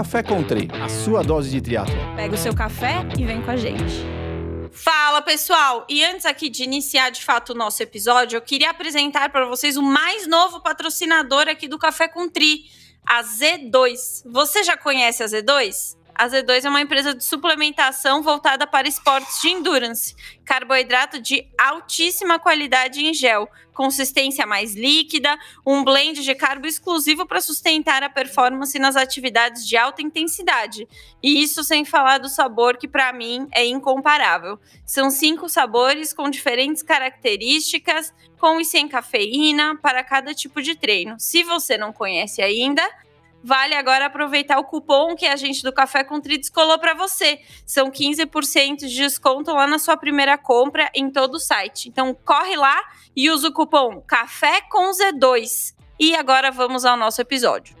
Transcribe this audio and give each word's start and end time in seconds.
Café 0.00 0.22
Country, 0.22 0.66
a 0.82 0.88
sua 0.88 1.22
dose 1.22 1.50
de 1.50 1.60
triatlo. 1.60 1.94
Pega 2.16 2.34
o 2.34 2.38
seu 2.38 2.54
café 2.54 3.06
e 3.18 3.26
vem 3.26 3.42
com 3.42 3.50
a 3.50 3.56
gente. 3.58 4.02
Fala 4.72 5.20
pessoal! 5.20 5.84
E 5.90 6.02
antes 6.02 6.24
aqui 6.24 6.48
de 6.48 6.64
iniciar 6.64 7.10
de 7.10 7.22
fato 7.22 7.50
o 7.50 7.54
nosso 7.54 7.82
episódio, 7.82 8.38
eu 8.38 8.40
queria 8.40 8.70
apresentar 8.70 9.28
para 9.28 9.44
vocês 9.44 9.76
o 9.76 9.82
mais 9.82 10.26
novo 10.26 10.62
patrocinador 10.62 11.48
aqui 11.48 11.68
do 11.68 11.78
Café 11.78 12.08
Country, 12.08 12.62
a 13.06 13.22
Z2. 13.22 14.22
Você 14.24 14.64
já 14.64 14.74
conhece 14.74 15.22
a 15.22 15.26
Z2? 15.26 15.98
A 16.20 16.28
Z2 16.28 16.66
é 16.66 16.68
uma 16.68 16.82
empresa 16.82 17.14
de 17.14 17.24
suplementação 17.24 18.22
voltada 18.22 18.66
para 18.66 18.86
esportes 18.86 19.40
de 19.40 19.48
endurance. 19.48 20.14
Carboidrato 20.44 21.18
de 21.18 21.48
altíssima 21.58 22.38
qualidade 22.38 23.02
em 23.02 23.14
gel, 23.14 23.48
consistência 23.72 24.44
mais 24.44 24.74
líquida, 24.74 25.38
um 25.66 25.82
blend 25.82 26.22
de 26.22 26.34
carbo 26.34 26.66
exclusivo 26.66 27.24
para 27.24 27.40
sustentar 27.40 28.02
a 28.02 28.10
performance 28.10 28.78
nas 28.78 28.96
atividades 28.96 29.66
de 29.66 29.78
alta 29.78 30.02
intensidade. 30.02 30.86
E 31.22 31.42
isso 31.42 31.64
sem 31.64 31.86
falar 31.86 32.18
do 32.18 32.28
sabor, 32.28 32.76
que 32.76 32.86
para 32.86 33.14
mim 33.14 33.48
é 33.50 33.64
incomparável. 33.64 34.60
São 34.84 35.10
cinco 35.10 35.48
sabores 35.48 36.12
com 36.12 36.28
diferentes 36.28 36.82
características, 36.82 38.12
com 38.38 38.60
e 38.60 38.64
sem 38.66 38.86
cafeína, 38.86 39.78
para 39.80 40.04
cada 40.04 40.34
tipo 40.34 40.60
de 40.60 40.74
treino. 40.74 41.16
Se 41.18 41.42
você 41.42 41.78
não 41.78 41.94
conhece 41.94 42.42
ainda, 42.42 42.86
vale 43.42 43.74
agora 43.74 44.06
aproveitar 44.06 44.58
o 44.58 44.64
cupom 44.64 45.14
que 45.16 45.26
a 45.26 45.36
gente 45.36 45.62
do 45.62 45.72
Café 45.72 46.04
com 46.04 46.20
Tri 46.20 46.38
descolou 46.38 46.78
para 46.78 46.94
você. 46.94 47.40
São 47.64 47.90
15% 47.90 48.86
de 48.86 48.94
desconto 48.94 49.52
lá 49.52 49.66
na 49.66 49.78
sua 49.78 49.96
primeira 49.96 50.36
compra 50.36 50.90
em 50.94 51.10
todo 51.10 51.34
o 51.34 51.40
site. 51.40 51.88
Então 51.88 52.14
corre 52.24 52.56
lá 52.56 52.80
e 53.16 53.30
usa 53.30 53.48
o 53.48 53.52
cupom 53.52 54.00
Café 54.02 54.60
com 54.70 54.90
Z2. 54.90 55.74
E 55.98 56.14
agora 56.14 56.50
vamos 56.50 56.84
ao 56.84 56.96
nosso 56.96 57.20
episódio. 57.20 57.76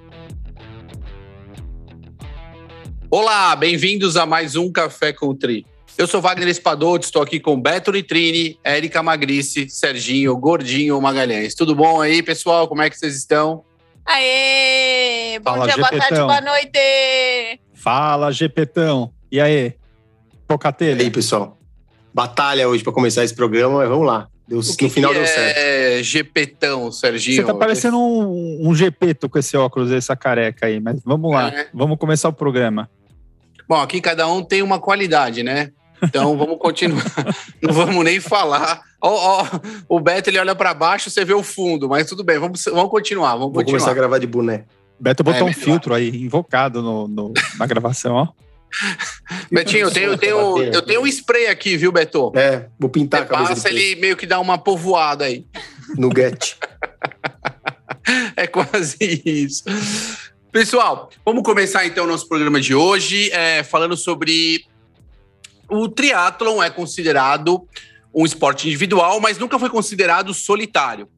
Olá, 3.10 3.56
bem-vindos 3.56 4.16
a 4.16 4.24
mais 4.24 4.54
um 4.54 4.70
Café 4.70 5.12
com 5.12 5.34
Tri. 5.34 5.66
Eu 5.98 6.06
sou 6.06 6.20
Wagner 6.20 6.48
Espadoto, 6.48 7.04
estou 7.04 7.20
aqui 7.20 7.40
com 7.40 7.60
Beto 7.60 7.90
Nitrini, 7.92 8.58
Érica 8.62 9.02
Magrice, 9.02 9.68
Serginho, 9.68 10.36
Gordinho 10.36 11.00
Magalhães. 11.00 11.54
Tudo 11.54 11.74
bom 11.74 12.00
aí, 12.00 12.22
pessoal? 12.22 12.68
Como 12.68 12.80
é 12.80 12.88
que 12.88 12.96
vocês 12.96 13.16
estão? 13.16 13.64
Aê! 14.06 15.38
Bom 15.40 15.52
Fala, 15.52 15.66
dia, 15.66 15.76
boa 15.76 15.88
tarde, 15.88 16.04
Gepetão. 16.04 16.26
boa 16.26 16.40
noite! 16.40 17.60
Fala, 17.74 18.32
Gepetão. 18.32 19.12
E 19.30 19.40
aí? 19.40 19.66
E 19.66 20.36
Pocatelha? 20.46 21.02
aí, 21.02 21.10
pessoal? 21.10 21.58
Batalha 22.12 22.68
hoje 22.68 22.82
para 22.82 22.92
começar 22.92 23.24
esse 23.24 23.34
programa, 23.34 23.78
mas 23.78 23.88
vamos 23.88 24.06
lá. 24.06 24.28
Deu, 24.48 24.58
no 24.58 24.90
final 24.90 25.12
que 25.12 25.18
deu 25.18 25.26
certo. 25.26 25.56
É 25.56 26.02
GPtão, 26.02 26.90
Serginho. 26.90 27.36
Você 27.36 27.44
tá 27.44 27.54
parecendo 27.54 27.98
um, 27.98 28.68
um 28.68 28.74
Gepeto 28.74 29.28
com 29.28 29.38
esse 29.38 29.56
óculos, 29.56 29.92
essa 29.92 30.16
careca 30.16 30.66
aí, 30.66 30.80
mas 30.80 31.00
vamos 31.04 31.32
lá. 31.32 31.48
É. 31.50 31.68
Vamos 31.72 31.96
começar 31.98 32.28
o 32.28 32.32
programa. 32.32 32.90
Bom, 33.68 33.80
aqui 33.80 34.00
cada 34.00 34.26
um 34.26 34.42
tem 34.42 34.60
uma 34.62 34.80
qualidade, 34.80 35.44
né? 35.44 35.70
Então 36.02 36.36
vamos 36.36 36.58
continuar. 36.58 37.04
Não 37.62 37.72
vamos 37.72 38.04
nem 38.04 38.18
falar. 38.18 38.82
Ó, 39.02 39.40
ó, 39.42 39.46
o 39.88 39.98
Beto 40.00 40.28
ele 40.28 40.38
olha 40.38 40.54
para 40.54 40.74
baixo, 40.74 41.08
você 41.10 41.24
vê 41.24 41.32
o 41.32 41.42
fundo, 41.42 41.88
mas 41.88 42.06
tudo 42.06 42.22
bem, 42.22 42.38
vamos, 42.38 42.64
vamos 42.64 42.90
continuar, 42.90 43.32
vamos 43.36 43.54
Vou 43.54 43.64
começar 43.64 43.70
a 43.70 43.78
continuar. 43.78 43.94
gravar 43.94 44.18
de 44.18 44.26
boné. 44.26 44.64
Beto 44.98 45.24
botou 45.24 45.40
É, 45.40 45.42
um 45.44 45.46
melhor. 45.46 45.58
filtro 45.60 45.94
aí, 45.94 46.08
invocado 46.24 46.82
no, 46.82 47.08
no- 47.08 47.32
na 47.58 47.66
gravação, 47.66 48.14
ó. 48.14 48.28
Betinho, 49.50 49.86
eu 49.86 49.90
tenho, 49.90 50.06
eu, 50.12 50.18
tenho, 50.18 50.58
eu 50.64 50.82
tenho 50.82 51.00
um 51.02 51.06
spray 51.06 51.46
aqui, 51.46 51.76
viu, 51.76 51.90
Beto? 51.90 52.30
É, 52.36 52.66
vou 52.78 52.90
pintar 52.90 53.20
Você 53.20 53.24
a 53.24 53.28
cabeça 53.28 53.54
passa, 53.54 53.68
ele 53.70 53.96
meio 54.00 54.16
que 54.16 54.26
dá 54.26 54.38
uma 54.38 54.58
povoada 54.58 55.24
aí. 55.24 55.46
no 55.96 56.10
get. 56.14 56.54
É 58.36 58.46
quase 58.46 58.96
isso. 59.24 59.62
Pessoal, 60.50 61.10
vamos 61.24 61.42
começar 61.44 61.86
então 61.86 62.04
o 62.04 62.08
nosso 62.08 62.28
programa 62.28 62.60
de 62.60 62.74
hoje 62.74 63.30
é, 63.30 63.62
falando 63.62 63.96
sobre 63.96 64.64
o 65.68 65.88
triatlon 65.88 66.62
é 66.62 66.70
considerado 66.70 67.66
um 68.14 68.24
esporte 68.24 68.66
individual, 68.66 69.20
mas 69.20 69.38
nunca 69.38 69.58
foi 69.58 69.70
considerado 69.70 70.34
solitário. 70.34 71.08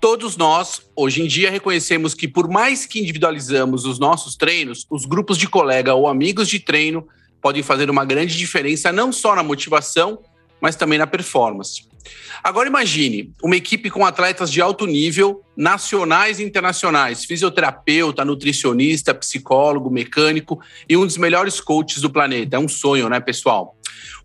Todos 0.00 0.36
nós, 0.36 0.82
hoje 0.96 1.22
em 1.22 1.26
dia, 1.26 1.50
reconhecemos 1.50 2.12
que 2.12 2.26
por 2.26 2.48
mais 2.48 2.84
que 2.84 3.00
individualizamos 3.00 3.84
os 3.84 3.98
nossos 3.98 4.34
treinos, 4.34 4.84
os 4.90 5.04
grupos 5.04 5.38
de 5.38 5.48
colega 5.48 5.94
ou 5.94 6.08
amigos 6.08 6.48
de 6.48 6.58
treino 6.58 7.06
podem 7.40 7.62
fazer 7.62 7.88
uma 7.88 8.04
grande 8.04 8.36
diferença 8.36 8.92
não 8.92 9.12
só 9.12 9.34
na 9.34 9.42
motivação, 9.42 10.18
mas 10.60 10.76
também 10.76 10.98
na 10.98 11.06
performance. 11.06 11.84
Agora 12.42 12.68
imagine 12.68 13.32
uma 13.42 13.56
equipe 13.56 13.90
com 13.90 14.04
atletas 14.04 14.50
de 14.50 14.60
alto 14.60 14.86
nível, 14.86 15.42
nacionais 15.56 16.40
e 16.40 16.42
internacionais, 16.42 17.24
fisioterapeuta, 17.24 18.24
nutricionista, 18.24 19.14
psicólogo, 19.14 19.90
mecânico 19.90 20.60
e 20.88 20.96
um 20.96 21.06
dos 21.06 21.16
melhores 21.16 21.60
coaches 21.60 22.00
do 22.00 22.10
planeta. 22.10 22.56
É 22.56 22.58
um 22.58 22.68
sonho, 22.68 23.08
né, 23.08 23.20
pessoal? 23.20 23.76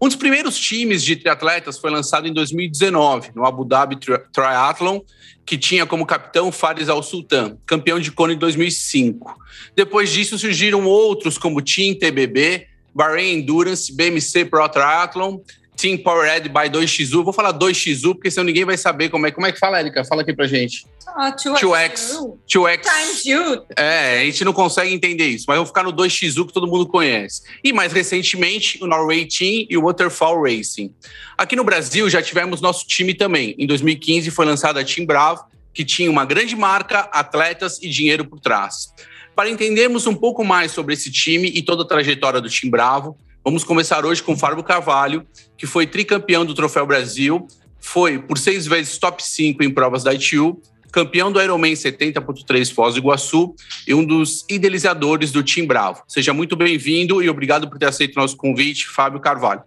Um 0.01 0.07
dos 0.07 0.15
primeiros 0.15 0.57
times 0.57 1.03
de 1.03 1.15
triatletas 1.15 1.77
foi 1.77 1.89
lançado 1.89 2.27
em 2.27 2.33
2019, 2.33 3.31
no 3.35 3.45
Abu 3.45 3.65
Dhabi 3.65 3.99
Tri- 3.99 4.21
Triathlon, 4.31 5.01
que 5.45 5.57
tinha 5.57 5.85
como 5.85 6.05
capitão 6.05 6.51
Faris 6.51 6.89
Al 6.89 7.01
Sultan, 7.01 7.57
campeão 7.65 7.99
de 7.99 8.11
Kona 8.11 8.33
em 8.33 8.37
2005. 8.37 9.35
Depois 9.75 10.11
disso 10.11 10.37
surgiram 10.37 10.85
outros 10.85 11.37
como 11.37 11.61
Team 11.61 11.95
TBB, 11.95 12.67
Bahrain 12.93 13.39
Endurance, 13.39 13.93
BMC 13.95 14.45
Pro 14.45 14.67
Triathlon, 14.67 15.39
Team 15.77 15.97
Powered 15.99 16.49
by 16.49 16.69
2XU. 16.69 17.23
Vou 17.23 17.31
falar 17.31 17.53
2XU, 17.53 18.15
porque 18.15 18.31
senão 18.31 18.45
ninguém 18.45 18.65
vai 18.65 18.75
saber 18.75 19.09
como 19.09 19.27
é. 19.27 19.31
Como 19.31 19.45
é 19.45 19.51
que 19.51 19.59
fala, 19.59 19.79
Erika? 19.79 20.03
Fala 20.03 20.23
aqui 20.23 20.33
pra 20.33 20.47
gente. 20.47 20.87
Ah, 21.05 21.31
2X. 21.31 22.35
2X. 22.47 22.81
Times 22.81 23.25
you. 23.25 23.63
É, 23.77 24.21
a 24.21 24.25
gente 24.25 24.43
não 24.43 24.53
consegue 24.53 24.91
entender 24.91 25.27
isso, 25.27 25.45
mas 25.47 25.55
vamos 25.55 25.69
ficar 25.69 25.83
no 25.83 25.93
2XU 25.93 26.47
que 26.47 26.53
todo 26.53 26.67
mundo 26.67 26.87
conhece. 26.87 27.43
E 27.63 27.71
mais 27.71 27.93
recentemente, 27.93 28.83
o 28.83 28.87
Norway 28.87 29.25
Team 29.27 29.67
e 29.69 29.77
o 29.77 29.83
Waterfall 29.83 30.41
Racing. 30.41 30.93
Aqui 31.37 31.55
no 31.55 31.63
Brasil 31.63 32.09
já 32.09 32.21
tivemos 32.21 32.59
nosso 32.59 32.87
time 32.87 33.13
também. 33.13 33.55
Em 33.59 33.67
2015 33.67 34.31
foi 34.31 34.45
lançada 34.45 34.81
a 34.81 34.83
Team 34.83 35.05
Bravo, 35.05 35.45
que 35.71 35.85
tinha 35.85 36.09
uma 36.09 36.25
grande 36.25 36.55
marca, 36.55 37.01
atletas 37.11 37.79
e 37.83 37.87
dinheiro 37.87 38.25
por 38.25 38.39
trás. 38.39 38.87
Para 39.35 39.47
entendermos 39.47 40.07
um 40.07 40.15
pouco 40.15 40.43
mais 40.43 40.71
sobre 40.71 40.95
esse 40.95 41.11
time 41.11 41.47
e 41.53 41.61
toda 41.61 41.83
a 41.83 41.87
trajetória 41.87 42.41
do 42.41 42.49
Team 42.49 42.71
Bravo, 42.71 43.15
vamos 43.47 43.63
começar 43.63 44.05
hoje 44.05 44.21
com 44.21 44.33
o 44.33 44.37
Fábio 44.37 44.61
Carvalho, 44.61 45.25
que 45.57 45.65
foi 45.65 45.87
tricampeão 45.87 46.45
do 46.45 46.53
Troféu 46.53 46.85
Brasil, 46.85 47.47
foi 47.79 48.19
por 48.19 48.37
seis 48.37 48.67
vezes 48.67 48.97
top 48.97 49.25
5 49.25 49.63
em 49.63 49.73
provas 49.73 50.03
da 50.03 50.13
ITU, 50.13 50.61
campeão 50.91 51.31
do 51.31 51.41
Ironman 51.41 51.71
70.3 51.71 52.73
Foz 52.73 52.95
do 52.95 52.99
Iguaçu 52.99 53.55
e 53.87 53.93
um 53.93 54.03
dos 54.03 54.43
idealizadores 54.49 55.31
do 55.31 55.41
Team 55.41 55.65
Bravo. 55.65 56.03
Seja 56.09 56.33
muito 56.33 56.57
bem-vindo 56.57 57.23
e 57.23 57.29
obrigado 57.29 57.69
por 57.69 57.79
ter 57.79 57.85
aceito 57.85 58.17
o 58.17 58.19
nosso 58.19 58.35
convite, 58.35 58.85
Fábio 58.89 59.21
Carvalho. 59.21 59.63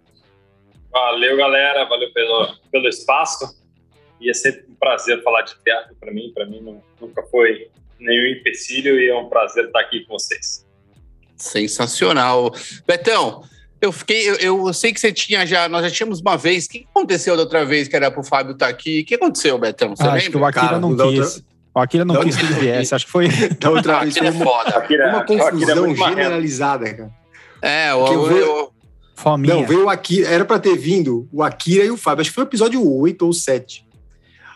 Valeu, 0.91 1.35
galera. 1.37 1.83
Valeu 1.85 2.13
pelo, 2.13 2.53
pelo 2.71 2.87
espaço. 2.87 3.59
E 4.19 4.29
é 4.29 4.33
sempre 4.35 4.63
um 4.69 4.75
prazer 4.75 5.23
falar 5.23 5.41
de 5.41 5.55
teatro 5.63 5.95
para 5.99 6.11
mim. 6.13 6.31
Para 6.35 6.45
mim, 6.45 6.61
não- 6.61 6.83
nunca 7.01 7.23
foi 7.31 7.67
nenhum 7.99 8.37
empecilho 8.37 8.99
e 9.01 9.09
é 9.09 9.15
um 9.17 9.27
prazer 9.27 9.65
estar 9.65 9.79
aqui 9.79 10.01
com 10.05 10.19
vocês. 10.19 10.67
Sensacional. 11.35 12.53
Betão, 12.85 13.41
eu 13.81 13.91
fiquei, 13.91 14.29
eu, 14.29 14.35
eu 14.35 14.73
sei 14.73 14.93
que 14.93 14.99
você 14.99 15.11
tinha 15.11 15.45
já, 15.45 15.67
nós 15.67 15.83
já 15.83 15.89
tínhamos 15.89 16.21
uma 16.21 16.37
vez. 16.37 16.65
O 16.65 16.69
que 16.69 16.85
aconteceu 16.93 17.35
da 17.35 17.41
outra 17.43 17.65
vez 17.65 17.87
que 17.87 17.95
era 17.95 18.11
pro 18.11 18.23
Fábio 18.23 18.53
estar 18.53 18.67
aqui? 18.67 19.01
O 19.01 19.05
que 19.05 19.15
aconteceu, 19.15 19.57
Betão? 19.57 19.95
Você 19.95 20.03
Ah, 20.03 20.13
acho 20.13 20.29
que 20.29 20.37
lembra? 20.37 20.41
o 20.41 20.45
Akira 20.45 20.65
Cara, 20.67 20.79
não 20.79 20.95
quis. 20.95 21.43
O 21.73 21.79
Akira 21.79 22.05
não 22.05 22.21
quis 22.21 22.35
que 22.35 22.45
ele 22.45 22.53
viesse. 22.53 22.93
Acho 22.93 23.05
que 23.05 23.11
foi. 23.11 23.27
Da 23.59 23.69
outra 23.71 23.99
vez 24.01 24.15
aquele 24.15 24.31
foi 24.31 24.41
é 24.41 24.43
uma, 24.43 24.51
foda. 24.51 24.77
Akira, 24.77 25.09
uma 25.09 25.19
é 25.21 25.25
confusão 25.25 25.87
marrento. 25.87 26.09
generalizada, 26.09 26.93
cara. 26.93 27.11
É, 27.61 27.93
o, 27.93 28.05
Que 28.05 28.13
eu 28.13 28.71
Fominha. 29.15 29.53
Não, 29.55 29.65
veio 29.65 29.85
o 29.85 29.89
Akira. 29.89 30.27
Era 30.29 30.45
pra 30.45 30.57
ter 30.59 30.75
vindo 30.77 31.27
o 31.31 31.43
Akira 31.43 31.83
e 31.83 31.91
o 31.91 31.97
Fábio. 31.97 32.21
Acho 32.21 32.29
que 32.31 32.35
foi 32.35 32.43
o 32.43 32.47
episódio 32.47 32.87
8 32.87 33.25
ou 33.25 33.33
7. 33.33 33.85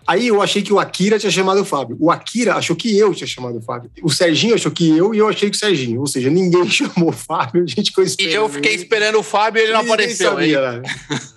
Aí 0.08 0.28
eu 0.28 0.42
achei 0.42 0.62
que 0.62 0.72
o 0.72 0.80
Akira 0.80 1.18
tinha 1.18 1.32
chamado 1.32 1.62
o 1.62 1.66
Fábio. 1.66 1.98
O 2.00 2.12
Akira 2.12 2.54
achou 2.56 2.76
que 2.76 2.96
eu 2.98 3.14
tinha 3.14 3.28
chamado 3.28 3.58
o 3.58 3.62
Fábio. 3.62 3.90
O 4.04 4.10
Serginho 4.12 4.54
achou 4.56 4.72
que 4.72 4.96
eu 4.96 5.16
e 5.16 5.18
eu 5.18 5.28
achei 5.28 5.50
que 5.50 5.56
o 5.56 5.60
Serginho. 5.60 6.00
Ou 6.00 6.08
seja, 6.08 6.30
ninguém 6.30 6.66
chamou 6.70 7.10
o 7.10 7.12
Fábio. 7.12 7.64
A 7.64 7.68
gente 7.68 7.90
ficou 7.90 8.04
e 8.04 8.34
eu 8.34 8.48
fiquei 8.48 8.76
esperando 8.76 9.18
o 9.20 9.24
Fábio 9.24 9.60
e 9.60 9.64
ele 9.64 9.72
não 9.74 9.80
Ninguém 9.80 9.94
apareceu. 9.94 10.32
Sabia, 10.32 10.72
né? 10.74 10.82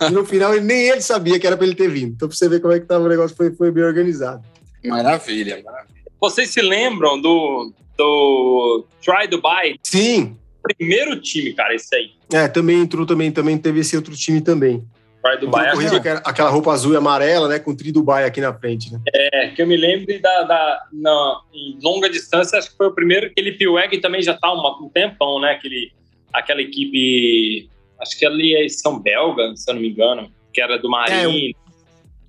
E 0.07 0.11
no 0.11 0.23
final, 0.25 0.53
ele- 0.53 0.65
nem 0.65 0.87
ele 0.89 1.01
sabia 1.01 1.39
que 1.39 1.47
era 1.47 1.57
pra 1.57 1.65
ele 1.65 1.75
ter 1.75 1.89
vindo. 1.89 2.13
Então, 2.13 2.27
pra 2.27 2.37
você 2.37 2.47
ver 2.47 2.59
como 2.61 2.73
é 2.73 2.79
que 2.79 2.85
tava 2.85 3.03
o 3.05 3.09
negócio, 3.09 3.35
foi, 3.35 3.51
foi 3.51 3.71
bem 3.71 3.83
organizado. 3.83 4.43
Maravilha. 4.85 5.63
Vocês 6.21 6.49
se 6.49 6.61
lembram 6.61 7.19
do, 7.19 7.73
do 7.97 8.85
Try 9.03 9.27
Dubai? 9.27 9.75
Sim, 9.83 10.35
Primeiro 10.77 11.19
time, 11.21 11.53
cara, 11.53 11.73
esse 11.73 11.95
aí. 11.95 12.11
é, 12.33 12.47
também 12.47 12.81
entrou, 12.81 13.05
também, 13.05 13.31
também 13.31 13.57
teve 13.57 13.79
esse 13.79 13.95
outro 13.95 14.15
time 14.15 14.41
também. 14.41 14.83
Na 15.23 15.71
corrida, 15.71 15.97
Acho 15.97 16.21
aquela, 16.23 16.49
roupa 16.49 16.71
azul 16.71 16.93
e 16.93 16.95
amarela, 16.95 17.47
né? 17.47 17.59
Com 17.59 17.71
o 17.71 17.75
tri 17.75 17.91
Dubai 17.91 18.23
aqui 18.23 18.39
na 18.39 18.53
frente, 18.53 18.91
né? 18.91 19.01
É, 19.13 19.49
que 19.49 19.61
eu 19.61 19.67
me 19.67 19.75
lembro 19.75 20.19
da, 20.21 20.43
da 20.43 20.83
na, 20.93 21.41
em 21.53 21.77
longa 21.83 22.09
distância, 22.09 22.57
acho 22.57 22.71
que 22.71 22.77
foi 22.77 22.87
o 22.87 22.93
primeiro. 22.93 23.27
Aquele 23.27 23.51
Pilweg 23.51 23.99
também 23.99 24.21
já 24.21 24.33
tá 24.33 24.51
uma, 24.51 24.81
um 24.81 24.89
tempão, 24.89 25.41
né? 25.41 25.51
Aquele, 25.51 25.91
aquela 26.33 26.61
equipe, 26.61 27.69
acho 28.01 28.17
que 28.17 28.25
ali 28.25 28.55
é 28.55 28.69
São 28.69 28.97
Belga, 28.99 29.53
se 29.55 29.69
eu 29.69 29.75
não 29.75 29.81
me 29.81 29.89
engano, 29.89 30.31
que 30.53 30.61
era 30.61 30.77
do 30.77 30.89
Marinho. 30.89 31.53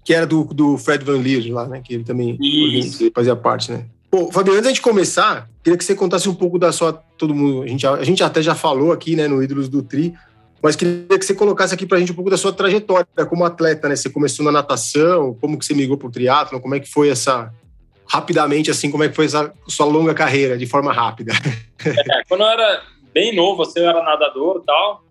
Que 0.04 0.12
era 0.12 0.26
do, 0.26 0.42
do 0.44 0.76
Fred 0.76 1.04
Van 1.04 1.20
Leer 1.20 1.52
lá, 1.52 1.68
né? 1.68 1.80
Que 1.84 1.94
ele 1.94 2.04
também 2.04 2.36
Isso. 2.40 3.08
fazia 3.14 3.36
parte, 3.36 3.70
né? 3.70 3.86
Pô, 4.10 4.32
Fabiano, 4.32 4.58
antes 4.58 4.74
de 4.74 4.80
começar, 4.80 5.48
queria 5.62 5.78
que 5.78 5.84
você 5.84 5.94
contasse 5.94 6.28
um 6.28 6.34
pouco 6.34 6.58
da 6.58 6.72
sua. 6.72 6.92
Todo 7.16 7.32
mundo. 7.32 7.62
A 7.62 7.66
gente, 7.68 7.86
a 7.86 8.02
gente 8.02 8.22
até 8.24 8.42
já 8.42 8.56
falou 8.56 8.90
aqui, 8.90 9.14
né, 9.14 9.28
no 9.28 9.40
Ídolos 9.40 9.68
do 9.68 9.82
Tri, 9.82 10.14
mas 10.62 10.76
queria 10.76 11.18
que 11.18 11.24
você 11.24 11.34
colocasse 11.34 11.74
aqui 11.74 11.86
pra 11.86 11.98
gente 11.98 12.12
um 12.12 12.14
pouco 12.14 12.30
da 12.30 12.36
sua 12.36 12.52
trajetória 12.52 13.06
como 13.28 13.44
atleta, 13.44 13.88
né? 13.88 13.96
Você 13.96 14.10
começou 14.10 14.44
na 14.44 14.52
natação, 14.52 15.34
como 15.40 15.58
que 15.58 15.64
você 15.64 15.74
migrou 15.74 15.96
pro 15.96 16.10
triatlo, 16.10 16.60
como 16.60 16.74
é 16.74 16.80
que 16.80 16.88
foi 16.88 17.08
essa. 17.08 17.52
Rapidamente, 18.06 18.70
assim, 18.72 18.90
como 18.90 19.04
é 19.04 19.08
que 19.08 19.14
foi 19.14 19.26
essa 19.26 19.54
sua 19.68 19.86
longa 19.86 20.12
carreira, 20.12 20.58
de 20.58 20.66
forma 20.66 20.92
rápida? 20.92 21.32
É, 21.82 22.24
quando 22.28 22.42
eu 22.42 22.46
era 22.46 22.82
bem 23.14 23.34
novo, 23.34 23.62
assim, 23.62 23.80
eu 23.80 23.88
era 23.88 24.04
nadador 24.04 24.62
tal, 24.66 25.02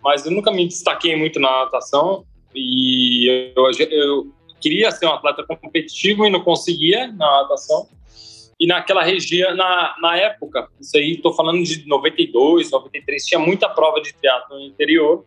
mas 0.00 0.24
eu 0.24 0.30
nunca 0.30 0.52
me 0.52 0.68
destaquei 0.68 1.16
muito 1.16 1.40
na 1.40 1.64
natação 1.64 2.24
e 2.54 3.52
eu, 3.56 3.64
eu 3.90 4.32
queria 4.60 4.92
ser 4.92 5.06
um 5.06 5.12
atleta 5.12 5.42
competitivo 5.42 6.24
e 6.24 6.30
não 6.30 6.40
conseguia 6.40 7.08
na 7.08 7.42
natação. 7.42 7.88
E 8.58 8.66
naquela 8.66 9.02
região, 9.02 9.54
na, 9.56 9.94
na 10.00 10.16
época, 10.16 10.68
isso 10.80 10.96
aí, 10.96 11.12
estou 11.12 11.34
falando 11.34 11.62
de 11.62 11.86
92, 11.86 12.70
93, 12.70 13.24
tinha 13.24 13.40
muita 13.40 13.68
prova 13.68 14.00
de 14.00 14.12
triatlo 14.14 14.58
no 14.58 14.64
interior. 14.64 15.24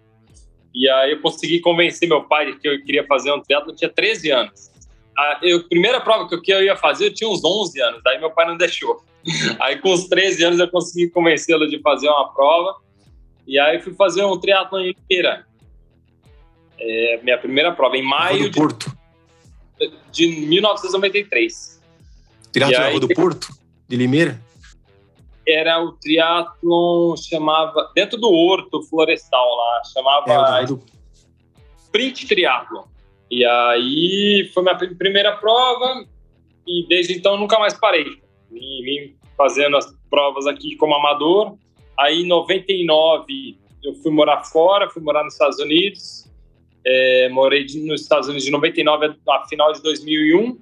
E 0.74 0.90
aí 0.90 1.12
eu 1.12 1.22
consegui 1.22 1.60
convencer 1.60 2.08
meu 2.08 2.24
pai 2.24 2.54
que 2.54 2.68
eu 2.68 2.84
queria 2.84 3.06
fazer 3.06 3.32
um 3.32 3.42
triatlo, 3.42 3.72
eu 3.72 3.76
tinha 3.76 3.90
13 3.90 4.32
anos. 4.32 4.72
A 5.18 5.40
eu, 5.42 5.68
primeira 5.68 6.00
prova 6.00 6.30
que 6.30 6.54
eu 6.54 6.64
ia 6.64 6.76
fazer, 6.76 7.08
eu 7.08 7.14
tinha 7.14 7.30
uns 7.30 7.44
11 7.44 7.82
anos, 7.82 8.02
daí 8.04 8.20
meu 8.20 8.30
pai 8.30 8.46
não 8.46 8.56
deixou. 8.56 9.04
Aí 9.60 9.78
com 9.80 9.92
os 9.92 10.08
13 10.08 10.44
anos 10.46 10.60
eu 10.60 10.70
consegui 10.70 11.10
convencê-lo 11.10 11.68
de 11.68 11.80
fazer 11.82 12.08
uma 12.08 12.32
prova. 12.34 12.76
E 13.46 13.58
aí 13.58 13.80
fui 13.82 13.94
fazer 13.94 14.24
um 14.26 14.38
triatlo 14.38 14.80
em 14.80 14.94
Limeira. 14.94 15.46
É, 16.80 17.20
minha 17.24 17.38
primeira 17.38 17.72
prova, 17.72 17.98
em 17.98 18.04
maio. 18.04 18.50
De, 18.50 18.60
de 20.12 20.28
1993. 20.28 21.77
Triatlo 22.66 22.86
aí, 22.86 23.00
do 23.00 23.08
Porto, 23.10 23.48
de 23.88 23.96
Limeira? 23.96 24.42
Era 25.48 25.82
o 25.82 25.94
triatlon, 25.94 27.16
chamava, 27.16 27.92
dentro 27.96 28.18
do 28.18 28.30
Horto 28.30 28.84
Florestal 28.84 29.56
lá, 29.56 29.82
chamava 29.94 30.62
é, 30.62 30.66
do... 30.66 30.84
Sprint 31.86 32.28
Triathlon. 32.28 32.84
E 33.30 33.46
aí 33.46 34.50
foi 34.54 34.64
minha 34.64 34.76
primeira 34.76 35.36
prova 35.38 36.06
e 36.66 36.86
desde 36.88 37.14
então 37.14 37.38
nunca 37.38 37.60
mais 37.60 37.74
parei. 37.74 38.06
Vim, 38.52 38.84
vim 38.84 39.16
fazendo 39.38 39.78
as 39.78 39.86
provas 40.10 40.48
aqui 40.48 40.76
como 40.76 40.96
amador. 40.96 41.58
Aí 41.98 42.22
em 42.22 42.28
99 42.28 43.58
eu 43.84 43.94
fui 43.96 44.12
morar 44.12 44.44
fora, 44.44 44.90
fui 44.90 45.02
morar 45.02 45.24
nos 45.24 45.34
Estados 45.34 45.60
Unidos. 45.60 46.26
É, 46.86 47.30
morei 47.30 47.66
nos 47.86 48.02
Estados 48.02 48.28
Unidos 48.28 48.46
de 48.46 48.52
99 48.52 49.16
a 49.28 49.48
final 49.48 49.74
de 49.74 49.82
2001 49.82 50.58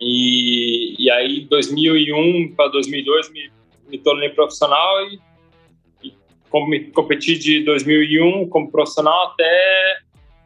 e, 0.00 0.94
e 0.98 1.10
aí, 1.10 1.46
2001 1.48 2.54
para 2.54 2.68
2002, 2.68 3.30
me, 3.30 3.50
me 3.88 3.98
tornei 3.98 4.30
profissional 4.30 5.06
e, 5.10 5.20
e 6.04 6.90
competi 6.92 7.38
de 7.38 7.64
2001 7.64 8.48
como 8.48 8.70
profissional 8.70 9.28
até 9.28 9.98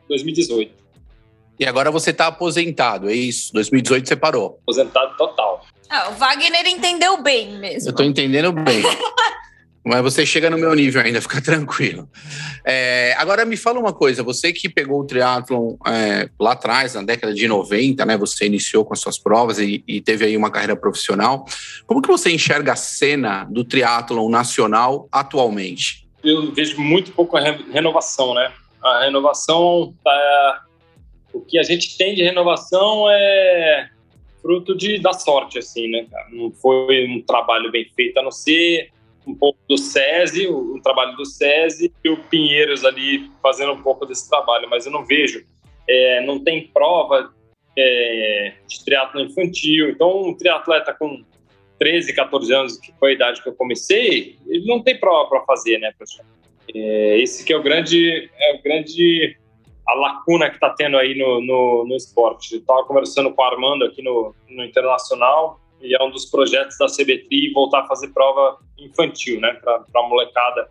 2018. 0.09 0.81
E 1.59 1.67
agora 1.67 1.91
você 1.91 2.11
está 2.11 2.29
aposentado, 2.29 3.11
é 3.11 3.15
isso? 3.15 3.53
2018 3.53 4.09
você 4.09 4.17
parou. 4.17 4.59
Aposentado 4.63 5.17
total. 5.17 5.67
Ah, 5.91 6.11
o 6.11 6.13
Wagner 6.15 6.67
entendeu 6.67 7.23
bem 7.23 7.59
mesmo. 7.59 7.89
Eu 7.89 7.91
estou 7.91 8.07
entendendo 8.07 8.53
bem. 8.53 8.83
Mas 9.85 10.03
você 10.03 10.27
chega 10.27 10.51
no 10.51 10.59
meu 10.59 10.75
nível 10.75 11.01
ainda, 11.01 11.21
fica 11.23 11.41
tranquilo. 11.41 12.09
É, 12.65 13.15
agora 13.17 13.45
me 13.45 13.57
fala 13.57 13.79
uma 13.79 13.93
coisa, 13.93 14.23
você 14.23 14.53
que 14.53 14.69
pegou 14.69 15.01
o 15.01 15.07
triatlon 15.07 15.77
é, 15.87 16.29
lá 16.39 16.53
atrás, 16.53 16.95
na 16.95 17.03
década 17.03 17.33
de 17.33 17.49
90, 17.49 18.05
né? 18.05 18.17
Você 18.19 18.47
iniciou 18.47 18.85
com 18.85 18.93
as 18.93 19.01
suas 19.01 19.19
provas 19.19 19.59
e, 19.59 19.83
e, 19.89 20.01
teve 20.01 20.27
aí 20.27 20.37
uma 20.37 20.51
carreira 20.51 20.77
profissional. 20.77 21.47
Como 21.87 22.03
que 22.03 22.09
você 22.09 22.31
enxerga 22.31 22.73
a 22.73 22.77
cena 22.77 23.45
do 23.45 23.65
triatlon 23.65 24.29
nacional 24.29 25.09
atualmente? 25.11 26.07
Eu 26.23 26.53
vejo 26.53 26.79
muito 26.81 27.13
pouco 27.13 27.37
a 27.37 27.41
renovação, 27.41 28.35
né? 28.35 28.53
A 28.83 29.05
renovação, 29.05 29.95
tá, 30.05 30.65
o 31.33 31.41
que 31.41 31.59
a 31.59 31.63
gente 31.63 31.97
tem 31.97 32.15
de 32.15 32.23
renovação 32.23 33.07
é 33.11 33.89
fruto 34.43 34.77
de, 34.77 34.99
da 34.99 35.13
sorte, 35.13 35.59
assim, 35.59 35.89
né? 35.89 36.07
Não 36.31 36.51
foi 36.51 37.07
um 37.07 37.23
trabalho 37.23 37.71
bem 37.71 37.87
feito, 37.95 38.19
a 38.19 38.23
não 38.23 38.31
ser 38.31 38.91
um 39.27 39.35
pouco 39.35 39.59
do 39.69 39.77
SESI, 39.77 40.47
o, 40.49 40.81
trabalho 40.83 41.17
do 41.17 41.25
SESI, 41.25 41.93
e 42.05 42.09
o 42.09 42.17
Pinheiros 42.25 42.85
ali 42.85 43.31
fazendo 43.43 43.73
um 43.73 43.83
pouco 43.83 44.07
desse 44.07 44.29
trabalho, 44.29 44.69
mas 44.69 44.87
eu 44.87 44.93
não 44.93 45.05
vejo, 45.05 45.45
é, 45.89 46.25
não 46.25 46.43
tem 46.43 46.67
prova 46.69 47.33
é, 47.77 48.55
de 48.67 48.85
triatlo 48.85 49.21
infantil, 49.21 49.91
então 49.91 50.23
um 50.23 50.37
triatleta 50.37 50.93
com 50.93 51.25
13, 51.79 52.15
14 52.15 52.55
anos, 52.55 52.79
que 52.79 52.93
foi 52.99 53.13
a 53.13 53.15
idade 53.15 53.43
que 53.43 53.49
eu 53.49 53.55
comecei, 53.55 54.37
ele 54.47 54.67
não 54.67 54.83
tem 54.83 54.99
prova 54.99 55.29
para 55.29 55.45
fazer, 55.45 55.79
né, 55.79 55.93
professor? 55.97 56.25
É, 56.75 57.19
esse 57.19 57.45
que 57.45 57.53
é 57.53 57.57
o 57.57 57.63
grande, 57.63 58.31
é 58.39 58.57
o 58.57 58.63
grande 58.63 59.37
a 59.89 59.95
lacuna 59.95 60.49
que 60.49 60.57
está 60.57 60.71
tendo 60.71 60.97
aí 60.97 61.19
no, 61.19 61.41
no, 61.41 61.85
no 61.85 61.97
esporte. 61.97 62.57
Estava 62.57 62.85
conversando 62.85 63.33
com 63.33 63.43
o 63.43 63.45
Armando 63.45 63.85
aqui 63.85 64.03
no, 64.03 64.35
no 64.49 64.65
Internacional, 64.65 65.60
e 65.81 65.95
é 65.95 66.03
um 66.03 66.11
dos 66.11 66.27
projetos 66.27 66.77
da 66.79 66.87
CBTRI 66.87 67.53
voltar 67.53 67.81
a 67.81 67.87
fazer 67.87 68.09
prova 68.09 68.59
infantil, 68.79 69.41
né, 69.41 69.53
para 69.55 69.85
a 69.95 70.09
molecada 70.09 70.69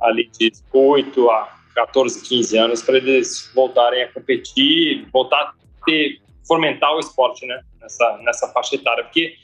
ali 0.00 0.30
de 0.38 0.52
8 0.72 1.30
a 1.30 1.56
14, 1.74 2.22
15 2.22 2.56
anos, 2.58 2.82
para 2.82 2.96
eles 2.96 3.50
voltarem 3.54 4.02
a 4.02 4.12
competir, 4.12 5.06
voltar 5.12 5.36
a 5.36 5.54
ter, 5.84 6.20
fomentar 6.46 6.94
o 6.94 7.00
esporte, 7.00 7.46
né, 7.46 7.60
nessa, 7.80 8.18
nessa 8.22 8.48
faixa 8.48 8.76
etária, 8.76 9.04
porque 9.04 9.34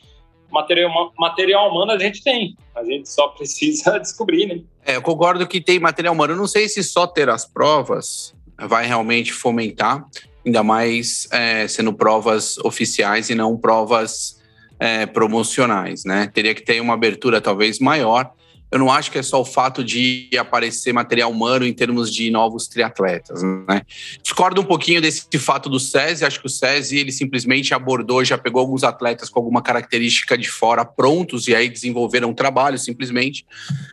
material, 0.50 1.12
material 1.18 1.70
humano 1.70 1.92
a 1.92 1.98
gente 1.98 2.22
tem, 2.22 2.56
a 2.74 2.84
gente 2.84 3.08
só 3.08 3.28
precisa 3.36 3.98
descobrir, 3.98 4.46
né. 4.46 4.62
É, 4.84 4.96
eu 4.96 5.02
concordo 5.02 5.46
que 5.46 5.60
tem 5.60 5.78
material 5.78 6.14
humano, 6.14 6.34
eu 6.34 6.38
não 6.38 6.46
sei 6.46 6.68
se 6.68 6.82
só 6.82 7.06
ter 7.06 7.28
as 7.28 7.44
provas 7.44 8.34
vai 8.68 8.86
realmente 8.86 9.32
fomentar, 9.32 10.04
ainda 10.44 10.62
mais 10.62 11.28
é, 11.30 11.66
sendo 11.66 11.92
provas 11.92 12.58
oficiais 12.58 13.30
e 13.30 13.34
não 13.34 13.56
provas 13.56 14.39
é, 14.80 15.04
promocionais, 15.04 16.04
né? 16.04 16.26
Teria 16.32 16.54
que 16.54 16.62
ter 16.62 16.80
uma 16.80 16.94
abertura 16.94 17.38
talvez 17.40 17.78
maior. 17.78 18.32
Eu 18.72 18.78
não 18.78 18.90
acho 18.90 19.10
que 19.10 19.18
é 19.18 19.22
só 19.22 19.40
o 19.40 19.44
fato 19.44 19.82
de 19.82 20.30
aparecer 20.38 20.92
material 20.92 21.30
humano 21.30 21.66
em 21.66 21.72
termos 21.72 22.12
de 22.12 22.30
novos 22.30 22.68
triatletas, 22.68 23.42
né? 23.42 23.82
Discordo 24.22 24.60
um 24.60 24.64
pouquinho 24.64 25.02
desse 25.02 25.26
fato 25.38 25.68
do 25.68 25.80
SESI. 25.80 26.24
Acho 26.24 26.40
que 26.40 26.46
o 26.46 26.48
SESI 26.48 26.98
ele 26.98 27.12
simplesmente 27.12 27.74
abordou, 27.74 28.24
já 28.24 28.38
pegou 28.38 28.60
alguns 28.60 28.84
atletas 28.84 29.28
com 29.28 29.40
alguma 29.40 29.60
característica 29.60 30.38
de 30.38 30.48
fora 30.48 30.84
prontos 30.84 31.48
e 31.48 31.54
aí 31.54 31.68
desenvolveram 31.68 32.30
um 32.30 32.34
trabalho 32.34 32.78
simplesmente. 32.78 33.44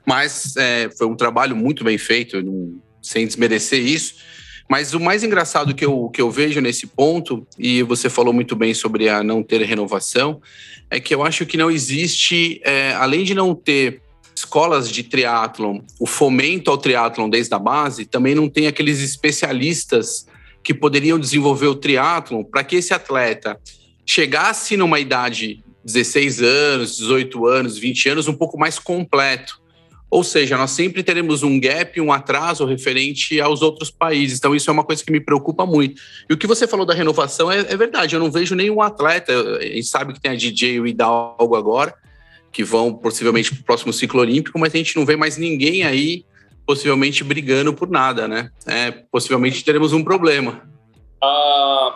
Mas 0.06 0.56
é, 0.56 0.90
foi 0.96 1.08
um 1.08 1.16
trabalho 1.16 1.56
muito 1.56 1.84
bem 1.84 1.98
feito, 1.98 2.38
sem 3.02 3.26
desmerecer 3.26 3.84
isso. 3.84 4.16
Mas 4.70 4.94
o 4.94 5.00
mais 5.00 5.24
engraçado 5.24 5.74
que 5.74 5.86
eu, 5.86 6.10
que 6.10 6.22
eu 6.22 6.30
vejo 6.30 6.60
nesse 6.60 6.88
ponto, 6.88 7.48
e 7.58 7.82
você 7.84 8.10
falou 8.10 8.34
muito 8.34 8.56
bem 8.56 8.74
sobre 8.74 9.08
a 9.08 9.24
não 9.24 9.42
ter 9.42 9.62
renovação, 9.62 10.42
é 10.90 11.00
que 11.00 11.16
eu 11.16 11.24
acho 11.24 11.46
que 11.46 11.58
não 11.58 11.72
existe, 11.72 12.62
é, 12.64 12.94
além 12.94 13.24
de 13.24 13.34
não 13.34 13.56
ter 13.56 14.02
escolas 14.36 14.92
de 14.92 15.04
triatlon, 15.04 15.80
o 16.00 16.06
fomento 16.06 16.70
ao 16.70 16.78
triatlon 16.78 17.30
desde 17.30 17.54
a 17.56 17.60
base, 17.60 18.06
também 18.06 18.36
não 18.36 18.50
tem 18.50 18.68
aqueles 18.68 19.02
especialistas 19.02 20.28
que 20.64 20.74
poderiam 20.74 21.18
desenvolver 21.18 21.68
o 21.68 21.76
triatlon 21.76 22.44
para 22.44 22.64
que 22.64 22.76
esse 22.76 22.94
atleta 22.94 23.60
chegasse 24.06 24.76
numa 24.76 25.00
idade 25.00 25.64
16 25.84 26.42
anos, 26.42 26.98
18 26.98 27.48
anos, 27.48 27.78
20 27.78 28.10
anos, 28.10 28.28
um 28.28 28.34
pouco 28.34 28.58
mais 28.58 28.78
completo 28.78 29.62
ou 30.10 30.24
seja, 30.24 30.58
nós 30.58 30.72
sempre 30.72 31.04
teremos 31.04 31.44
um 31.44 31.60
gap, 31.60 32.00
um 32.00 32.14
atraso 32.14 32.66
referente 32.66 33.42
aos 33.42 33.62
outros 33.62 33.92
países. 33.92 34.38
Então, 34.38 34.56
isso 34.56 34.70
é 34.70 34.74
uma 34.74 34.84
coisa 34.84 35.04
que 35.04 35.12
me 35.12 35.20
preocupa 35.20 35.66
muito. 35.66 36.02
E 36.30 36.34
o 36.34 36.38
que 36.38 36.48
você 36.48 36.66
falou 36.66 36.86
da 36.86 36.94
renovação 36.94 37.52
é, 37.52 37.60
é 37.60 37.76
verdade. 37.76 38.16
Eu 38.16 38.20
não 38.20 38.32
vejo 38.32 38.56
nenhum 38.56 38.82
atleta. 38.82 39.34
A 39.34 39.64
gente 39.64 39.88
sabe 39.88 40.14
que 40.14 40.22
tem 40.22 40.32
a 40.32 40.36
DJ 40.36 40.76
e 40.76 40.80
o 40.80 40.88
Hidalgo 40.88 41.56
agora, 41.56 41.94
que 42.54 42.64
vão 42.64 42.94
possivelmente 42.94 43.54
para 43.54 43.62
o 43.62 43.66
próximo 43.66 43.92
ciclo 43.92 44.22
olímpico, 44.22 44.58
mas 44.58 44.74
a 44.74 44.78
gente 44.78 44.96
não 44.96 45.06
vê 45.06 45.18
mais 45.18 45.38
ninguém 45.38 45.84
aí 45.84 46.24
possivelmente 46.66 47.24
brigando 47.24 47.74
por 47.74 47.90
nada, 47.90 48.28
né? 48.28 48.52
É, 48.66 48.92
possivelmente 48.92 49.64
teremos 49.64 49.94
um 49.94 50.04
problema. 50.04 50.62
Uh, 51.24 51.94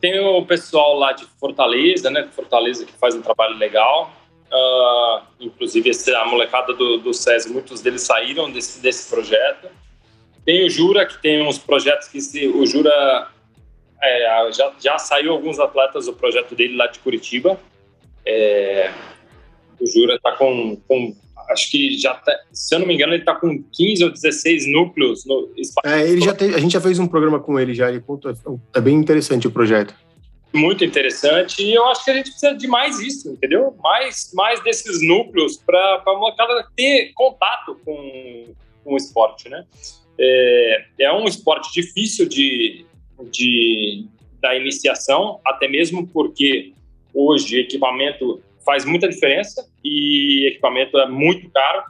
tem 0.00 0.20
o 0.20 0.44
pessoal 0.44 0.98
lá 0.98 1.12
de 1.12 1.24
Fortaleza, 1.40 2.10
né? 2.10 2.28
Fortaleza 2.34 2.84
que 2.84 2.92
faz 2.92 3.14
um 3.14 3.22
trabalho 3.22 3.56
legal. 3.56 4.12
Uh, 4.56 5.20
inclusive, 5.38 5.90
a 6.14 6.24
molecada 6.24 6.72
do, 6.72 6.96
do 6.98 7.12
SESI, 7.12 7.52
muitos 7.52 7.82
deles 7.82 8.02
saíram 8.02 8.50
desse, 8.50 8.80
desse 8.80 9.10
projeto. 9.10 9.68
Tem 10.46 10.64
o 10.64 10.70
Jura, 10.70 11.04
que 11.04 11.20
tem 11.20 11.46
uns 11.46 11.58
projetos 11.58 12.08
que 12.08 12.20
se, 12.20 12.48
o 12.48 12.64
Jura 12.64 13.28
é, 14.02 14.52
já, 14.52 14.72
já 14.80 14.98
saiu 14.98 15.32
alguns 15.32 15.58
atletas 15.58 16.06
do 16.06 16.14
projeto 16.14 16.54
dele 16.54 16.76
lá 16.76 16.86
de 16.86 17.00
Curitiba. 17.00 17.60
É, 18.24 18.90
o 19.78 19.86
Jura 19.86 20.14
está 20.14 20.32
com, 20.32 20.76
com, 20.88 21.14
acho 21.50 21.70
que 21.70 21.98
já 21.98 22.14
tá, 22.14 22.32
se 22.52 22.74
eu 22.74 22.78
não 22.78 22.86
me 22.86 22.94
engano, 22.94 23.12
ele 23.12 23.22
está 23.22 23.34
com 23.34 23.62
15 23.62 24.04
ou 24.04 24.10
16 24.10 24.72
núcleos 24.72 25.26
no 25.26 25.50
É, 25.84 26.08
ele 26.08 26.22
já 26.22 26.32
a 26.32 26.58
gente 26.58 26.72
já 26.72 26.80
fez 26.80 26.98
um 26.98 27.06
programa 27.06 27.40
com 27.40 27.58
ele 27.58 27.74
já, 27.74 27.90
ele 27.90 28.00
conta, 28.00 28.32
é 28.74 28.80
bem 28.80 28.96
interessante 28.96 29.46
o 29.46 29.50
projeto. 29.50 29.94
Muito 30.56 30.84
interessante 30.84 31.62
e 31.62 31.74
eu 31.74 31.84
acho 31.86 32.04
que 32.04 32.10
a 32.10 32.14
gente 32.14 32.30
precisa 32.30 32.54
de 32.54 32.66
mais 32.66 32.98
isso, 32.98 33.30
entendeu? 33.30 33.74
Mais, 33.82 34.32
mais 34.34 34.62
desses 34.62 35.06
núcleos 35.06 35.58
para 35.58 36.02
a 36.06 36.14
molecada 36.14 36.66
ter 36.74 37.12
contato 37.14 37.78
com, 37.84 38.54
com 38.82 38.94
o 38.94 38.96
esporte, 38.96 39.48
né? 39.48 39.64
É, 40.18 40.86
é 41.00 41.12
um 41.12 41.24
esporte 41.24 41.72
difícil 41.72 42.28
de, 42.28 42.86
de, 43.30 44.06
da 44.40 44.56
iniciação, 44.56 45.40
até 45.44 45.68
mesmo 45.68 46.06
porque 46.08 46.72
hoje 47.14 47.60
equipamento 47.60 48.42
faz 48.64 48.84
muita 48.84 49.08
diferença 49.08 49.70
e 49.84 50.48
equipamento 50.48 50.98
é 50.98 51.08
muito 51.08 51.48
caro. 51.50 51.84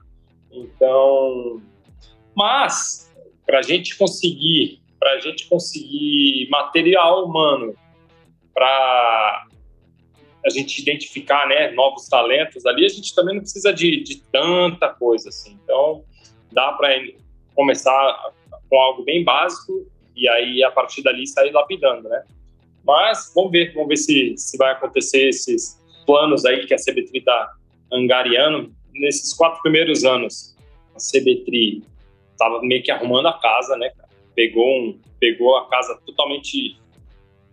Então, 0.52 1.62
mas 2.34 3.10
para 3.46 3.60
a 3.60 3.62
gente 3.62 3.96
conseguir, 3.96 4.80
para 4.98 5.12
a 5.12 5.20
gente 5.20 5.48
conseguir 5.48 6.48
material 6.50 7.24
humano 7.24 7.74
para 8.56 9.46
a 10.46 10.48
gente 10.48 10.80
identificar, 10.80 11.46
né, 11.46 11.72
novos 11.72 12.08
talentos 12.08 12.64
ali, 12.64 12.86
a 12.86 12.88
gente 12.88 13.14
também 13.14 13.34
não 13.34 13.42
precisa 13.42 13.70
de, 13.70 14.02
de 14.02 14.22
tanta 14.32 14.88
coisa 14.88 15.28
assim. 15.28 15.58
Então, 15.62 16.02
dá 16.50 16.72
para 16.72 16.88
começar 17.54 18.32
com 18.70 18.78
algo 18.78 19.04
bem 19.04 19.22
básico 19.22 19.86
e 20.16 20.26
aí 20.26 20.64
a 20.64 20.70
partir 20.70 21.02
dali 21.02 21.26
sair 21.26 21.50
lapidando, 21.52 22.08
né? 22.08 22.24
Mas 22.82 23.30
vamos 23.34 23.50
ver, 23.50 23.74
vamos 23.74 23.88
ver 23.88 23.96
se, 23.96 24.34
se 24.38 24.56
vai 24.56 24.72
acontecer 24.72 25.28
esses 25.28 25.78
planos 26.06 26.46
aí 26.46 26.64
que 26.64 26.72
a 26.72 26.78
CBTRI 26.78 27.18
está 27.18 27.52
angariando. 27.92 28.72
Nesses 28.94 29.34
quatro 29.34 29.60
primeiros 29.60 30.04
anos, 30.04 30.56
a 30.94 30.98
CBTRI 30.98 31.82
estava 32.30 32.62
meio 32.62 32.82
que 32.82 32.90
arrumando 32.90 33.26
a 33.26 33.38
casa, 33.38 33.76
né? 33.76 33.90
Pegou, 34.34 34.66
um, 34.66 34.98
pegou 35.20 35.56
a 35.58 35.68
casa 35.68 36.00
totalmente 36.06 36.78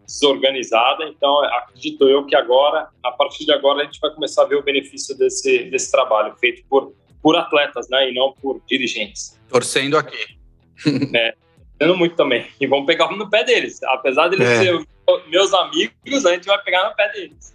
desorganizada, 0.06 1.06
então 1.06 1.44
acredito 1.46 2.08
eu 2.08 2.26
que 2.26 2.36
agora, 2.36 2.88
a 3.04 3.12
partir 3.12 3.46
de 3.46 3.52
agora, 3.52 3.82
a 3.82 3.86
gente 3.86 4.00
vai 4.00 4.12
começar 4.12 4.44
a 4.44 4.46
ver 4.46 4.56
o 4.56 4.64
benefício 4.64 5.18
desse, 5.18 5.66
desse 5.66 5.92
trabalho 5.92 6.36
feito 6.36 6.64
por, 6.70 6.94
por 7.22 7.36
atletas, 7.36 7.88
né? 7.90 8.10
E 8.10 8.14
não 8.14 8.34
por 8.34 8.62
dirigentes. 8.68 9.40
Torcendo 9.50 9.98
aqui. 9.98 10.38
É, 11.16 11.36
torcendo 11.78 11.98
muito 11.98 12.16
também. 12.16 12.46
E 12.60 12.68
vamos 12.68 12.86
pegar 12.86 13.10
no 13.12 13.30
pé 13.30 13.44
deles. 13.44 13.82
Apesar 13.84 14.28
de 14.28 14.36
eles 14.36 14.48
é. 14.48 14.58
serem 14.58 14.88
meus 15.28 15.54
amigos, 15.54 16.26
a 16.26 16.34
gente 16.34 16.46
vai 16.46 16.62
pegar 16.62 16.90
no 16.90 16.96
pé 16.96 17.10
deles. 17.14 17.54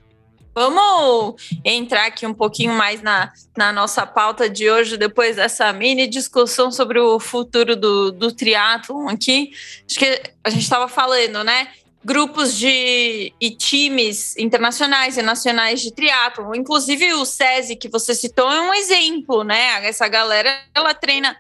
Vamos 0.55 1.37
entrar 1.65 2.07
aqui 2.07 2.27
um 2.27 2.35
pouquinho 2.35 2.73
mais 2.73 3.01
na, 3.01 3.33
na 3.57 3.73
nossa 3.73 4.05
pauta 4.05 4.51
de 4.51 4.69
hoje, 4.69 4.97
depois 4.97 5.37
dessa 5.37 5.73
mini 5.73 6.09
discussão 6.09 6.73
sobre 6.73 6.99
o 6.99 7.21
futuro 7.21 7.77
do, 7.77 8.11
do 8.11 8.33
triatlon 8.33 9.09
aqui. 9.09 9.53
Acho 9.89 9.99
que 10.01 10.23
a 10.43 10.51
gente 10.51 10.63
estava 10.63 10.89
falando, 10.89 11.45
né? 11.45 11.69
Grupos 12.05 12.57
de 12.57 13.33
e 13.41 13.51
times 13.51 14.37
internacionais 14.37 15.19
e 15.19 15.23
nacionais 15.23 15.81
de 15.81 15.93
triatlon, 15.93 16.55
inclusive 16.55 17.13
o 17.15 17.25
SESI 17.25 17.77
que 17.77 17.89
você 17.89 18.15
citou 18.15 18.51
é 18.51 18.61
um 18.61 18.73
exemplo, 18.73 19.43
né? 19.43 19.87
Essa 19.87 20.09
galera 20.09 20.63
ela 20.75 20.95
treina 20.95 21.37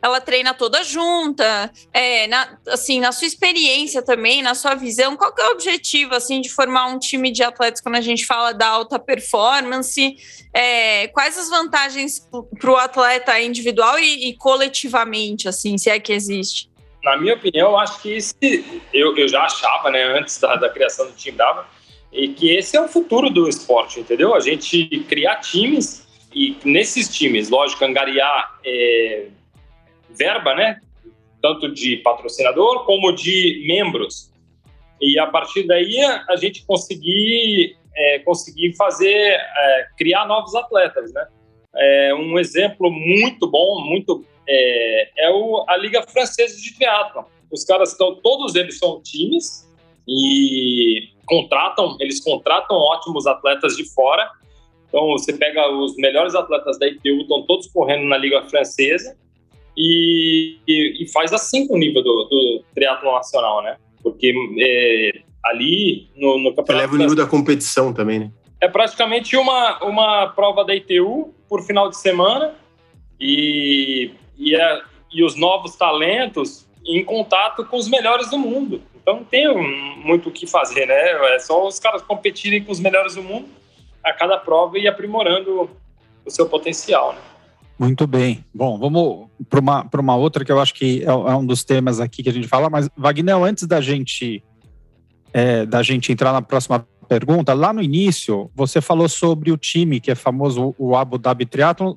ela 0.00 0.20
treina 0.20 0.54
toda 0.54 0.82
junta, 0.84 1.70
é, 1.92 2.26
na, 2.28 2.58
assim, 2.68 3.00
na 3.00 3.12
sua 3.12 3.26
experiência 3.26 4.00
também, 4.00 4.42
na 4.42 4.54
sua 4.54 4.74
visão, 4.74 5.16
qual 5.16 5.34
é 5.36 5.48
o 5.48 5.52
objetivo, 5.52 6.14
assim, 6.14 6.40
de 6.40 6.48
formar 6.48 6.86
um 6.86 6.98
time 6.98 7.30
de 7.30 7.42
atletas 7.42 7.80
quando 7.80 7.96
a 7.96 8.00
gente 8.00 8.24
fala 8.24 8.52
da 8.52 8.68
alta 8.68 8.98
performance? 8.98 10.16
É, 10.54 11.08
quais 11.08 11.36
as 11.36 11.48
vantagens 11.48 12.26
para 12.58 12.70
o 12.70 12.76
atleta 12.76 13.40
individual 13.40 13.98
e, 13.98 14.28
e, 14.28 14.36
coletivamente, 14.36 15.48
assim, 15.48 15.76
se 15.76 15.90
é 15.90 15.98
que 15.98 16.12
existe? 16.12 16.67
Na 17.08 17.16
minha 17.16 17.34
opinião, 17.34 17.70
eu 17.70 17.78
acho 17.78 18.02
que 18.02 18.12
esse, 18.12 18.82
eu, 18.92 19.16
eu 19.16 19.26
já 19.26 19.42
achava, 19.42 19.90
né, 19.90 20.02
antes 20.02 20.38
da, 20.38 20.56
da 20.56 20.68
criação 20.68 21.06
do 21.06 21.12
time 21.12 21.36
Brava, 21.36 21.66
e 22.12 22.28
que 22.28 22.54
esse 22.54 22.76
é 22.76 22.80
o 22.82 22.88
futuro 22.88 23.30
do 23.30 23.48
esporte, 23.48 24.00
entendeu? 24.00 24.34
A 24.34 24.40
gente 24.40 24.86
criar 25.08 25.36
times 25.36 26.06
e 26.34 26.56
nesses 26.64 27.08
times, 27.08 27.48
lógico, 27.48 27.82
angariar 27.82 28.58
é, 28.64 29.28
verba, 30.10 30.54
né? 30.54 30.80
Tanto 31.40 31.72
de 31.72 31.96
patrocinador 31.98 32.84
como 32.84 33.10
de 33.12 33.64
membros. 33.66 34.30
E 35.00 35.18
a 35.18 35.26
partir 35.26 35.66
daí 35.66 35.98
a 36.28 36.36
gente 36.36 36.66
conseguir, 36.66 37.76
é, 37.96 38.18
conseguir 38.18 38.74
fazer, 38.76 39.14
é, 39.14 39.86
criar 39.96 40.26
novos 40.26 40.54
atletas, 40.54 41.10
né? 41.14 41.26
É, 41.74 42.14
um 42.14 42.38
exemplo 42.38 42.90
muito 42.90 43.48
bom, 43.50 43.80
muito 43.84 44.24
é, 44.48 45.26
é 45.26 45.30
o, 45.30 45.64
a 45.68 45.76
Liga 45.76 46.02
Francesa 46.02 46.60
de 46.60 46.74
Triathlon. 46.74 47.24
Os 47.50 47.64
caras 47.64 47.92
estão, 47.92 48.14
todos 48.16 48.54
eles 48.54 48.78
são 48.78 49.00
times 49.02 49.68
e 50.06 51.10
contratam, 51.26 51.96
eles 52.00 52.20
contratam 52.20 52.76
ótimos 52.76 53.26
atletas 53.26 53.76
de 53.76 53.84
fora. 53.94 54.28
Então 54.88 55.06
você 55.08 55.32
pega 55.34 55.70
os 55.70 55.94
melhores 55.96 56.34
atletas 56.34 56.78
da 56.78 56.86
ITU, 56.88 57.20
estão 57.20 57.42
todos 57.42 57.66
correndo 57.66 58.08
na 58.08 58.16
Liga 58.16 58.42
Francesa 58.44 59.16
e, 59.76 60.56
e, 60.66 61.04
e 61.04 61.12
faz 61.12 61.32
assim 61.32 61.68
com 61.68 61.74
o 61.74 61.78
nível 61.78 62.02
do, 62.02 62.24
do 62.24 62.64
nacional, 63.12 63.62
né? 63.62 63.76
Porque 64.02 64.32
é, 64.58 65.22
ali 65.44 66.08
no, 66.16 66.38
no 66.38 66.54
campeonato. 66.54 66.84
Leva 66.84 66.94
o 66.94 66.98
nível 66.98 67.14
da 67.14 67.26
competição 67.26 67.92
também, 67.92 68.18
né? 68.18 68.32
É 68.60 68.66
praticamente 68.66 69.36
uma, 69.36 69.84
uma 69.84 70.28
prova 70.28 70.64
da 70.64 70.74
ITU 70.74 71.32
por 71.48 71.62
final 71.62 71.88
de 71.88 71.96
semana 71.96 72.54
e, 73.20 74.10
e, 74.38 74.54
a, 74.54 74.82
e 75.12 75.24
os 75.24 75.34
novos 75.34 75.76
talentos 75.76 76.66
em 76.86 77.04
contato 77.04 77.64
com 77.64 77.76
os 77.76 77.88
melhores 77.88 78.30
do 78.30 78.38
mundo. 78.38 78.80
Então 78.94 79.16
não 79.16 79.24
tem 79.24 79.46
muito 80.04 80.28
o 80.28 80.32
que 80.32 80.46
fazer, 80.46 80.86
né? 80.86 81.34
É 81.34 81.38
só 81.38 81.66
os 81.66 81.78
caras 81.78 82.02
competirem 82.02 82.62
com 82.62 82.72
os 82.72 82.80
melhores 82.80 83.14
do 83.14 83.22
mundo 83.22 83.48
a 84.04 84.12
cada 84.12 84.38
prova 84.38 84.78
e 84.78 84.86
aprimorando 84.86 85.70
o 86.24 86.30
seu 86.30 86.48
potencial, 86.48 87.12
né? 87.12 87.20
Muito 87.78 88.06
bem. 88.06 88.44
Bom, 88.52 88.76
vamos 88.76 89.28
para 89.48 89.60
uma, 89.60 89.88
uma 89.94 90.16
outra 90.16 90.44
que 90.44 90.50
eu 90.50 90.60
acho 90.60 90.74
que 90.74 91.02
é, 91.02 91.06
é, 91.06 91.12
um 91.12 91.46
dos 91.46 91.62
temas 91.62 92.00
aqui 92.00 92.22
que 92.22 92.28
a 92.28 92.32
gente 92.32 92.48
fala, 92.48 92.68
mas, 92.68 92.90
Wagner, 92.96 93.36
antes 93.36 93.66
da 93.68 93.80
gente, 93.80 94.42
é, 95.32 95.64
da 95.64 95.80
gente 95.82 96.10
entrar 96.10 96.32
na 96.32 96.42
próxima 96.42 96.84
pergunta, 97.08 97.54
lá 97.54 97.72
no 97.72 97.80
início, 97.80 98.50
você 98.54 98.80
falou 98.80 99.08
sobre 99.08 99.52
o 99.52 99.56
time 99.56 100.00
que 100.00 100.10
é 100.10 100.14
famoso, 100.16 100.74
o 100.76 100.96
Abu 100.96 101.18
Dhabi 101.18 101.46
Triathlon. 101.46 101.94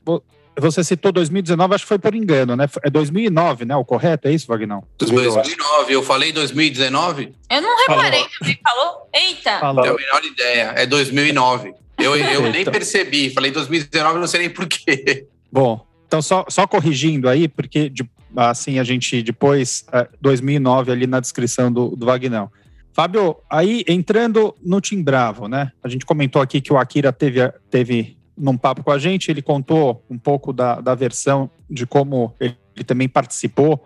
Você 0.59 0.83
citou 0.83 1.11
2019, 1.11 1.75
acho 1.75 1.85
que 1.85 1.87
foi 1.87 1.99
por 1.99 2.13
engano, 2.13 2.55
né? 2.55 2.67
É 2.83 2.89
2009, 2.89 3.65
né? 3.65 3.75
O 3.75 3.85
correto 3.85 4.27
é 4.27 4.33
isso, 4.33 4.47
Wagner? 4.47 4.79
2009, 4.97 5.93
eu 5.93 6.03
falei 6.03 6.31
2019? 6.33 7.33
Eu 7.49 7.61
não 7.61 7.77
reparei, 7.77 8.25
falou. 8.39 8.55
falou? 8.63 9.09
Eita! 9.13 9.59
Falou. 9.59 9.83
Tenho 9.83 9.95
a 9.95 9.97
menor 9.97 10.25
ideia, 10.25 10.73
é 10.75 10.85
2009. 10.85 11.73
Eu, 11.97 12.15
eu 12.15 12.51
nem 12.51 12.65
percebi, 12.65 13.29
falei 13.29 13.51
2019, 13.51 14.19
não 14.19 14.27
sei 14.27 14.41
nem 14.41 14.49
porquê. 14.49 15.25
Bom, 15.51 15.85
então 16.07 16.21
só, 16.21 16.45
só 16.49 16.67
corrigindo 16.67 17.29
aí, 17.29 17.47
porque 17.47 17.89
de, 17.89 18.09
assim 18.35 18.79
a 18.79 18.83
gente 18.83 19.21
depois, 19.21 19.85
2009 20.19 20.89
é, 20.89 20.93
ali 20.93 21.07
na 21.07 21.19
descrição 21.19 21.71
do, 21.71 21.95
do 21.95 22.05
Vagnão. 22.05 22.51
Fábio, 22.93 23.37
aí 23.49 23.85
entrando 23.87 24.53
no 24.61 24.81
Tim 24.81 25.01
Bravo, 25.01 25.47
né? 25.47 25.71
A 25.81 25.87
gente 25.87 26.05
comentou 26.05 26.41
aqui 26.41 26.59
que 26.59 26.73
o 26.73 26.77
Akira 26.77 27.13
teve, 27.13 27.47
teve 27.69 28.17
num 28.37 28.57
papo 28.57 28.83
com 28.83 28.91
a 28.91 28.97
gente, 28.97 29.29
ele 29.29 29.41
contou 29.41 30.03
um 30.09 30.17
pouco 30.17 30.51
da, 30.51 30.81
da 30.81 30.95
versão 30.95 31.49
de 31.69 31.85
como 31.85 32.33
ele, 32.39 32.57
ele 32.75 32.83
também 32.83 33.07
participou. 33.07 33.83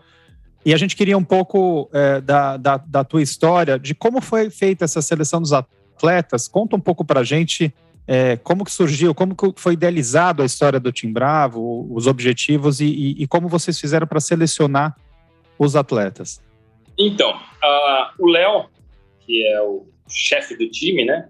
E 0.66 0.74
a 0.74 0.78
gente 0.78 0.96
queria 0.96 1.18
um 1.18 1.24
pouco 1.24 1.90
é, 1.94 2.22
da, 2.22 2.58
da, 2.58 2.78
da, 2.78 3.04
tua 3.04 3.22
história, 3.22 3.78
de 3.78 3.94
como 3.94 4.22
foi 4.22 4.50
feita 4.50 4.86
essa 4.86 5.02
seleção 5.02 5.42
dos 5.42 5.54
atletas. 5.54 6.48
Conta 6.48 6.76
um 6.76 6.80
pouco 6.80 7.06
para 7.06 7.20
a 7.20 7.24
gente 7.24 7.74
é, 8.08 8.38
como 8.38 8.64
que 8.64 8.72
surgiu, 8.72 9.14
como 9.14 9.36
que 9.36 9.54
foi 9.56 9.74
idealizado 9.74 10.42
a 10.42 10.46
história 10.46 10.80
do 10.80 10.92
Tim 10.92 11.12
Bravo, 11.12 11.88
os 11.92 12.08
objetivos 12.08 12.80
e, 12.80 12.86
e, 12.86 13.24
e 13.24 13.28
como 13.28 13.48
vocês 13.48 13.80
fizeram 13.80 14.08
para 14.08 14.20
selecionar 14.20 14.96
os 15.58 15.76
atletas? 15.76 16.42
Então, 16.98 17.32
uh, 17.32 18.14
o 18.20 18.28
Léo, 18.28 18.66
que 19.20 19.46
é 19.48 19.62
o 19.62 19.86
chefe 20.08 20.56
do 20.56 20.70
time, 20.70 21.04
né? 21.04 21.28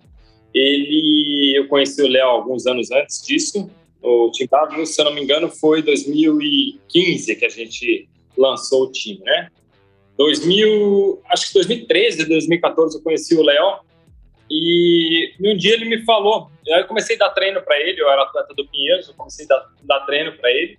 Ele, 0.55 1.53
eu 1.57 1.67
conheci 1.67 2.01
o 2.01 2.07
Léo 2.07 2.27
alguns 2.27 2.65
anos 2.65 2.89
antes 2.89 3.21
disso. 3.21 3.69
O 4.01 4.31
Tim 4.31 4.47
Bravo, 4.47 4.85
se 4.85 5.01
eu 5.01 5.05
não 5.05 5.13
me 5.13 5.21
engano, 5.21 5.49
foi 5.49 5.81
2015 5.81 7.35
que 7.35 7.45
a 7.45 7.49
gente 7.49 8.07
lançou 8.37 8.83
o 8.83 8.91
time, 8.91 9.19
né? 9.23 9.49
2000, 10.17 11.21
acho 11.29 11.47
que 11.47 11.53
2013, 11.55 12.25
2014 12.25 12.97
eu 12.97 13.03
conheci 13.03 13.35
o 13.35 13.43
Léo 13.43 13.79
e, 14.49 15.33
um 15.41 15.57
dia 15.57 15.73
ele 15.73 15.85
me 15.85 16.05
falou, 16.05 16.49
eu 16.65 16.85
comecei 16.87 17.17
a 17.17 17.19
dar 17.19 17.29
treino 17.31 17.61
para 17.61 17.77
ele, 17.81 18.01
eu 18.01 18.09
era 18.09 18.23
atleta 18.23 18.53
do 18.53 18.65
Pinheiros, 18.67 19.09
eu 19.09 19.15
comecei 19.15 19.45
a 19.45 19.49
dar, 19.49 19.69
dar 19.83 20.05
treino 20.05 20.37
para 20.37 20.49
ele. 20.51 20.77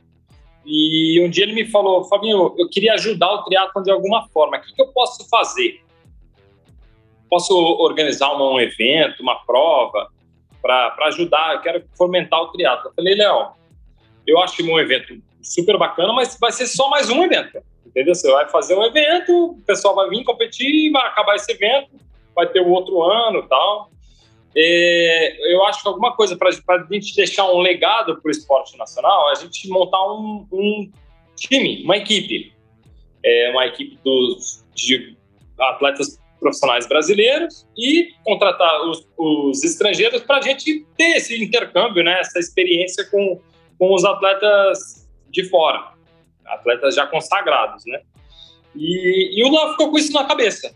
E 0.64 1.20
um 1.20 1.28
dia 1.28 1.44
ele 1.44 1.52
me 1.52 1.66
falou, 1.66 2.04
Fabinho, 2.04 2.54
eu 2.56 2.68
queria 2.70 2.94
ajudar 2.94 3.30
o 3.32 3.44
triatlon 3.44 3.82
de 3.82 3.90
alguma 3.90 4.26
forma, 4.28 4.56
o 4.56 4.60
que, 4.60 4.74
que 4.74 4.82
eu 4.82 4.88
posso 4.88 5.28
fazer? 5.28 5.80
Posso 7.28 7.54
organizar 7.54 8.34
um, 8.36 8.60
evento, 8.60 9.22
uma 9.22 9.36
prova, 9.44 10.08
para 10.62 11.06
ajudar, 11.06 11.54
eu 11.54 11.60
quero 11.60 11.84
fomentar 11.96 12.40
o 12.40 12.48
triatlo. 12.48 12.90
Eu 12.90 12.94
falei, 12.94 13.14
Léo, 13.14 13.48
eu 14.26 14.38
acho 14.40 14.62
um 14.64 14.78
evento 14.78 15.20
super 15.42 15.78
bacana, 15.78 16.12
mas 16.12 16.36
vai 16.40 16.50
ser 16.50 16.66
só 16.66 16.88
mais 16.88 17.08
um 17.08 17.22
evento, 17.22 17.58
entendeu? 17.86 18.14
Você 18.14 18.30
vai 18.30 18.48
fazer 18.48 18.76
um 18.76 18.84
evento, 18.84 19.50
o 19.50 19.62
pessoal 19.62 19.94
vai 19.94 20.08
vir 20.08 20.24
competir, 20.24 20.90
vai 20.90 21.06
acabar 21.06 21.36
esse 21.36 21.52
evento, 21.52 21.90
vai 22.34 22.46
ter 22.48 22.60
o 22.60 22.68
outro 22.68 23.02
ano 23.02 23.40
e 23.40 23.48
tal. 23.48 23.90
É, 24.56 25.54
eu 25.54 25.64
acho 25.64 25.82
que 25.82 25.88
alguma 25.88 26.16
coisa 26.16 26.36
para 26.36 26.48
a 26.48 26.92
gente 26.92 27.14
deixar 27.14 27.44
um 27.50 27.58
legado 27.58 28.20
para 28.20 28.28
o 28.28 28.30
esporte 28.30 28.76
nacional, 28.76 29.28
é 29.28 29.32
a 29.32 29.34
gente 29.36 29.68
montar 29.68 30.02
um, 30.12 30.46
um 30.50 30.90
time, 31.36 31.84
uma 31.84 31.96
equipe. 31.96 32.52
É, 33.22 33.50
uma 33.50 33.66
equipe 33.66 33.98
dos, 34.04 34.64
de 34.74 35.16
atletas 35.58 36.18
profissionais 36.38 36.86
brasileiros 36.86 37.66
e 37.76 38.14
contratar 38.24 38.82
os, 38.88 39.06
os 39.16 39.64
estrangeiros 39.64 40.22
para 40.22 40.38
a 40.38 40.42
gente 40.42 40.86
ter 40.96 41.16
esse 41.16 41.42
intercâmbio, 41.42 42.04
né, 42.04 42.20
essa 42.20 42.38
experiência 42.38 43.04
com, 43.10 43.40
com 43.78 43.94
os 43.94 44.04
atletas 44.04 45.08
de 45.30 45.44
fora, 45.48 45.92
atletas 46.46 46.94
já 46.94 47.06
consagrados, 47.06 47.84
né? 47.86 48.00
E, 48.74 49.40
e 49.40 49.44
o 49.44 49.50
Léo 49.50 49.72
ficou 49.72 49.90
com 49.90 49.98
isso 49.98 50.12
na 50.12 50.24
cabeça. 50.24 50.74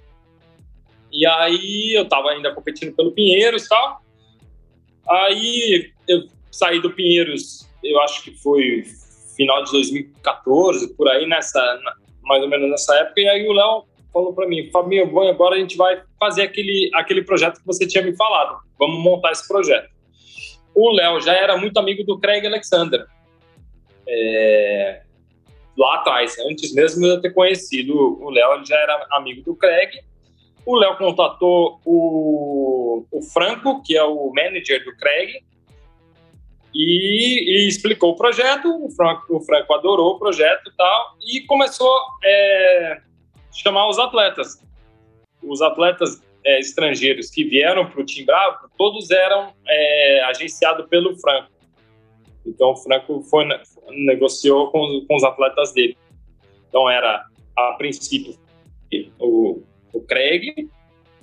E 1.13 1.27
aí 1.27 1.93
eu 1.97 2.05
estava 2.05 2.31
ainda 2.31 2.55
competindo 2.55 2.95
pelo 2.95 3.13
Pinheiros 3.13 3.67
e 3.67 3.69
tal. 3.69 4.03
Aí 5.09 5.93
eu 6.09 6.25
saí 6.51 6.81
do 6.81 6.93
Pinheiros, 6.93 7.69
eu 7.83 8.01
acho 8.01 8.23
que 8.23 8.31
foi 8.43 8.85
final 9.37 9.63
de 9.65 9.73
2014, 9.73 10.95
por 10.95 11.09
aí, 11.09 11.27
nessa, 11.27 11.81
mais 12.23 12.43
ou 12.43 12.49
menos 12.49 12.71
nessa 12.71 12.95
época. 12.97 13.21
E 13.21 13.29
aí 13.29 13.49
o 13.49 13.53
Léo 13.53 13.85
falou 14.13 14.35
para 14.35 14.47
mim, 14.47 14.71
Fabinho, 14.71 15.05
agora 15.29 15.57
a 15.57 15.59
gente 15.59 15.77
vai 15.77 16.03
fazer 16.19 16.43
aquele, 16.43 16.91
aquele 16.95 17.23
projeto 17.23 17.61
que 17.61 17.67
você 17.67 17.87
tinha 17.87 18.05
me 18.05 18.15
falado. 18.17 18.59
Vamos 18.79 19.03
montar 19.03 19.33
esse 19.33 19.47
projeto. 19.47 19.89
O 20.75 20.93
Léo 20.93 21.21
já 21.21 21.35
era 21.35 21.57
muito 21.57 21.79
amigo 21.79 22.05
do 22.05 22.19
Craig 22.19 22.47
Alexander. 22.47 23.05
É, 24.09 25.03
lá 25.77 25.97
atrás, 25.97 26.37
antes 26.41 26.75
mesmo 26.75 27.03
de 27.03 27.09
eu 27.09 27.21
ter 27.21 27.33
conhecido 27.33 27.95
o 27.95 28.31
Léo, 28.31 28.55
ele 28.55 28.65
já 28.65 28.77
era 28.77 29.07
amigo 29.13 29.43
do 29.43 29.55
Craig. 29.55 29.91
O 30.67 30.77
Léo 30.77 30.97
contatou 30.97 31.81
o, 31.85 33.05
o 33.11 33.23
Franco, 33.23 33.83
que 33.83 33.97
é 33.97 34.05
o 34.05 34.33
manager 34.35 34.85
do 34.85 34.97
Craig, 34.97 35.43
e, 36.75 37.65
e, 37.65 37.69
explicou 37.69 38.13
o 38.13 38.17
projeto. 38.17 38.69
O 38.85 38.91
Franco, 38.91 39.37
o 39.37 39.41
Franco 39.41 39.75
adorou 39.75 40.15
o 40.15 40.19
projeto 40.19 40.69
e 40.69 40.77
tal, 40.77 41.17
e 41.21 41.41
começou 41.43 41.93
é, 42.23 43.01
chamar 43.53 43.89
os 43.89 43.99
atletas. 43.99 44.63
Os 45.43 45.63
atletas 45.63 46.23
é, 46.45 46.59
estrangeiros 46.59 47.31
que 47.31 47.45
vieram 47.45 47.89
para 47.89 48.01
o 48.01 48.05
Tim 48.05 48.25
Bravo, 48.25 48.71
todos 48.77 49.11
eram 49.11 49.53
é, 49.67 50.23
agenciados 50.25 50.89
pelo 50.89 51.17
Franco. 51.19 51.51
Então 52.47 52.71
o 52.71 52.77
Franco 52.77 53.23
foi, 53.23 53.47
negociou 53.91 54.71
com, 54.71 55.05
com 55.07 55.17
os 55.17 55.25
atletas 55.25 55.73
dele. 55.73 55.97
Então 56.69 56.89
era, 56.89 57.25
a 57.57 57.73
princípio, 57.75 58.39
o, 59.19 59.63
o 59.93 60.01
Craig, 60.03 60.69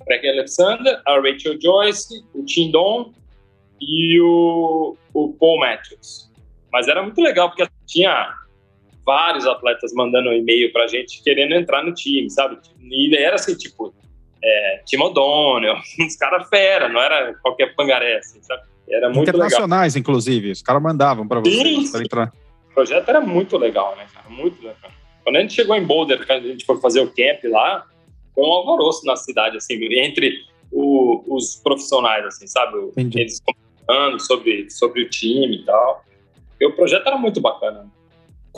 Craig 0.06 0.28
Alexander, 0.28 1.00
a 1.04 1.20
Rachel 1.20 1.60
Joyce, 1.60 2.24
o 2.34 2.44
Tim 2.44 2.70
Don 2.70 3.12
e 3.80 4.20
o, 4.20 4.96
o 5.12 5.32
Paul 5.34 5.60
Matthews. 5.60 6.30
Mas 6.72 6.88
era 6.88 7.02
muito 7.02 7.20
legal, 7.20 7.50
porque 7.50 7.66
tinha 7.86 8.34
vários 9.08 9.46
atletas 9.46 9.90
mandando 9.94 10.28
um 10.28 10.34
e-mail 10.34 10.70
pra 10.70 10.86
gente 10.86 11.22
querendo 11.22 11.54
entrar 11.54 11.82
no 11.82 11.94
time, 11.94 12.28
sabe? 12.28 12.58
E 12.78 13.16
era 13.16 13.36
assim, 13.36 13.56
tipo, 13.56 13.94
é, 14.44 14.82
Tim 14.84 14.98
O'Donnell, 14.98 15.76
uns 15.98 16.14
caras 16.16 16.46
fera, 16.50 16.90
não 16.90 17.00
era 17.00 17.32
qualquer 17.40 17.74
pangaré, 17.74 18.18
assim, 18.18 18.38
sabe? 18.42 18.64
Era 18.86 19.08
muito 19.08 19.30
Internacionais, 19.30 19.94
legal. 19.94 20.00
inclusive. 20.00 20.50
Os 20.50 20.60
caras 20.60 20.82
mandavam 20.82 21.26
para 21.26 21.40
vocês 21.40 21.90
para 21.90 22.02
entrar. 22.02 22.32
O 22.70 22.74
projeto 22.74 23.08
era 23.08 23.20
muito 23.22 23.56
legal, 23.56 23.96
né, 23.96 24.06
cara? 24.12 24.28
Muito 24.28 24.58
legal. 24.60 24.90
Quando 25.24 25.36
a 25.36 25.40
gente 25.40 25.54
chegou 25.54 25.74
em 25.74 25.84
Boulder, 25.84 26.26
quando 26.26 26.44
a 26.44 26.48
gente 26.48 26.66
foi 26.66 26.78
fazer 26.80 27.00
o 27.00 27.06
camp 27.06 27.44
lá, 27.44 27.86
foi 28.34 28.44
um 28.44 28.52
alvoroço 28.52 29.06
na 29.06 29.16
cidade, 29.16 29.56
assim, 29.56 29.74
entre 29.94 30.34
o, 30.70 31.24
os 31.34 31.56
profissionais, 31.56 32.26
assim, 32.26 32.46
sabe? 32.46 32.76
Entendi. 32.88 33.20
Eles 33.20 33.40
comentando 33.40 34.20
sobre, 34.20 34.68
sobre 34.68 35.02
o 35.02 35.08
time 35.08 35.56
e 35.56 35.64
tal. 35.64 36.04
E 36.60 36.66
o 36.66 36.76
projeto 36.76 37.06
era 37.06 37.16
muito 37.16 37.40
bacana. 37.40 37.90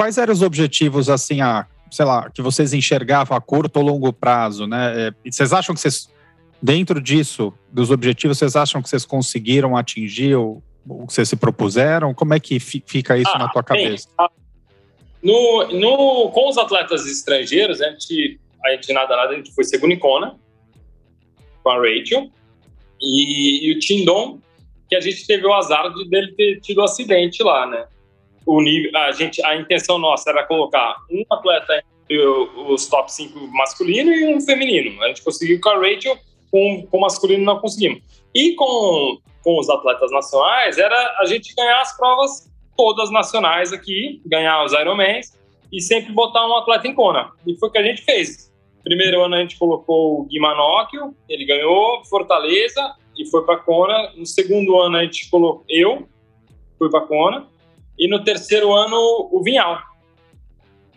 Quais 0.01 0.17
eram 0.17 0.33
os 0.33 0.41
objetivos, 0.41 1.11
assim, 1.11 1.43
a, 1.43 1.67
sei 1.91 2.07
lá, 2.07 2.31
que 2.31 2.41
vocês 2.41 2.73
enxergavam 2.73 3.37
a 3.37 3.41
curto 3.41 3.77
ou 3.77 3.83
longo 3.83 4.11
prazo, 4.15 4.67
né? 4.67 5.09
É, 5.09 5.31
vocês 5.31 5.53
acham 5.53 5.75
que 5.75 5.81
vocês 5.83 6.09
Dentro 6.63 7.03
disso, 7.03 7.53
dos 7.71 7.91
objetivos, 7.91 8.39
vocês 8.39 8.57
acham 8.57 8.81
que 8.81 8.89
vocês 8.89 9.05
conseguiram 9.05 9.77
atingir 9.77 10.37
o, 10.37 10.63
o 10.89 11.07
que 11.07 11.13
vocês 11.13 11.29
se 11.29 11.37
propuseram? 11.37 12.15
Como 12.15 12.33
é 12.33 12.41
que 12.41 12.59
fica 12.59 13.19
isso 13.19 13.33
ah, 13.35 13.41
na 13.41 13.49
tua 13.49 13.63
cabeça? 13.63 14.09
Bem, 14.19 14.29
no, 15.23 15.69
no, 15.69 16.31
com 16.31 16.49
os 16.49 16.57
atletas 16.57 17.05
estrangeiros, 17.07 17.83
a 17.83 17.91
gente, 17.91 18.41
a 18.65 18.71
gente 18.71 18.93
nada, 18.95 19.15
nada, 19.15 19.35
a 19.35 19.37
gente 19.37 19.55
foi 19.55 19.65
segundo 19.65 19.93
em 19.93 19.99
Kona, 19.99 20.35
com 21.63 21.71
a 21.71 21.77
Rachel, 21.77 22.31
e, 22.99 23.69
e 23.69 23.77
o 23.77 23.79
Tindon, 23.79 24.39
que 24.89 24.97
a 24.97 25.01
gente 25.01 25.27
teve 25.27 25.47
o 25.47 25.53
azar 25.53 25.93
de 25.93 26.09
dele 26.09 26.33
ter 26.33 26.61
tido 26.61 26.81
um 26.81 26.85
acidente 26.85 27.43
lá, 27.43 27.67
né? 27.67 27.85
O 28.47 28.61
nível, 28.61 28.91
a, 28.97 29.13
gente, 29.13 29.45
a 29.45 29.57
intenção 29.57 29.99
nossa 29.99 30.31
era 30.31 30.47
colocar 30.47 30.97
um 31.11 31.23
atleta 31.31 31.83
os 32.17 32.89
top 32.89 33.13
5 33.13 33.39
masculino 33.53 34.11
e 34.11 34.35
um 34.35 34.41
feminino. 34.41 35.01
A 35.03 35.09
gente 35.09 35.23
conseguiu 35.23 35.61
com 35.61 35.69
a 35.69 35.77
Rachel 35.77 36.19
com, 36.51 36.87
com 36.87 36.99
o 36.99 37.01
masculino 37.01 37.45
não 37.45 37.61
conseguimos. 37.61 38.03
E 38.35 38.55
com, 38.55 39.19
com 39.43 39.59
os 39.59 39.71
atletas 39.71 40.11
nacionais, 40.11 40.79
era 40.79 41.17
a 41.21 41.25
gente 41.27 41.55
ganhar 41.55 41.81
as 41.81 41.97
provas 41.97 42.51
todas 42.77 43.11
nacionais 43.11 43.73
aqui, 43.73 44.21
ganhar 44.27 44.65
os 44.65 44.73
Ironmans 44.73 45.39
e 45.73 45.81
sempre 45.81 46.13
botar 46.13 46.47
um 46.47 46.57
atleta 46.57 46.89
em 46.89 46.95
Kona. 46.95 47.31
E 47.47 47.57
foi 47.57 47.69
o 47.69 47.73
que 47.73 47.79
a 47.79 47.83
gente 47.83 48.03
fez. 48.03 48.51
Primeiro 48.83 49.23
ano 49.23 49.35
a 49.37 49.41
gente 49.41 49.59
colocou 49.59 50.21
o 50.21 50.25
Gui 50.25 50.41
Manocchio, 50.41 51.15
ele 51.29 51.45
ganhou 51.45 52.05
Fortaleza 52.07 52.95
e 53.17 53.27
foi 53.27 53.45
para 53.45 53.59
Kona. 53.59 54.13
No 54.17 54.27
segundo 54.27 54.81
ano 54.81 54.97
a 54.97 55.05
gente 55.05 55.29
colocou 55.31 55.65
eu, 55.69 56.09
fui 56.79 56.91
para 56.91 57.03
Kona. 57.03 57.47
E 58.01 58.09
no 58.09 58.25
terceiro 58.25 58.73
ano 58.73 58.97
o 59.31 59.43
Vinhal. 59.45 59.79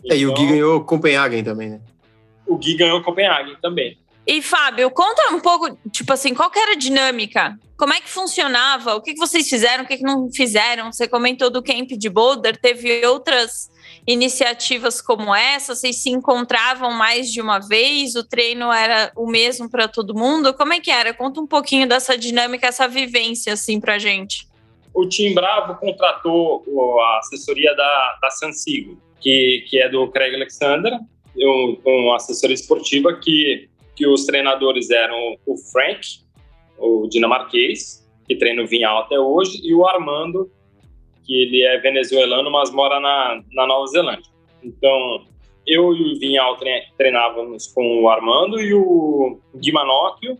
Então, 0.04 0.16
é, 0.16 0.20
e 0.20 0.26
o 0.26 0.34
Gui 0.34 0.44
então 0.44 0.54
ganhou 0.54 0.84
Copenhagen 0.86 1.44
também, 1.44 1.70
né? 1.72 1.82
O 2.48 2.58
Gui 2.58 2.76
ganhou 2.76 3.04
Copenhagen 3.04 3.58
também. 3.62 3.98
E 4.26 4.42
Fábio, 4.42 4.89
conta 4.89 5.34
um 5.34 5.39
pouco, 5.39 5.78
tipo 5.92 6.13
assim, 6.13 6.34
qual 6.34 6.50
era 6.56 6.72
a 6.72 6.78
dinâmica? 6.78 7.60
Como 7.78 7.94
é 7.94 8.00
que 8.00 8.10
funcionava? 8.10 8.96
O 8.96 9.02
que, 9.02 9.16
vocês 9.16 9.50
fizeram? 9.50 9.84
O 9.84 9.88
que, 9.88 9.98
que 9.98 10.04
não 10.04 10.32
fizeram? 10.32 10.94
Você 10.94 11.10
comentou 11.10 11.50
do 11.50 11.62
Camp 11.62 11.89
de 11.89 12.10
Boulder, 12.10 12.58
teve 12.58 13.06
outras 13.06 13.70
iniciativas 14.08 15.02
como 15.02 15.36
essa? 15.36 15.76
Vocês 15.76 16.02
se 16.02 16.10
encontravam 16.10 16.92
mais 16.92 17.30
de 17.30 17.42
uma 17.42 17.60
vez? 17.60 18.16
O 18.16 18.24
treino 18.24 18.72
era 18.72 19.12
o 19.13 19.28
mesmo 19.28 19.70
para 19.70 19.89
todo 19.89 20.16
mundo? 20.16 20.54
Como 20.54 20.72
é 20.72 20.80
que 20.80 20.92
era? 20.92 21.13
Conta 21.13 21.42
um 21.42 21.48
pouquinho 21.48 21.86
dessa 21.88 22.18
dinâmica, 22.18 22.68
essa 22.68 22.88
vivência 22.88 23.52
assim 23.52 23.78
pra 23.78 24.00
gente. 24.00 24.48
O 24.93 25.08
Tim 25.08 25.34
Bravo 25.34 25.75
contratou 25.79 26.63
a 27.01 27.19
assessoria 27.19 27.75
da, 27.75 28.19
da 28.21 28.29
Sansigo, 28.29 28.97
que, 29.19 29.65
que 29.69 29.79
é 29.79 29.89
do 29.89 30.08
Craig 30.10 30.36
Alexander, 30.36 30.99
uma 31.86 32.15
assessoria 32.15 32.53
esportiva 32.53 33.13
que 33.13 33.69
que 33.95 34.08
os 34.08 34.25
treinadores 34.25 34.89
eram 34.89 35.38
o 35.45 35.58
Frank, 35.71 36.01
o 36.77 37.08
dinamarquês, 37.08 38.08
que 38.27 38.36
treina 38.36 38.63
o 38.63 38.67
Vinhal 38.67 38.99
até 38.99 39.19
hoje, 39.19 39.60
e 39.63 39.73
o 39.73 39.86
Armando, 39.86 40.49
que 41.25 41.34
ele 41.34 41.63
é 41.63 41.77
venezuelano, 41.79 42.51
mas 42.51 42.71
mora 42.71 42.99
na, 42.99 43.41
na 43.51 43.67
Nova 43.67 43.88
Zelândia. 43.88 44.32
Então, 44.63 45.25
eu 45.65 45.93
e 45.93 46.13
o 46.13 46.19
Vinhal 46.19 46.58
treinávamos 46.97 47.67
com 47.67 48.01
o 48.01 48.10
Armando 48.10 48.60
e 48.60 48.73
o 48.73 49.39
Guimanóquio, 49.56 50.38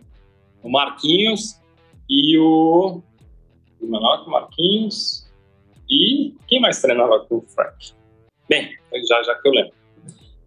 o 0.62 0.70
Marquinhos 0.70 1.60
e 2.08 2.38
o 2.38 3.02
Guimanóquio, 3.84 4.30
Marquinhos 4.30 5.24
e 5.88 6.34
quem 6.48 6.60
mais 6.60 6.80
treinava 6.80 7.20
com 7.20 7.36
o 7.36 7.42
Frank? 7.42 7.92
Bem, 8.48 8.70
já, 9.08 9.22
já 9.22 9.34
que 9.36 9.48
eu 9.48 9.52
lembro. 9.52 9.72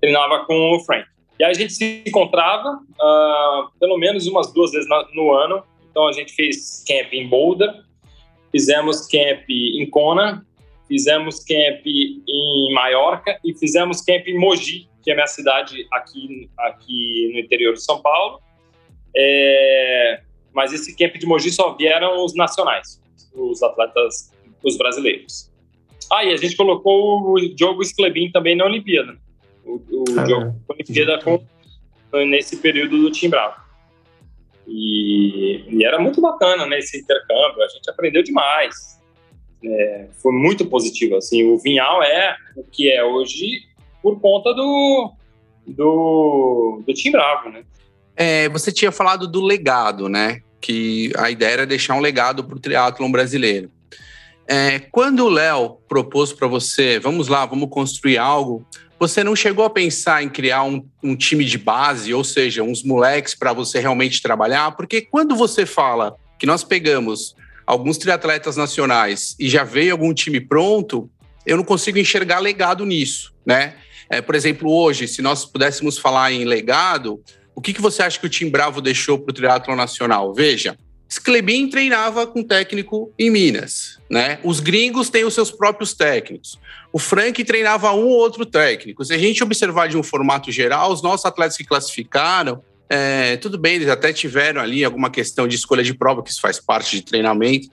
Treinava 0.01 0.45
com 0.45 0.75
o 0.75 0.79
Frank. 0.81 1.07
E 1.39 1.43
a 1.43 1.53
gente 1.53 1.73
se 1.73 2.03
encontrava 2.05 2.73
uh, 2.73 3.79
pelo 3.79 3.97
menos 3.97 4.25
umas 4.27 4.51
duas 4.53 4.71
vezes 4.71 4.87
no 5.13 5.31
ano. 5.33 5.63
Então 5.89 6.07
a 6.07 6.11
gente 6.11 6.33
fez 6.33 6.83
camp 6.87 7.13
em 7.13 7.27
Boulder, 7.27 7.73
fizemos 8.51 9.07
camp 9.07 9.43
em 9.49 9.89
Kona, 9.89 10.45
fizemos 10.87 11.39
camp 11.39 11.85
em 11.85 12.73
Maiorca 12.73 13.39
e 13.43 13.53
fizemos 13.53 14.01
camp 14.01 14.27
em 14.27 14.37
Mogi, 14.39 14.87
que 15.03 15.11
é 15.11 15.15
minha 15.15 15.27
cidade 15.27 15.87
aqui, 15.91 16.49
aqui 16.59 17.31
no 17.33 17.39
interior 17.39 17.73
de 17.73 17.83
São 17.83 18.01
Paulo. 18.01 18.41
É, 19.15 20.21
mas 20.53 20.73
esse 20.73 20.95
camp 20.95 21.15
de 21.15 21.25
Mogi 21.25 21.51
só 21.51 21.75
vieram 21.75 22.23
os 22.23 22.35
nacionais, 22.35 23.01
os 23.37 23.61
atletas, 23.63 24.31
os 24.63 24.77
brasileiros. 24.77 25.51
Ah, 26.11 26.23
e 26.23 26.33
a 26.33 26.37
gente 26.37 26.55
colocou 26.55 27.33
o 27.33 27.55
Diogo 27.55 27.83
Sclebin 27.83 28.31
também 28.31 28.55
na 28.55 28.65
Olimpíada. 28.65 29.17
O, 29.65 29.75
o 29.75 30.03
ah, 30.17 30.25
jogo 30.25 30.55
Olimpíada 30.69 31.19
com, 31.21 31.41
nesse 32.25 32.57
período 32.57 32.97
do 32.97 33.11
Tim 33.11 33.29
Bravo. 33.29 33.67
E, 34.67 35.63
e, 35.69 35.85
era 35.85 35.99
muito 35.99 36.19
bacana 36.19 36.65
né, 36.65 36.79
esse 36.79 36.99
intercâmbio, 36.99 37.63
a 37.63 37.67
gente 37.69 37.89
aprendeu 37.89 38.21
demais. 38.21 38.99
É, 39.63 40.07
foi 40.21 40.33
muito 40.33 40.65
positivo. 40.65 41.15
Assim, 41.15 41.49
o 41.49 41.57
Vinhal 41.57 42.03
é 42.03 42.35
o 42.55 42.63
que 42.63 42.91
é 42.91 43.03
hoje 43.03 43.63
por 44.01 44.19
conta 44.19 44.53
do, 44.53 45.13
do, 45.65 46.83
do 46.85 46.93
Tim 46.93 47.11
Bravo. 47.11 47.49
Né? 47.49 47.63
É, 48.15 48.49
você 48.49 48.71
tinha 48.71 48.91
falado 48.91 49.27
do 49.27 49.41
legado, 49.41 50.09
né? 50.09 50.41
Que 50.59 51.11
a 51.17 51.29
ideia 51.29 51.51
era 51.51 51.65
deixar 51.65 51.95
um 51.95 51.99
legado 51.99 52.43
para 52.43 52.55
o 52.55 52.59
triatlon 52.59 53.11
brasileiro. 53.11 53.71
É, 54.47 54.79
quando 54.79 55.25
o 55.25 55.29
Léo 55.29 55.77
propôs 55.89 56.31
para 56.31 56.47
você, 56.47 56.99
vamos 56.99 57.27
lá, 57.27 57.45
vamos 57.45 57.69
construir 57.69 58.17
algo, 58.17 58.65
você 58.99 59.23
não 59.23 59.35
chegou 59.35 59.65
a 59.65 59.69
pensar 59.69 60.23
em 60.23 60.29
criar 60.29 60.63
um, 60.63 60.83
um 61.03 61.15
time 61.15 61.43
de 61.45 61.57
base, 61.57 62.13
ou 62.13 62.23
seja, 62.23 62.63
uns 62.63 62.81
moleques 62.81 63.35
para 63.35 63.53
você 63.53 63.79
realmente 63.79 64.21
trabalhar? 64.21 64.71
Porque 64.71 65.01
quando 65.01 65.35
você 65.35 65.65
fala 65.65 66.15
que 66.39 66.45
nós 66.45 66.63
pegamos 66.63 67.35
alguns 67.65 67.97
triatletas 67.97 68.55
nacionais 68.55 69.35
e 69.37 69.49
já 69.49 69.63
veio 69.63 69.91
algum 69.91 70.13
time 70.13 70.39
pronto, 70.39 71.09
eu 71.45 71.57
não 71.57 71.63
consigo 71.63 71.99
enxergar 71.99 72.39
legado 72.39 72.85
nisso, 72.85 73.33
né? 73.45 73.75
É, 74.09 74.21
por 74.21 74.35
exemplo, 74.35 74.71
hoje, 74.71 75.07
se 75.07 75.21
nós 75.21 75.45
pudéssemos 75.45 75.97
falar 75.97 76.31
em 76.31 76.45
legado, 76.45 77.21
o 77.57 77.61
que, 77.61 77.73
que 77.73 77.81
você 77.81 78.03
acha 78.03 78.19
que 78.19 78.25
o 78.27 78.29
Tim 78.29 78.49
Bravo 78.49 78.79
deixou 78.79 79.17
para 79.17 79.31
o 79.31 79.33
triatlo 79.33 79.75
nacional? 79.75 80.31
Veja, 80.31 80.77
Sclebin 81.09 81.67
treinava 81.67 82.27
com 82.27 82.43
técnico 82.43 83.11
em 83.17 83.31
Minas, 83.31 83.99
né? 84.07 84.37
Os 84.43 84.59
gringos 84.59 85.09
têm 85.09 85.25
os 85.25 85.33
seus 85.33 85.49
próprios 85.49 85.95
técnicos. 85.95 86.59
O 86.93 86.99
Frank 86.99 87.43
treinava 87.43 87.91
um 87.93 88.05
ou 88.05 88.19
outro 88.19 88.45
técnico. 88.45 89.03
Se 89.03 89.11
a 89.11 89.17
gente 89.17 89.43
observar 89.43 89.87
de 89.87 89.97
um 89.97 90.03
formato 90.03 90.51
geral, 90.51 90.91
os 90.91 91.01
nossos 91.01 91.25
atletas 91.25 91.57
que 91.57 91.63
classificaram, 91.63 92.61
é, 92.87 93.37
tudo 93.37 93.57
bem, 93.57 93.77
eles 93.77 93.89
até 93.89 94.13
tiveram 94.13 94.61
ali 94.61 94.85
alguma 94.85 95.09
questão 95.09 95.47
de 95.47 95.55
escolha 95.55 95.83
de 95.83 95.95
prova, 95.95 96.21
que 96.21 96.29
isso 96.29 96.41
faz 96.41 96.59
parte 96.59 96.95
de 96.95 97.01
treinamento, 97.01 97.69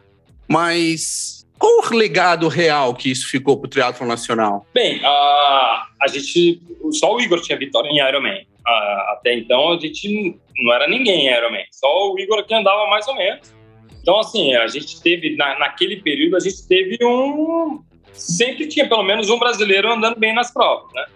mas 0.49 1.45
qual 1.59 1.93
o 1.93 1.95
legado 1.95 2.49
real 2.49 2.95
que 2.95 3.11
isso 3.11 3.29
ficou 3.29 3.59
para 3.59 3.67
o 3.67 3.71
triatlo 3.71 4.07
nacional? 4.07 4.67
Bem, 4.73 5.05
a, 5.05 5.89
a 6.01 6.09
gente, 6.09 6.63
só 6.93 7.15
o 7.15 7.21
Igor 7.21 7.43
tinha 7.43 7.59
vitória 7.59 7.91
em 7.91 7.99
Ironman. 7.99 8.47
Até 8.67 9.35
então 9.35 9.73
a 9.73 9.79
gente 9.79 10.39
não 10.57 10.73
era 10.73 10.89
ninguém 10.89 11.27
em 11.27 11.37
Ironman, 11.37 11.65
só 11.71 12.13
o 12.13 12.19
Igor 12.19 12.45
que 12.45 12.55
andava 12.55 12.87
mais 12.89 13.07
ou 13.09 13.15
menos. 13.17 13.55
Então, 14.01 14.21
assim, 14.21 14.55
a 14.55 14.67
gente 14.67 15.01
teve, 15.01 15.35
na, 15.37 15.59
naquele 15.59 15.97
período, 16.03 16.37
a 16.37 16.41
gente 16.41 16.67
teve 16.69 16.99
um. 17.03 17.83
Sempre 18.13 18.69
tinha 18.69 18.87
pelo 18.87 19.03
menos 19.03 19.31
um 19.31 19.39
brasileiro 19.39 19.91
andando 19.91 20.19
bem 20.19 20.35
nas 20.35 20.53
provas, 20.53 20.93
né? 20.93 21.07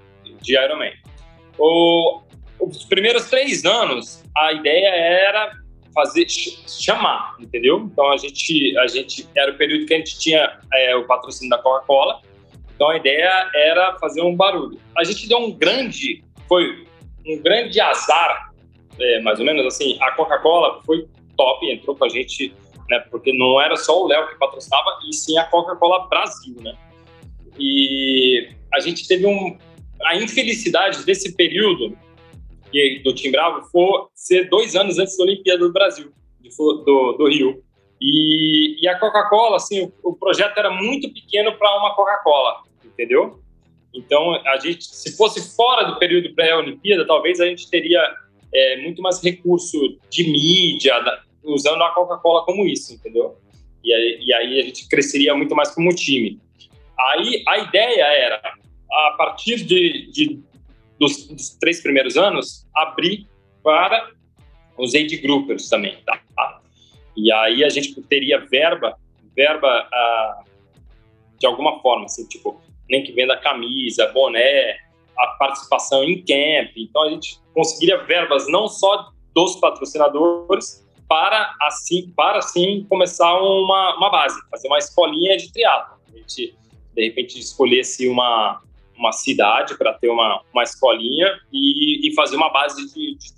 De 0.40 0.54
Ironman. 0.54 0.92
O, 1.58 2.22
os 2.60 2.84
primeiros 2.84 3.28
três 3.28 3.64
anos, 3.64 4.24
a 4.36 4.52
ideia 4.52 4.88
era 4.88 5.52
fazer 5.94 6.26
chamar, 6.28 7.36
entendeu? 7.38 7.78
Então 7.92 8.10
a 8.10 8.16
gente 8.16 8.76
a 8.78 8.86
gente 8.86 9.28
era 9.36 9.52
o 9.52 9.56
período 9.56 9.86
que 9.86 9.94
a 9.94 9.98
gente 9.98 10.18
tinha 10.18 10.58
é, 10.72 10.96
o 10.96 11.06
patrocínio 11.06 11.50
da 11.50 11.58
Coca-Cola. 11.58 12.20
Então 12.74 12.88
a 12.88 12.96
ideia 12.96 13.50
era 13.54 13.98
fazer 13.98 14.22
um 14.22 14.34
barulho. 14.34 14.80
A 14.96 15.04
gente 15.04 15.28
deu 15.28 15.38
um 15.38 15.52
grande 15.52 16.22
foi 16.48 16.87
um 17.28 17.42
grande 17.42 17.80
azar, 17.80 18.52
é, 18.98 19.20
mais 19.20 19.38
ou 19.38 19.44
menos 19.44 19.66
assim. 19.66 19.98
A 20.00 20.12
Coca-Cola 20.12 20.80
foi 20.84 21.06
top, 21.36 21.70
entrou 21.70 21.96
com 21.96 22.04
a 22.04 22.08
gente, 22.08 22.54
né? 22.88 22.98
Porque 23.10 23.32
não 23.32 23.60
era 23.60 23.76
só 23.76 24.02
o 24.02 24.06
Léo 24.06 24.28
que 24.28 24.36
patrocinava, 24.36 24.98
e 25.08 25.14
sim 25.14 25.38
a 25.38 25.44
Coca-Cola 25.44 26.08
Brasil, 26.08 26.56
né? 26.60 26.74
E 27.58 28.48
a 28.72 28.80
gente 28.80 29.06
teve 29.06 29.26
um 29.26 29.56
a 30.04 30.16
infelicidade 30.16 31.04
desse 31.04 31.34
período 31.34 31.96
do 33.02 33.14
Tim 33.14 33.30
Bravo 33.30 33.66
foi 33.70 34.06
ser 34.14 34.48
dois 34.48 34.76
anos 34.76 34.98
antes 34.98 35.16
da 35.16 35.24
Olimpíada 35.24 35.60
do 35.60 35.72
Brasil, 35.72 36.12
do, 36.84 37.12
do 37.12 37.28
Rio. 37.28 37.62
E, 38.00 38.80
e 38.80 38.88
a 38.88 38.98
Coca-Cola, 38.98 39.56
assim, 39.56 39.80
o, 39.80 40.10
o, 40.10 40.14
projeto 40.14 40.56
era 40.56 40.70
muito 40.70 41.12
pequeno 41.12 41.56
para 41.56 41.76
uma 41.78 41.94
Coca-Cola, 41.94 42.62
entendeu? 42.84 43.40
Então, 43.98 44.34
a 44.34 44.58
gente, 44.58 44.84
se 44.84 45.16
fosse 45.16 45.56
fora 45.56 45.84
do 45.84 45.98
período 45.98 46.32
pré-Olimpíada, 46.34 47.06
talvez 47.06 47.40
a 47.40 47.46
gente 47.46 47.68
teria 47.68 48.00
é, 48.54 48.76
muito 48.82 49.02
mais 49.02 49.22
recurso 49.22 49.76
de 50.08 50.30
mídia, 50.30 51.00
da, 51.00 51.22
usando 51.42 51.82
a 51.82 51.90
Coca-Cola 51.90 52.44
como 52.44 52.64
isso, 52.64 52.94
entendeu? 52.94 53.36
E 53.82 53.92
aí, 53.92 54.20
e 54.24 54.32
aí 54.32 54.60
a 54.60 54.62
gente 54.62 54.88
cresceria 54.88 55.34
muito 55.34 55.54
mais 55.54 55.70
como 55.72 55.94
time. 55.94 56.40
Aí 56.98 57.42
a 57.48 57.58
ideia 57.58 58.04
era, 58.04 58.36
a 58.36 59.14
partir 59.18 59.64
de, 59.64 60.10
de 60.12 60.40
dos, 60.98 61.26
dos 61.26 61.50
três 61.58 61.82
primeiros 61.82 62.16
anos, 62.16 62.66
abrir 62.74 63.26
para 63.62 64.12
os 64.76 64.94
age 64.94 65.16
groupers 65.16 65.68
também, 65.68 65.96
tá? 66.06 66.20
E 67.16 67.32
aí 67.32 67.64
a 67.64 67.68
gente 67.68 68.00
teria 68.02 68.38
verba, 68.38 68.96
verba 69.34 69.68
ah, 69.92 70.44
de 71.36 71.46
alguma 71.46 71.80
forma, 71.80 72.04
assim, 72.04 72.24
tipo, 72.28 72.60
nem 72.88 73.02
que 73.02 73.12
venda 73.12 73.36
camisa, 73.36 74.10
boné, 74.12 74.76
a 75.18 75.26
participação 75.38 76.04
em 76.04 76.18
camp. 76.18 76.72
Então 76.76 77.02
a 77.02 77.10
gente 77.10 77.40
conseguiria 77.54 77.98
verbas 78.04 78.48
não 78.48 78.68
só 78.68 79.10
dos 79.34 79.56
patrocinadores 79.56 80.86
para 81.08 81.54
assim, 81.62 82.12
para 82.16 82.38
assim 82.38 82.86
começar 82.88 83.34
uma, 83.40 83.96
uma 83.96 84.10
base, 84.10 84.38
fazer 84.50 84.68
uma 84.68 84.78
escolinha 84.78 85.36
de 85.36 85.52
triatlo. 85.52 85.98
A 86.12 86.16
gente 86.16 86.54
de 86.94 87.04
repente 87.04 87.38
escolhesse 87.38 88.08
uma 88.08 88.60
uma 88.98 89.12
cidade 89.12 89.78
para 89.78 89.94
ter 89.94 90.10
uma, 90.10 90.42
uma 90.52 90.64
escolinha 90.64 91.38
e, 91.52 92.08
e 92.08 92.14
fazer 92.14 92.36
uma 92.36 92.50
base 92.50 92.92
de, 92.92 93.16
de 93.16 93.32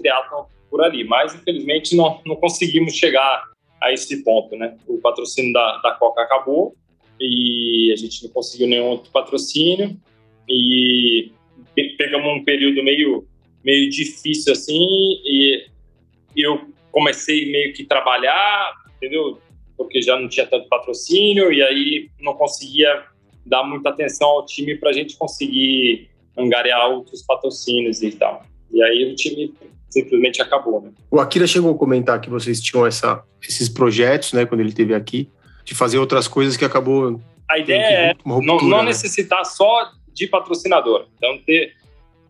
por 0.70 0.82
ali. 0.82 1.04
Mas, 1.04 1.34
infelizmente, 1.34 1.94
não, 1.94 2.20
não 2.24 2.36
conseguimos 2.36 2.94
chegar 2.94 3.44
a 3.80 3.92
esse 3.92 4.24
ponto, 4.24 4.56
né? 4.56 4.76
O 4.86 4.98
patrocínio 4.98 5.52
da, 5.52 5.78
da 5.78 5.92
Coca 5.92 6.22
acabou 6.22 6.74
e 7.20 7.92
a 7.92 7.96
gente 7.96 8.24
não 8.24 8.30
conseguiu 8.30 8.66
nenhum 8.66 8.86
outro 8.86 9.10
patrocínio 9.10 9.96
e 10.48 11.30
pegamos 11.98 12.40
um 12.40 12.44
período 12.44 12.82
meio, 12.82 13.26
meio 13.64 13.90
difícil, 13.90 14.52
assim, 14.52 14.86
e 15.24 15.66
eu 16.36 16.60
comecei 16.90 17.50
meio 17.50 17.72
que 17.72 17.84
trabalhar, 17.84 18.72
entendeu? 18.96 19.38
Porque 19.76 20.02
já 20.02 20.18
não 20.18 20.28
tinha 20.28 20.46
tanto 20.46 20.68
patrocínio 20.68 21.52
e 21.52 21.62
aí 21.62 22.10
não 22.20 22.34
conseguia 22.34 23.04
dar 23.46 23.62
muita 23.62 23.90
atenção 23.90 24.28
ao 24.28 24.46
time 24.46 24.76
para 24.76 24.90
a 24.90 24.92
gente 24.92 25.16
conseguir 25.16 26.08
angariar 26.36 26.90
outros 26.90 27.22
patrocínios 27.22 28.02
e 28.02 28.12
tal. 28.12 28.44
E 28.72 28.82
aí 28.82 29.10
o 29.10 29.14
time 29.14 29.52
simplesmente 29.88 30.40
acabou. 30.40 30.80
Né? 30.80 30.92
O 31.10 31.18
Akira 31.18 31.46
chegou 31.46 31.72
a 31.72 31.78
comentar 31.78 32.20
que 32.20 32.30
vocês 32.30 32.60
tinham 32.60 32.86
essa, 32.86 33.22
esses 33.42 33.68
projetos, 33.68 34.32
né, 34.32 34.46
quando 34.46 34.60
ele 34.60 34.70
esteve 34.70 34.94
aqui, 34.94 35.28
de 35.64 35.74
fazer 35.74 35.98
outras 35.98 36.26
coisas 36.28 36.56
que 36.56 36.64
acabou. 36.64 37.20
A 37.48 37.58
ideia 37.58 37.82
é 37.82 38.12
ruptura, 38.12 38.46
não, 38.46 38.68
não 38.68 38.78
né? 38.78 38.90
necessitar 38.90 39.44
só 39.44 39.90
de 40.12 40.26
patrocinador. 40.26 41.06
Então, 41.16 41.38
ter 41.38 41.74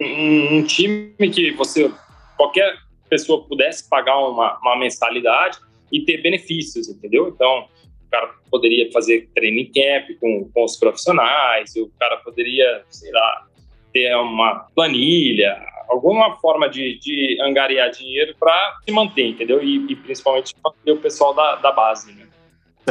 um, 0.01 0.59
um, 0.59 0.63
time 0.65 1.13
que 1.33 1.53
você, 1.53 1.91
qualquer 2.37 2.79
pessoa 3.09 3.45
pudesse 3.45 3.89
pagar 3.89 4.17
uma, 4.19 4.59
uma 4.59 4.77
mensalidade 4.77 5.59
e 5.93 6.01
ter 6.03 6.19
benefícios, 6.19 6.89
entendeu? 6.89 7.29
Então, 7.29 7.69
o 8.07 8.11
cara 8.11 8.31
poderia 8.51 8.91
fazer 8.93 9.29
training 9.35 9.71
camp 9.73 10.19
com, 10.21 10.51
com 10.53 10.65
os 10.65 10.77
profissionais, 10.77 11.75
o 11.77 11.91
cara 11.99 12.17
poderia, 12.19 12.85
sei 12.89 13.11
lá, 13.13 13.47
ter 13.93 14.15
uma 14.17 14.67
planilha, 14.75 15.61
alguma 15.89 16.37
forma 16.37 16.69
de, 16.69 16.99
de 16.99 17.39
angariar 17.43 17.91
dinheiro 17.91 18.35
para 18.39 18.79
se 18.85 18.93
manter, 18.93 19.27
entendeu? 19.27 19.63
E, 19.63 19.93
e 19.93 19.97
principalmente 19.97 20.55
para 20.63 20.95
o 20.95 20.97
pessoal 20.97 21.35
da, 21.35 21.57
da 21.57 21.73
base, 21.73 22.13
né? 22.13 22.30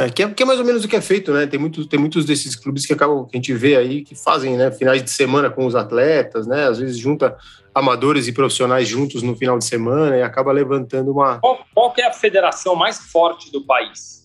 É, 0.00 0.10
que, 0.10 0.22
é, 0.22 0.30
que 0.30 0.42
é 0.42 0.46
mais 0.46 0.58
ou 0.58 0.64
menos 0.64 0.84
o 0.84 0.88
que 0.88 0.96
é 0.96 1.00
feito, 1.00 1.32
né? 1.32 1.46
Tem, 1.46 1.58
muito, 1.58 1.86
tem 1.86 1.98
muitos 1.98 2.24
desses 2.24 2.54
clubes 2.56 2.86
que 2.86 2.92
acabam, 2.92 3.26
que 3.26 3.36
a 3.36 3.38
gente 3.38 3.52
vê 3.52 3.76
aí, 3.76 4.02
que 4.02 4.14
fazem 4.14 4.56
né, 4.56 4.70
finais 4.70 5.02
de 5.02 5.10
semana 5.10 5.50
com 5.50 5.66
os 5.66 5.74
atletas, 5.74 6.46
né? 6.46 6.68
Às 6.68 6.78
vezes 6.78 6.98
junta 6.98 7.36
amadores 7.74 8.26
e 8.26 8.32
profissionais 8.32 8.88
juntos 8.88 9.22
no 9.22 9.36
final 9.36 9.58
de 9.58 9.64
semana 9.64 10.16
e 10.16 10.22
acaba 10.22 10.52
levantando 10.52 11.12
uma. 11.12 11.38
Qual, 11.40 11.64
qual 11.74 11.94
é 11.98 12.04
a 12.04 12.12
federação 12.12 12.74
mais 12.74 12.98
forte 12.98 13.50
do 13.52 13.64
país? 13.64 14.20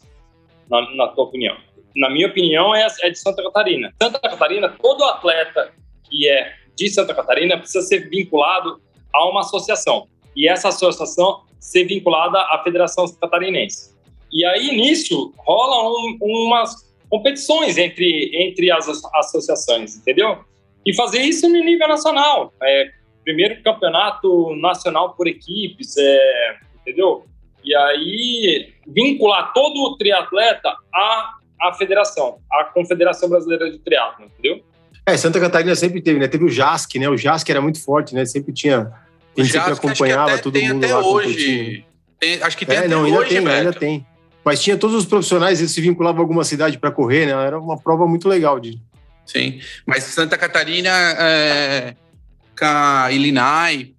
na, 0.70 0.96
na 0.96 1.08
tua 1.10 1.26
opinião? 1.26 1.56
Na 1.96 2.10
minha 2.10 2.28
opinião, 2.28 2.76
é, 2.76 2.86
é 3.02 3.10
de 3.10 3.18
Santa 3.18 3.42
Catarina. 3.44 3.94
Santa 4.02 4.20
Catarina, 4.20 4.70
todo 4.82 5.04
atleta 5.06 5.72
que 6.04 6.28
é 6.28 6.54
de 6.76 6.90
Santa 6.90 7.14
Catarina 7.14 7.58
precisa 7.58 7.86
ser 7.86 8.10
vinculado 8.10 8.82
a 9.14 9.30
uma 9.30 9.42
associação. 9.42 10.08
E 10.36 10.48
essa 10.48 10.68
associação 10.68 11.44
ser 11.60 11.86
vinculada 11.86 12.38
à 12.38 12.62
Federação 12.64 13.06
Catarinense. 13.20 13.95
E 14.36 14.46
aí, 14.46 14.76
nisso, 14.76 15.34
rolam 15.38 16.18
um, 16.22 16.46
umas 16.46 16.76
competições 17.10 17.78
entre, 17.78 18.32
entre 18.34 18.70
as 18.70 18.86
associações, 19.16 19.96
entendeu? 19.96 20.40
E 20.86 20.94
fazer 20.94 21.22
isso 21.22 21.48
no 21.48 21.64
nível 21.64 21.88
nacional. 21.88 22.54
É, 22.62 22.92
primeiro 23.24 23.64
campeonato 23.64 24.54
nacional 24.58 25.14
por 25.16 25.26
equipes, 25.26 25.96
é, 25.98 26.58
entendeu? 26.82 27.26
E 27.64 27.74
aí, 27.74 28.74
vincular 28.86 29.54
todo 29.54 29.80
o 29.84 29.96
triatleta 29.96 30.76
à, 30.94 31.34
à 31.62 31.74
federação, 31.74 32.40
à 32.52 32.66
Confederação 32.66 33.30
Brasileira 33.30 33.72
de 33.72 33.80
Triatlo, 33.80 34.26
entendeu? 34.26 34.62
É, 35.06 35.16
Santa 35.16 35.40
Catarina 35.40 35.76
sempre 35.76 36.02
teve, 36.02 36.20
né? 36.20 36.28
Teve 36.28 36.44
o 36.44 36.50
JASC, 36.50 36.96
né? 36.96 37.08
O 37.08 37.16
JASC 37.16 37.50
era 37.50 37.62
muito 37.62 37.82
forte, 37.82 38.14
né? 38.14 38.26
Sempre 38.26 38.52
tinha. 38.52 38.92
A 39.38 39.42
gente 39.42 39.52
sempre 39.54 39.72
acompanhava 39.72 40.38
todo 40.40 40.60
mundo 40.62 40.84
até 40.84 40.94
lá 40.94 41.02
hoje. 41.02 41.86
Tem, 42.20 42.42
acho 42.42 42.58
que 42.58 42.66
tem 42.66 42.76
é, 42.76 42.80
até 42.80 42.88
não, 42.90 43.06
ainda 43.06 43.20
hoje, 43.20 43.30
tem, 43.30 43.42
Beto. 43.42 43.56
ainda 43.56 43.74
tem. 43.74 44.06
Mas 44.46 44.62
tinha 44.62 44.78
todos 44.78 44.96
os 44.96 45.06
profissionais, 45.06 45.60
eles 45.60 45.72
se 45.72 45.82
vinculavam 45.82 46.22
a 46.22 46.24
alguma 46.24 46.44
cidade 46.44 46.78
para 46.78 46.92
correr, 46.92 47.26
né? 47.26 47.32
Era 47.32 47.60
uma 47.60 47.78
prova 47.78 48.08
muito 48.08 48.30
legal 48.30 48.60
de. 48.60 48.80
Sim, 49.26 49.60
mas 49.88 50.04
Santa 50.04 50.38
Catarina, 50.38 50.92
é, 50.92 51.96
com 52.56 52.66
a 52.66 53.12
Illinois, 53.12 53.96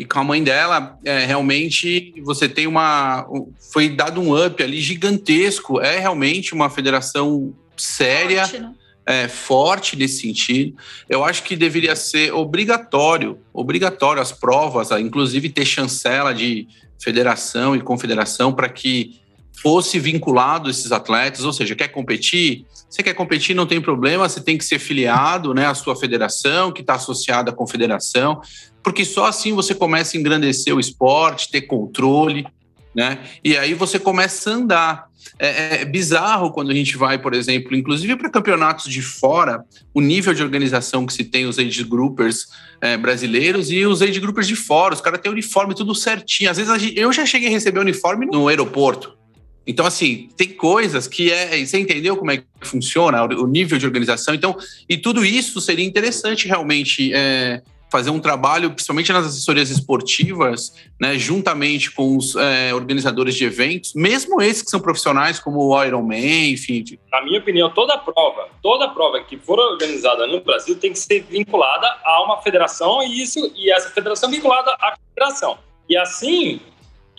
e 0.00 0.04
com 0.06 0.18
a 0.18 0.24
mãe 0.24 0.42
dela, 0.42 0.98
é, 1.04 1.26
realmente 1.26 2.14
você 2.24 2.48
tem 2.48 2.66
uma. 2.66 3.26
Foi 3.70 3.86
dado 3.90 4.18
um 4.18 4.34
up 4.34 4.62
ali 4.62 4.80
gigantesco. 4.80 5.78
É 5.78 5.98
realmente 5.98 6.54
uma 6.54 6.70
federação 6.70 7.54
séria, 7.76 8.46
forte, 8.46 8.58
né? 8.60 8.74
é, 9.04 9.28
forte 9.28 9.96
nesse 9.96 10.22
sentido. 10.22 10.74
Eu 11.06 11.22
acho 11.22 11.42
que 11.42 11.54
deveria 11.54 11.94
ser 11.94 12.32
obrigatório, 12.32 13.40
obrigatório 13.52 14.22
as 14.22 14.32
provas, 14.32 14.90
inclusive 14.92 15.50
ter 15.50 15.66
chancela 15.66 16.32
de 16.32 16.66
federação 16.98 17.76
e 17.76 17.80
confederação 17.82 18.54
para 18.54 18.70
que 18.70 19.19
fosse 19.62 19.98
vinculado 19.98 20.70
esses 20.70 20.90
atletas, 20.90 21.44
ou 21.44 21.52
seja, 21.52 21.74
quer 21.74 21.88
competir, 21.88 22.64
você 22.88 23.02
quer 23.02 23.14
competir, 23.14 23.54
não 23.54 23.66
tem 23.66 23.80
problema, 23.80 24.28
você 24.28 24.40
tem 24.40 24.56
que 24.56 24.64
ser 24.64 24.78
filiado 24.78 25.52
né, 25.52 25.66
à 25.66 25.74
sua 25.74 25.94
federação, 25.94 26.72
que 26.72 26.80
está 26.80 26.94
associada 26.94 27.50
à 27.50 27.54
confederação, 27.54 28.40
porque 28.82 29.04
só 29.04 29.26
assim 29.26 29.52
você 29.52 29.74
começa 29.74 30.16
a 30.16 30.20
engrandecer 30.20 30.74
o 30.74 30.80
esporte, 30.80 31.50
ter 31.50 31.62
controle, 31.62 32.46
né? 32.94 33.18
E 33.44 33.56
aí 33.56 33.74
você 33.74 33.98
começa 33.98 34.50
a 34.50 34.54
andar. 34.54 35.10
É, 35.38 35.82
é 35.82 35.84
bizarro 35.84 36.50
quando 36.50 36.70
a 36.70 36.74
gente 36.74 36.96
vai, 36.96 37.18
por 37.18 37.34
exemplo, 37.34 37.76
inclusive 37.76 38.16
para 38.16 38.30
campeonatos 38.30 38.90
de 38.90 39.02
fora, 39.02 39.62
o 39.94 40.00
nível 40.00 40.34
de 40.34 40.42
organização 40.42 41.06
que 41.06 41.12
se 41.12 41.24
tem 41.24 41.46
os 41.46 41.58
age 41.58 41.84
groupers 41.84 42.46
é, 42.80 42.96
brasileiros 42.96 43.70
e 43.70 43.84
os 43.86 44.02
age 44.02 44.18
groupers 44.18 44.48
de 44.48 44.56
fora. 44.56 44.94
Os 44.94 45.00
caras 45.00 45.20
têm 45.20 45.30
uniforme 45.30 45.74
tudo 45.74 45.94
certinho. 45.94 46.50
Às 46.50 46.56
vezes 46.56 46.92
eu 46.96 47.12
já 47.12 47.24
cheguei 47.24 47.48
a 47.48 47.52
receber 47.52 47.78
uniforme 47.78 48.26
no 48.26 48.48
aeroporto. 48.48 49.20
Então, 49.66 49.86
assim, 49.86 50.28
tem 50.36 50.48
coisas 50.48 51.06
que 51.06 51.30
é. 51.30 51.64
Você 51.64 51.78
entendeu 51.78 52.16
como 52.16 52.30
é 52.30 52.38
que 52.38 52.44
funciona 52.62 53.22
o 53.22 53.46
nível 53.46 53.78
de 53.78 53.86
organização? 53.86 54.34
Então, 54.34 54.56
e 54.88 54.96
tudo 54.96 55.24
isso 55.24 55.60
seria 55.60 55.84
interessante 55.84 56.48
realmente 56.48 57.12
é, 57.14 57.62
fazer 57.90 58.10
um 58.10 58.20
trabalho, 58.20 58.70
principalmente 58.70 59.12
nas 59.12 59.26
assessorias 59.26 59.68
esportivas, 59.68 60.72
né, 60.98 61.18
juntamente 61.18 61.90
com 61.90 62.16
os 62.16 62.36
é, 62.36 62.72
organizadores 62.72 63.34
de 63.34 63.44
eventos, 63.44 63.92
mesmo 63.94 64.40
esses 64.40 64.62
que 64.62 64.70
são 64.70 64.80
profissionais, 64.80 65.40
como 65.40 65.60
o 65.60 65.84
Ironman, 65.84 66.52
enfim. 66.52 66.84
Na 67.10 67.20
minha 67.22 67.40
opinião, 67.40 67.68
toda 67.70 67.98
prova, 67.98 68.48
toda 68.62 68.88
prova 68.88 69.20
que 69.22 69.36
for 69.36 69.58
organizada 69.58 70.26
no 70.26 70.40
Brasil 70.40 70.76
tem 70.76 70.92
que 70.92 70.98
ser 70.98 71.24
vinculada 71.28 71.86
a 72.04 72.22
uma 72.24 72.40
federação 72.40 73.02
e 73.02 73.22
isso 73.22 73.52
e 73.56 73.72
essa 73.72 73.90
federação 73.90 74.30
vinculada 74.30 74.70
à 74.80 74.96
federação. 75.08 75.58
E 75.88 75.96
assim, 75.96 76.60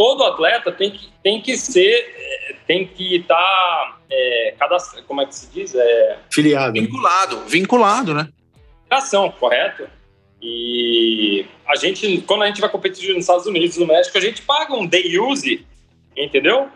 todo 0.01 0.23
atleta 0.23 0.71
tem 0.71 0.89
que, 0.89 1.09
tem 1.21 1.39
que 1.39 1.55
ser, 1.55 2.11
é, 2.17 2.55
tem 2.65 2.87
que 2.87 3.17
estar, 3.17 3.35
tá, 3.37 3.99
é, 4.09 4.55
como 5.05 5.21
é 5.21 5.27
que 5.27 5.35
se 5.35 5.47
diz? 5.51 5.75
É, 5.75 6.17
Filiado. 6.31 6.73
Vinculado, 6.73 7.39
vinculado, 7.41 8.13
né? 8.15 8.27
Federação, 8.81 9.29
correto? 9.29 9.87
E 10.41 11.45
a 11.67 11.75
gente, 11.75 12.19
quando 12.21 12.41
a 12.41 12.47
gente 12.47 12.59
vai 12.59 12.67
competir 12.67 13.09
nos 13.13 13.25
Estados 13.25 13.45
Unidos, 13.45 13.77
no 13.77 13.85
México, 13.85 14.17
a 14.17 14.21
gente 14.21 14.41
paga 14.41 14.73
um 14.73 14.87
day 14.87 15.19
use, 15.19 15.63
entendeu? 16.17 16.67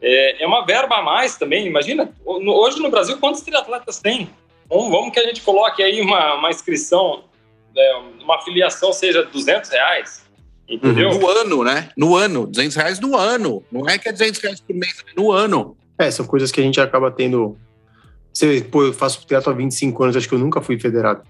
É, 0.00 0.44
é 0.44 0.46
uma 0.46 0.64
verba 0.64 0.98
a 0.98 1.02
mais 1.02 1.36
também. 1.36 1.66
Imagina, 1.66 2.14
hoje 2.24 2.78
no 2.78 2.88
Brasil, 2.88 3.18
quantos 3.18 3.40
triatletas 3.40 3.98
tem? 3.98 4.30
Vamos, 4.68 4.92
vamos 4.92 5.12
que 5.12 5.18
a 5.18 5.26
gente 5.26 5.42
coloque 5.42 5.82
aí 5.82 6.00
uma, 6.00 6.34
uma 6.34 6.50
inscrição, 6.50 7.24
é, 7.76 7.96
uma 8.22 8.40
filiação 8.42 8.92
seja 8.92 9.24
200 9.24 9.70
reais, 9.70 10.24
entendeu? 10.70 11.10
No 11.10 11.28
ano, 11.28 11.64
né? 11.64 11.90
No 11.96 12.16
ano, 12.16 12.46
200 12.46 12.76
reais 12.76 13.00
no 13.00 13.16
ano. 13.16 13.62
Não 13.70 13.88
é 13.88 13.98
que 13.98 14.08
é 14.08 14.12
200 14.12 14.40
reais 14.40 14.60
por 14.60 14.74
mês, 14.74 15.04
é 15.06 15.20
no 15.20 15.32
ano. 15.32 15.76
É, 15.98 16.10
são 16.10 16.24
coisas 16.26 16.50
que 16.52 16.60
a 16.60 16.64
gente 16.64 16.80
acaba 16.80 17.10
tendo. 17.10 17.58
Você, 18.32 18.62
pô, 18.62 18.84
eu 18.84 18.92
faço 18.92 19.26
teatro 19.26 19.50
há 19.50 19.54
25 19.54 20.02
anos, 20.02 20.16
acho 20.16 20.28
que 20.28 20.34
eu 20.34 20.38
nunca 20.38 20.60
fui 20.60 20.78
federado. 20.78 21.22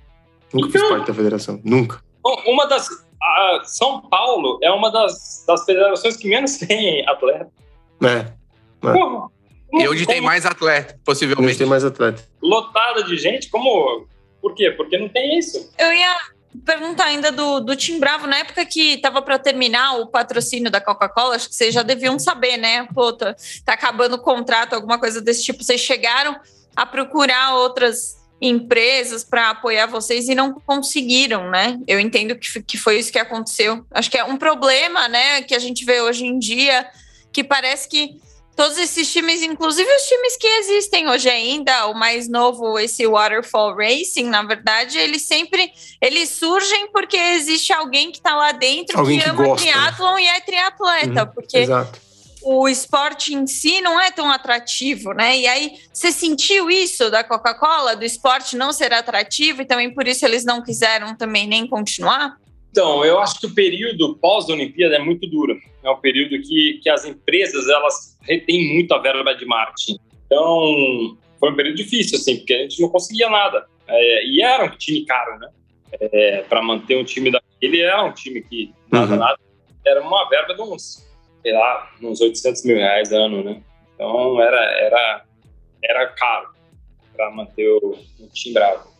Nunca 0.53 0.68
então, 0.68 0.81
fiz 0.81 0.90
parte 0.90 1.07
da 1.07 1.14
federação, 1.14 1.61
nunca. 1.64 2.03
Uma 2.46 2.66
das. 2.66 2.88
São 3.64 4.03
Paulo 4.03 4.59
é 4.62 4.70
uma 4.70 4.90
das, 4.90 5.44
das 5.46 5.64
federações 5.64 6.16
que 6.16 6.29
menos 6.29 6.57
tem 6.59 7.07
atleta. 7.09 7.50
É. 8.03 8.07
é. 8.07 8.92
Porra, 8.92 9.29
e 9.72 9.88
onde 9.88 10.05
como, 10.05 10.14
tem 10.14 10.20
mais 10.20 10.44
atleta, 10.44 10.98
possivelmente. 11.05 11.50
Onde 11.50 11.59
tem 11.59 11.66
mais 11.66 11.85
atleta. 11.85 12.22
Lotada 12.42 13.05
de 13.05 13.16
gente, 13.16 13.48
como. 13.48 14.07
Por 14.40 14.55
quê? 14.55 14.70
Porque 14.70 14.96
não 14.98 15.09
tem 15.09 15.38
isso. 15.38 15.70
Eu 15.79 15.92
ia 15.92 16.16
perguntar 16.65 17.05
ainda 17.05 17.31
do, 17.31 17.61
do 17.61 17.77
Tim 17.77 17.99
Bravo, 17.99 18.27
na 18.27 18.39
época 18.39 18.65
que 18.67 18.95
estava 18.95 19.23
para 19.23 19.39
terminar 19.39 19.99
o 19.99 20.07
patrocínio 20.07 20.71
da 20.71 20.81
Coca-Cola, 20.81 21.37
acho 21.37 21.49
que 21.49 21.55
vocês 21.55 21.73
já 21.73 21.83
deviam 21.83 22.19
saber, 22.19 22.57
né? 22.57 22.87
Pô, 22.93 23.13
tá, 23.13 23.35
tá 23.65 23.75
acabando 23.75 24.17
o 24.17 24.19
contrato, 24.21 24.75
alguma 24.75 24.99
coisa 24.99 25.21
desse 25.21 25.45
tipo. 25.45 25.63
Vocês 25.63 25.81
chegaram 25.81 26.39
a 26.75 26.85
procurar 26.85 27.55
outras 27.55 28.21
empresas 28.41 29.23
para 29.23 29.51
apoiar 29.51 29.87
vocês 29.87 30.29
e 30.29 30.35
não 30.35 30.55
conseguiram, 30.55 31.51
né? 31.51 31.79
Eu 31.87 32.01
entendo 32.01 32.35
que, 32.35 32.63
que 32.63 32.79
foi 32.79 32.99
isso 32.99 33.13
que 33.13 33.19
aconteceu. 33.19 33.85
Acho 33.91 34.11
que 34.11 34.17
é 34.17 34.25
um 34.25 34.37
problema, 34.37 35.09
né, 35.09 35.43
que 35.43 35.55
a 35.55 35.59
gente 35.59 35.85
vê 35.85 36.01
hoje 36.01 36.25
em 36.25 36.39
dia, 36.39 36.89
que 37.33 37.45
parece 37.45 37.89
que 37.89 38.19
todos 38.61 38.77
esses 38.77 39.11
times, 39.11 39.40
inclusive 39.40 39.88
os 39.90 40.03
times 40.03 40.37
que 40.37 40.46
existem 40.46 41.09
hoje 41.09 41.31
ainda, 41.31 41.87
o 41.87 41.94
mais 41.94 42.29
novo, 42.29 42.79
esse 42.79 43.07
Waterfall 43.07 43.75
Racing, 43.75 44.25
na 44.25 44.42
verdade, 44.42 44.99
eles 44.99 45.23
sempre 45.23 45.73
eles 45.99 46.29
surgem 46.29 46.92
porque 46.92 47.16
existe 47.16 47.73
alguém 47.73 48.11
que 48.11 48.18
está 48.18 48.37
lá 48.37 48.53
dentro 48.53 48.99
alguém 48.99 49.18
que, 49.18 49.25
que 49.25 49.31
ama 49.31 49.44
gosta. 49.44 49.64
triatlon 49.64 50.18
e 50.18 50.27
é 50.27 50.40
triatleta, 50.40 51.23
uhum, 51.23 51.31
porque 51.35 51.57
exato 51.57 52.11
o 52.42 52.66
esporte 52.68 53.35
em 53.35 53.46
si 53.46 53.83
não 53.83 54.01
é 54.01 54.11
tão 54.11 54.31
atrativo, 54.31 55.12
né? 55.12 55.38
E 55.38 55.46
aí, 55.46 55.79
você 55.92 56.11
sentiu 56.11 56.70
isso 56.70 57.11
da 57.11 57.23
Coca-Cola, 57.23 57.94
do 57.94 58.03
esporte 58.03 58.57
não 58.57 58.73
ser 58.73 58.94
atrativo, 58.94 59.61
e 59.61 59.66
também 59.66 59.92
por 59.92 60.09
isso 60.09 60.25
eles 60.25 60.42
não 60.42 60.62
quiseram 60.62 61.14
também 61.14 61.46
nem 61.46 61.66
continuar? 61.66 62.38
Então, 62.71 63.05
eu 63.05 63.19
acho 63.19 63.41
que 63.41 63.47
o 63.47 63.55
período 63.55 64.17
pós-Olimpíada 64.17 64.97
é 64.97 64.99
muito 64.99 65.29
duro. 65.29 65.59
É 65.83 65.91
um 65.91 65.97
período 65.97 66.41
que, 66.43 66.81
que 66.83 66.89
as 66.89 67.05
empresas, 67.05 67.69
elas 67.69 68.17
retêm 68.23 68.75
muito 68.75 68.93
a 68.95 68.99
verba 68.99 69.35
de 69.35 69.45
marketing. 69.45 69.99
Então, 70.27 71.19
foi 71.39 71.51
um 71.51 71.57
período 71.57 71.77
difícil, 71.77 72.19
assim, 72.19 72.37
porque 72.37 72.55
a 72.55 72.59
gente 72.59 72.81
não 72.81 72.89
conseguia 72.89 73.29
nada. 73.29 73.67
É, 73.89 74.27
e 74.27 74.41
era 74.41 74.65
um 74.65 74.71
time 74.71 75.05
caro, 75.05 75.39
né? 75.39 75.49
É, 76.01 76.43
para 76.43 76.63
manter 76.63 76.97
um 76.97 77.05
time 77.05 77.33
daquele, 77.33 77.81
era 77.81 78.05
um 78.05 78.13
time 78.13 78.41
que, 78.43 78.73
nada, 78.93 79.13
uhum. 79.13 79.19
nada, 79.19 79.39
era 79.85 80.01
uma 80.01 80.29
verba 80.29 80.55
de 80.55 80.63
uns 80.63 81.11
sei 81.43 81.53
lá, 81.53 81.91
uns 82.03 82.21
800 82.21 82.65
mil 82.65 82.77
reais 82.77 83.13
ano, 83.13 83.43
né? 83.43 83.63
Então 83.95 84.41
era, 84.41 84.61
era, 84.79 85.25
era 85.83 86.07
caro 86.09 86.51
para 87.15 87.31
manter 87.31 87.69
o, 87.69 87.99
o 88.19 88.27
time 88.33 88.55
bravo. 88.55 88.91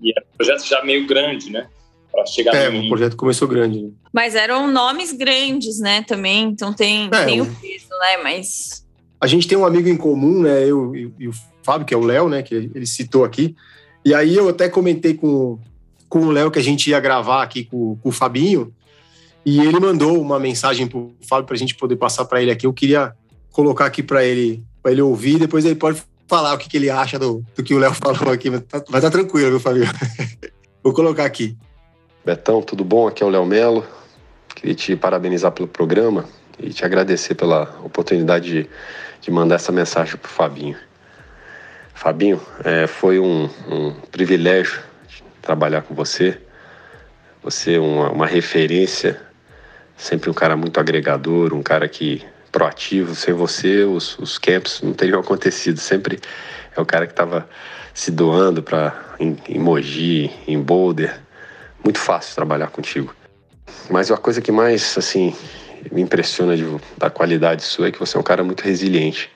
E 0.00 0.10
era 0.10 0.24
um 0.24 0.36
projeto 0.36 0.66
já 0.66 0.82
meio 0.82 1.06
grande, 1.06 1.50
né? 1.50 1.68
Para 2.14 2.26
chegar 2.26 2.54
É, 2.54 2.68
o 2.68 2.88
projeto 2.88 3.16
começou 3.16 3.48
grande. 3.48 3.82
Né? 3.82 3.90
Mas 4.12 4.34
eram 4.34 4.70
nomes 4.70 5.12
grandes, 5.12 5.80
né? 5.80 6.02
Também, 6.02 6.44
então 6.44 6.72
tem, 6.72 7.08
é, 7.12 7.24
tem 7.24 7.40
o 7.40 7.46
peso, 7.46 7.88
né? 8.00 8.16
Mas. 8.22 8.86
A 9.20 9.26
gente 9.26 9.48
tem 9.48 9.58
um 9.58 9.66
amigo 9.66 9.88
em 9.88 9.96
comum, 9.96 10.42
né? 10.42 10.64
Eu 10.64 10.94
e, 10.94 11.28
o 11.28 11.32
Fábio, 11.62 11.86
que 11.86 11.94
é 11.94 11.96
o 11.96 12.04
Léo, 12.04 12.28
né? 12.28 12.42
Que 12.42 12.54
ele 12.54 12.86
citou 12.86 13.24
aqui. 13.24 13.56
E 14.04 14.14
aí 14.14 14.36
eu 14.36 14.48
até 14.48 14.68
comentei 14.68 15.14
com, 15.14 15.58
com 16.08 16.20
o 16.20 16.30
Léo 16.30 16.50
que 16.50 16.58
a 16.58 16.62
gente 16.62 16.90
ia 16.90 17.00
gravar 17.00 17.42
aqui 17.42 17.64
com, 17.64 17.96
com 17.96 18.08
o 18.10 18.12
Fabinho. 18.12 18.72
E 19.44 19.60
ele 19.60 19.80
mandou 19.80 20.20
uma 20.20 20.38
mensagem 20.38 20.86
para 20.86 20.98
o 20.98 21.14
Fábio 21.28 21.46
para 21.46 21.54
a 21.54 21.58
gente 21.58 21.74
poder 21.74 21.96
passar 21.96 22.24
para 22.24 22.40
ele 22.40 22.50
aqui. 22.50 22.66
Eu 22.66 22.72
queria 22.72 23.14
colocar 23.50 23.86
aqui 23.86 24.02
para 24.02 24.24
ele, 24.24 24.62
para 24.82 24.92
ele 24.92 25.02
ouvir, 25.02 25.38
depois 25.38 25.64
ele 25.64 25.74
pode 25.74 26.02
falar 26.26 26.54
o 26.54 26.58
que, 26.58 26.68
que 26.68 26.76
ele 26.76 26.90
acha 26.90 27.18
do, 27.18 27.44
do 27.54 27.62
que 27.62 27.74
o 27.74 27.78
Léo 27.78 27.92
falou 27.94 28.32
aqui. 28.32 28.48
Estar 28.48 28.80
tá, 28.80 29.00
tá 29.00 29.10
tranquilo, 29.10 29.50
viu, 29.50 29.60
Fábio? 29.60 29.84
Vou 30.82 30.92
colocar 30.92 31.24
aqui. 31.24 31.56
Betão, 32.24 32.62
tudo 32.62 32.82
bom? 32.82 33.06
Aqui 33.06 33.22
é 33.22 33.26
o 33.26 33.28
Léo 33.28 33.44
Melo. 33.44 33.86
Queria 34.54 34.74
te 34.74 34.96
parabenizar 34.96 35.52
pelo 35.52 35.68
programa 35.68 36.24
e 36.58 36.70
te 36.70 36.82
agradecer 36.82 37.34
pela 37.34 37.78
oportunidade 37.84 38.50
de, 38.50 38.70
de 39.20 39.30
mandar 39.30 39.56
essa 39.56 39.70
mensagem 39.70 40.16
para 40.16 40.30
o 40.30 40.32
Fabinho. 40.32 40.78
Fabinho, 41.92 42.40
é, 42.64 42.86
foi 42.86 43.18
um, 43.18 43.50
um 43.68 43.92
privilégio 44.10 44.80
trabalhar 45.42 45.82
com 45.82 45.94
você. 45.94 46.40
Você 47.42 47.74
é 47.74 47.78
uma, 47.78 48.10
uma 48.10 48.26
referência 48.26 49.20
sempre 49.94 50.30
um 50.30 50.34
cara 50.34 50.56
muito 50.56 50.80
agregador, 50.80 51.52
um 51.52 51.62
cara 51.62 51.86
que 51.86 52.24
proativo. 52.50 53.14
Sem 53.14 53.34
você, 53.34 53.82
os, 53.82 54.18
os 54.18 54.38
camps 54.38 54.80
não 54.80 54.94
teriam 54.94 55.20
acontecido. 55.20 55.78
Sempre 55.78 56.18
é 56.74 56.80
o 56.80 56.86
cara 56.86 57.06
que 57.06 57.12
estava 57.12 57.46
se 57.92 58.10
doando 58.10 58.62
para 58.62 59.14
em, 59.20 59.36
em 59.46 59.58
Mogi, 59.58 60.30
em 60.48 60.58
Boulder. 60.58 61.22
Muito 61.84 61.98
fácil 61.98 62.34
trabalhar 62.34 62.68
contigo. 62.68 63.14
Mas 63.90 64.10
a 64.10 64.16
coisa 64.16 64.40
que 64.40 64.50
mais 64.50 64.96
assim 64.96 65.36
me 65.92 66.00
impressiona 66.00 66.56
de, 66.56 66.64
da 66.96 67.10
qualidade 67.10 67.62
sua 67.62 67.88
é 67.88 67.92
que 67.92 67.98
você 68.00 68.16
é 68.16 68.20
um 68.20 68.24
cara 68.24 68.42
muito 68.42 68.62
resiliente. 68.62 69.30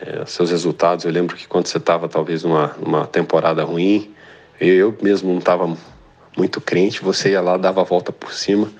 É, 0.00 0.24
seus 0.24 0.50
resultados, 0.50 1.04
eu 1.04 1.10
lembro 1.10 1.36
que 1.36 1.46
quando 1.46 1.66
você 1.66 1.78
estava 1.78 2.08
talvez 2.08 2.44
numa, 2.44 2.68
numa 2.80 3.06
temporada 3.06 3.62
ruim, 3.64 4.14
eu, 4.60 4.96
mesmo 5.02 5.30
não 5.30 5.38
estava 5.38 5.76
muito 6.38 6.60
crente, 6.60 7.02
você 7.02 7.32
ia 7.32 7.40
lá, 7.40 7.56
dava 7.56 7.80
a 7.82 7.84
volta 7.84 8.12
por 8.12 8.32
cima 8.32 8.70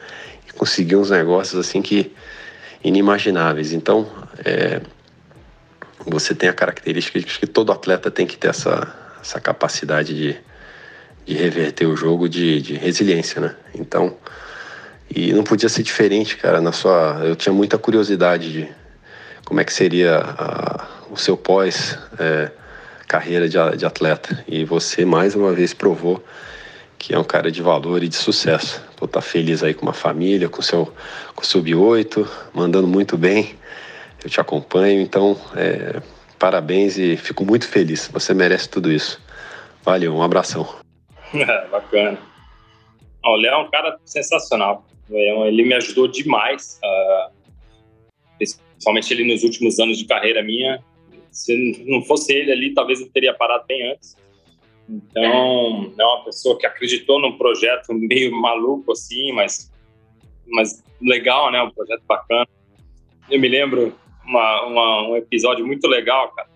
conseguir 0.56 0.96
uns 0.96 1.10
negócios 1.10 1.58
assim 1.58 1.82
que 1.82 2.12
inimagináveis. 2.84 3.72
Então, 3.72 4.06
é, 4.44 4.80
você 6.06 6.34
tem 6.34 6.48
a 6.48 6.52
característica 6.52 7.18
de 7.18 7.26
que 7.26 7.46
todo 7.46 7.72
atleta 7.72 8.10
tem 8.10 8.26
que 8.26 8.36
ter 8.36 8.48
essa, 8.48 8.94
essa 9.20 9.40
capacidade 9.40 10.14
de, 10.14 10.36
de 11.24 11.34
reverter 11.34 11.86
o 11.86 11.96
jogo 11.96 12.28
de, 12.28 12.60
de 12.60 12.74
resiliência, 12.74 13.40
né? 13.40 13.54
Então, 13.74 14.16
E 15.14 15.32
não 15.32 15.44
podia 15.44 15.68
ser 15.68 15.82
diferente, 15.82 16.36
cara. 16.36 16.60
Na 16.60 16.72
sua, 16.72 17.20
eu 17.24 17.36
tinha 17.36 17.52
muita 17.52 17.76
curiosidade 17.76 18.52
de 18.52 18.68
como 19.44 19.60
é 19.60 19.64
que 19.64 19.72
seria 19.72 20.18
a, 20.18 20.86
o 21.10 21.16
seu 21.16 21.36
pós 21.36 21.98
é, 22.18 22.50
carreira 23.06 23.46
de, 23.48 23.58
de 23.76 23.84
atleta. 23.84 24.42
E 24.48 24.64
você 24.64 25.04
mais 25.04 25.34
uma 25.34 25.52
vez 25.52 25.74
provou 25.74 26.24
que 26.98 27.12
é 27.12 27.18
um 27.18 27.24
cara 27.24 27.50
de 27.50 27.60
valor 27.60 28.02
e 28.02 28.08
de 28.08 28.16
sucesso. 28.16 28.80
Tô 28.96 29.08
tá 29.08 29.20
feliz 29.20 29.62
aí 29.62 29.74
com 29.74 29.82
uma 29.82 29.92
família, 29.92 30.48
com 30.48 30.62
seu 30.62 30.92
com 31.34 31.44
sub 31.44 31.74
8, 31.74 32.28
mandando 32.54 32.86
muito 32.86 33.18
bem. 33.18 33.56
Eu 34.22 34.30
te 34.30 34.40
acompanho, 34.40 35.00
então 35.00 35.36
é, 35.56 36.00
parabéns 36.38 36.96
e 36.96 37.16
fico 37.16 37.44
muito 37.44 37.66
feliz. 37.66 38.08
Você 38.12 38.32
merece 38.32 38.68
tudo 38.68 38.90
isso. 38.90 39.20
Valeu, 39.84 40.14
um 40.14 40.22
abração. 40.22 40.81
É, 41.34 41.66
bacana. 41.68 42.18
O 43.24 43.36
Léo 43.36 43.52
é 43.52 43.56
um 43.58 43.70
cara 43.70 43.98
sensacional. 44.04 44.84
Ele 45.10 45.64
me 45.64 45.74
ajudou 45.74 46.08
demais, 46.08 46.80
uh, 46.82 47.32
principalmente 48.36 49.12
ele 49.12 49.32
nos 49.32 49.42
últimos 49.42 49.78
anos 49.78 49.98
de 49.98 50.06
carreira 50.06 50.42
minha. 50.42 50.82
Se 51.30 51.84
não 51.86 52.02
fosse 52.02 52.32
ele 52.32 52.50
ali, 52.50 52.74
talvez 52.74 53.00
eu 53.00 53.10
teria 53.10 53.34
parado 53.34 53.64
bem 53.66 53.92
antes. 53.92 54.16
Então, 54.88 55.92
é 55.98 56.04
uma 56.04 56.24
pessoa 56.24 56.58
que 56.58 56.66
acreditou 56.66 57.20
num 57.20 57.38
projeto 57.38 57.94
meio 57.94 58.32
maluco 58.32 58.92
assim, 58.92 59.32
mas, 59.32 59.70
mas 60.46 60.82
legal, 61.00 61.50
né? 61.50 61.62
Um 61.62 61.70
projeto 61.70 62.02
bacana. 62.06 62.46
Eu 63.30 63.40
me 63.40 63.48
lembro 63.48 63.94
uma, 64.24 64.66
uma, 64.66 65.08
um 65.08 65.16
episódio 65.16 65.66
muito 65.66 65.86
legal, 65.86 66.30
cara. 66.32 66.48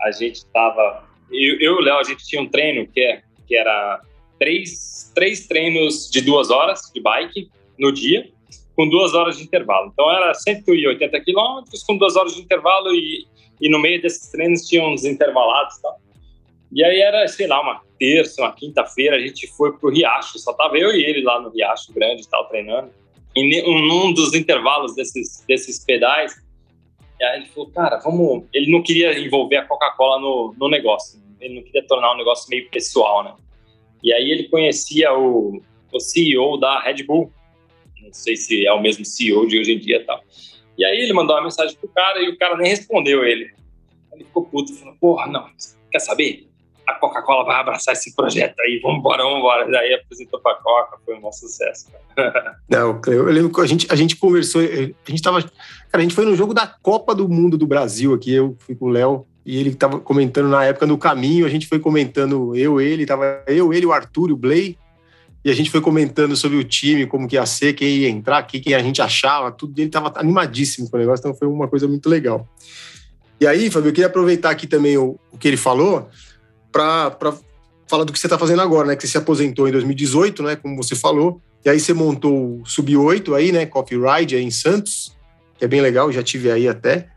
A 0.00 0.10
gente 0.10 0.36
estava. 0.36 1.04
Eu, 1.30 1.60
eu 1.60 1.74
e 1.74 1.78
o 1.78 1.80
Léo, 1.80 1.98
a 1.98 2.04
gente 2.04 2.24
tinha 2.26 2.40
um 2.40 2.48
treino 2.48 2.86
que, 2.88 3.00
é, 3.00 3.22
que 3.46 3.56
era 3.56 4.00
três, 4.38 5.12
três 5.14 5.46
treinos 5.46 6.10
de 6.10 6.20
duas 6.20 6.50
horas 6.50 6.80
de 6.94 7.00
bike 7.00 7.50
no 7.78 7.92
dia, 7.92 8.28
com 8.74 8.88
duas 8.88 9.14
horas 9.14 9.38
de 9.38 9.44
intervalo. 9.44 9.90
Então 9.92 10.10
era 10.10 10.34
180 10.34 11.20
quilômetros 11.20 11.82
com 11.82 11.96
duas 11.96 12.16
horas 12.16 12.34
de 12.34 12.42
intervalo 12.42 12.94
e, 12.94 13.26
e 13.60 13.68
no 13.68 13.78
meio 13.78 14.00
desses 14.00 14.30
treinos 14.30 14.66
tinham 14.66 14.92
uns 14.92 15.04
intervalados 15.04 15.76
e 15.76 15.82
tal. 15.82 16.00
E 16.72 16.84
aí 16.84 17.00
era, 17.00 17.26
sei 17.28 17.46
lá, 17.46 17.60
uma 17.60 17.80
terça, 17.98 18.42
uma 18.42 18.52
quinta-feira, 18.52 19.16
a 19.16 19.20
gente 19.20 19.46
foi 19.48 19.72
pro 19.78 19.90
Riacho, 19.90 20.38
só 20.38 20.52
tava 20.52 20.76
eu 20.76 20.92
e 20.92 21.02
ele 21.04 21.22
lá 21.22 21.40
no 21.40 21.50
Riacho 21.50 21.92
Grande 21.92 22.22
e 22.22 22.28
tal, 22.28 22.46
treinando. 22.48 22.90
E 23.34 23.62
num 23.62 24.12
dos 24.12 24.34
intervalos 24.34 24.94
desses, 24.94 25.44
desses 25.46 25.84
pedais, 25.84 26.34
aí 27.22 27.40
ele 27.40 27.46
falou, 27.46 27.70
cara, 27.70 27.98
vamos... 27.98 28.44
Ele 28.52 28.70
não 28.70 28.82
queria 28.82 29.18
envolver 29.18 29.56
a 29.56 29.64
Coca-Cola 29.64 30.20
no, 30.20 30.54
no 30.58 30.68
negócio, 30.68 31.20
ele 31.40 31.54
não 31.54 31.62
queria 31.62 31.86
tornar 31.86 32.12
um 32.12 32.16
negócio 32.16 32.48
meio 32.50 32.68
pessoal, 32.70 33.22
né? 33.22 33.34
E 34.02 34.12
aí 34.12 34.30
ele 34.30 34.44
conhecia 34.44 35.12
o, 35.12 35.62
o 35.92 36.00
CEO 36.00 36.58
da 36.58 36.80
Red 36.80 37.02
Bull, 37.04 37.32
não 38.02 38.12
sei 38.12 38.36
se 38.36 38.66
é 38.66 38.72
o 38.72 38.80
mesmo 38.80 39.04
CEO 39.04 39.46
de 39.46 39.58
hoje 39.58 39.72
em 39.72 39.78
dia 39.78 39.96
e 39.96 40.04
tal. 40.04 40.22
E 40.78 40.84
aí 40.84 40.98
ele 40.98 41.12
mandou 41.12 41.34
uma 41.34 41.44
mensagem 41.44 41.76
pro 41.76 41.88
cara 41.88 42.20
e 42.20 42.28
o 42.28 42.38
cara 42.38 42.56
nem 42.56 42.68
respondeu 42.68 43.24
ele. 43.24 43.50
Ele 44.12 44.24
ficou 44.24 44.44
puto, 44.44 44.74
falou, 44.74 44.94
porra, 45.00 45.26
não, 45.26 45.46
quer 45.90 45.98
saber? 45.98 46.46
A 46.86 46.94
Coca-Cola 46.94 47.44
vai 47.44 47.56
abraçar 47.56 47.94
esse 47.94 48.14
projeto 48.14 48.60
aí, 48.60 48.78
vambora, 48.78 49.24
vambora. 49.24 49.68
Daí 49.68 49.94
apresentou 49.94 50.40
pra 50.40 50.54
Coca, 50.54 50.98
foi 51.04 51.16
um 51.18 51.32
sucesso, 51.32 51.90
cara. 52.14 52.56
Não, 52.70 53.00
eu 53.08 53.24
lembro 53.24 53.52
que 53.52 53.60
a 53.60 53.66
gente, 53.66 53.88
a 53.90 53.96
gente 53.96 54.14
conversou, 54.16 54.62
a 54.62 55.10
gente 55.10 55.20
tava... 55.20 55.42
Cara, 55.42 55.52
a 55.94 56.00
gente 56.00 56.14
foi 56.14 56.24
no 56.24 56.36
jogo 56.36 56.54
da 56.54 56.64
Copa 56.66 57.12
do 57.12 57.28
Mundo 57.28 57.58
do 57.58 57.66
Brasil 57.66 58.14
aqui, 58.14 58.32
eu 58.32 58.56
fui 58.60 58.76
com 58.76 58.86
o 58.86 58.90
Léo, 58.90 59.26
e 59.46 59.58
ele 59.58 59.72
tava 59.76 60.00
comentando 60.00 60.48
na 60.48 60.64
época 60.64 60.86
no 60.86 60.98
caminho, 60.98 61.46
a 61.46 61.48
gente 61.48 61.68
foi 61.68 61.78
comentando, 61.78 62.56
eu, 62.56 62.80
ele, 62.80 63.06
tava 63.06 63.44
eu, 63.46 63.72
ele, 63.72 63.86
o 63.86 63.92
Arthur, 63.92 64.32
o 64.32 64.36
Blay, 64.36 64.76
e 65.44 65.50
a 65.50 65.54
gente 65.54 65.70
foi 65.70 65.80
comentando 65.80 66.34
sobre 66.36 66.58
o 66.58 66.64
time, 66.64 67.06
como 67.06 67.28
que 67.28 67.36
ia 67.36 67.46
ser, 67.46 67.72
quem 67.74 67.98
ia 67.98 68.08
entrar, 68.08 68.42
quem 68.42 68.74
a 68.74 68.80
gente 68.80 69.00
achava, 69.00 69.52
tudo. 69.52 69.78
Ele 69.78 69.86
estava 69.86 70.12
animadíssimo 70.16 70.90
com 70.90 70.96
o 70.96 71.00
negócio, 71.00 71.20
então 71.20 71.32
foi 71.32 71.46
uma 71.46 71.68
coisa 71.68 71.86
muito 71.86 72.08
legal. 72.08 72.48
E 73.40 73.46
aí, 73.46 73.70
Fabio, 73.70 73.90
eu 73.90 73.92
queria 73.92 74.08
aproveitar 74.08 74.50
aqui 74.50 74.66
também 74.66 74.98
o, 74.98 75.16
o 75.30 75.38
que 75.38 75.46
ele 75.46 75.56
falou 75.56 76.08
para 76.72 77.16
falar 77.86 78.02
do 78.02 78.12
que 78.12 78.18
você 78.18 78.26
está 78.26 78.36
fazendo 78.36 78.60
agora, 78.60 78.88
né? 78.88 78.96
Que 78.96 79.02
você 79.02 79.12
se 79.12 79.18
aposentou 79.18 79.68
em 79.68 79.70
2018, 79.70 80.42
né? 80.42 80.56
Como 80.56 80.76
você 80.76 80.96
falou. 80.96 81.40
E 81.64 81.68
aí 81.68 81.78
você 81.78 81.94
montou 81.94 82.60
o 82.60 82.66
Sub-8 82.66 83.32
aí, 83.36 83.52
né? 83.52 83.64
Coffee 83.66 83.96
Ride 83.96 84.34
aí 84.34 84.42
em 84.42 84.50
Santos, 84.50 85.16
que 85.56 85.64
é 85.64 85.68
bem 85.68 85.80
legal, 85.80 86.10
já 86.10 86.24
tive 86.24 86.50
aí 86.50 86.66
até. 86.66 87.08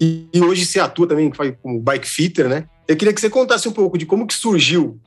E, 0.00 0.26
e 0.32 0.40
hoje 0.40 0.64
você 0.64 0.80
atua 0.80 1.06
também 1.06 1.30
como 1.62 1.78
bike 1.78 2.08
fitter, 2.08 2.48
né? 2.48 2.66
Eu 2.88 2.96
queria 2.96 3.12
que 3.12 3.20
você 3.20 3.28
contasse 3.28 3.68
um 3.68 3.72
pouco 3.72 3.98
de 3.98 4.06
como 4.06 4.26
que 4.26 4.34
surgiu 4.34 4.98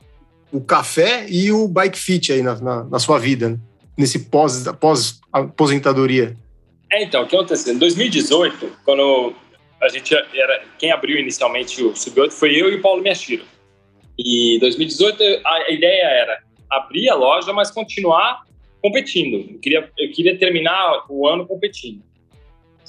o 0.52 0.60
café 0.60 1.26
e 1.28 1.50
o 1.50 1.66
bike 1.66 1.98
fit 1.98 2.32
aí 2.32 2.42
na, 2.42 2.54
na, 2.60 2.84
na 2.84 2.98
sua 2.98 3.18
vida, 3.18 3.50
né? 3.50 3.58
nesse 3.98 4.30
pós, 4.30 4.64
pós 4.80 5.20
aposentadoria? 5.32 6.36
É, 6.90 7.02
então, 7.02 7.24
o 7.24 7.26
que 7.26 7.34
aconteceu? 7.34 7.74
Em 7.74 7.78
2018, 7.78 8.78
quando 8.84 9.34
a 9.82 9.88
gente 9.88 10.14
era. 10.14 10.64
Quem 10.78 10.90
abriu 10.90 11.18
inicialmente 11.18 11.82
o 11.82 11.94
Sub-8 11.94 12.30
foi 12.30 12.54
eu 12.54 12.72
e 12.72 12.76
o 12.76 12.82
Paulo 12.82 13.02
Miyashiro. 13.02 13.44
E 14.18 14.58
2018 14.60 15.22
a 15.44 15.70
ideia 15.70 16.04
era 16.04 16.42
abrir 16.70 17.08
a 17.10 17.14
loja, 17.14 17.52
mas 17.52 17.70
continuar 17.70 18.42
competindo. 18.80 19.52
Eu 19.52 19.58
queria, 19.58 19.90
eu 19.98 20.12
queria 20.12 20.38
terminar 20.38 21.04
o 21.08 21.26
ano 21.26 21.46
competindo. 21.46 22.02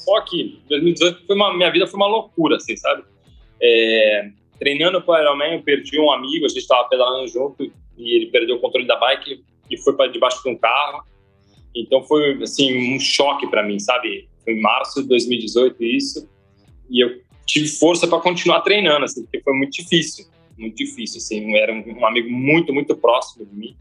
Só 0.05 0.21
que 0.21 0.61
2018 0.69 1.25
foi 1.25 1.35
uma, 1.35 1.57
minha 1.57 1.71
vida 1.71 1.87
foi 1.87 1.97
uma 1.97 2.07
loucura, 2.07 2.57
assim, 2.57 2.77
sabe? 2.77 3.03
É, 3.59 4.29
treinando 4.59 5.01
para 5.01 5.19
o 5.19 5.21
Ironman, 5.21 5.53
eu 5.55 5.63
perdi 5.63 5.99
um 5.99 6.11
amigo, 6.11 6.45
a 6.45 6.47
gente 6.47 6.59
estava 6.59 6.87
pedalando 6.87 7.27
junto 7.27 7.63
e 7.97 8.15
ele 8.15 8.27
perdeu 8.27 8.57
o 8.57 8.59
controle 8.59 8.85
da 8.85 8.95
bike 8.97 9.43
e 9.69 9.77
foi 9.77 9.95
para 9.95 10.11
debaixo 10.11 10.43
de 10.43 10.49
um 10.49 10.57
carro. 10.57 11.03
Então 11.75 12.03
foi 12.03 12.41
assim 12.43 12.95
um 12.95 12.99
choque 12.99 13.47
para 13.47 13.63
mim, 13.63 13.79
sabe? 13.79 14.29
Foi 14.43 14.53
em 14.53 14.61
março 14.61 15.01
de 15.01 15.09
2018 15.09 15.83
isso 15.83 16.29
e 16.87 17.03
eu 17.03 17.19
tive 17.47 17.67
força 17.67 18.07
para 18.07 18.19
continuar 18.19 18.61
treinando, 18.61 19.05
assim, 19.05 19.23
porque 19.23 19.41
foi 19.41 19.53
muito 19.53 19.73
difícil, 19.73 20.27
muito 20.55 20.75
difícil, 20.75 21.17
assim. 21.17 21.55
Era 21.57 21.73
um, 21.73 22.05
amigo 22.05 22.29
muito 22.29 22.71
muito 22.71 22.95
próximo 22.95 23.43
de 23.43 23.55
mim. 23.55 23.75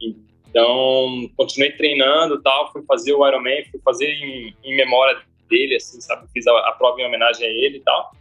Então 0.00 1.30
continuei 1.36 1.70
treinando, 1.70 2.42
tal, 2.42 2.72
fui 2.72 2.82
fazer 2.82 3.12
o 3.14 3.24
Ironman, 3.24 3.64
fui 3.70 3.80
fazer 3.84 4.06
em, 4.06 4.52
em 4.64 4.76
memória 4.76 5.22
dele, 5.48 5.76
assim, 5.76 6.00
sabe? 6.00 6.26
Fiz 6.32 6.46
a, 6.46 6.68
a 6.68 6.72
prova 6.72 7.00
em 7.00 7.06
homenagem 7.06 7.46
a 7.46 7.50
ele 7.50 7.78
e 7.78 7.80
tal. 7.80 8.12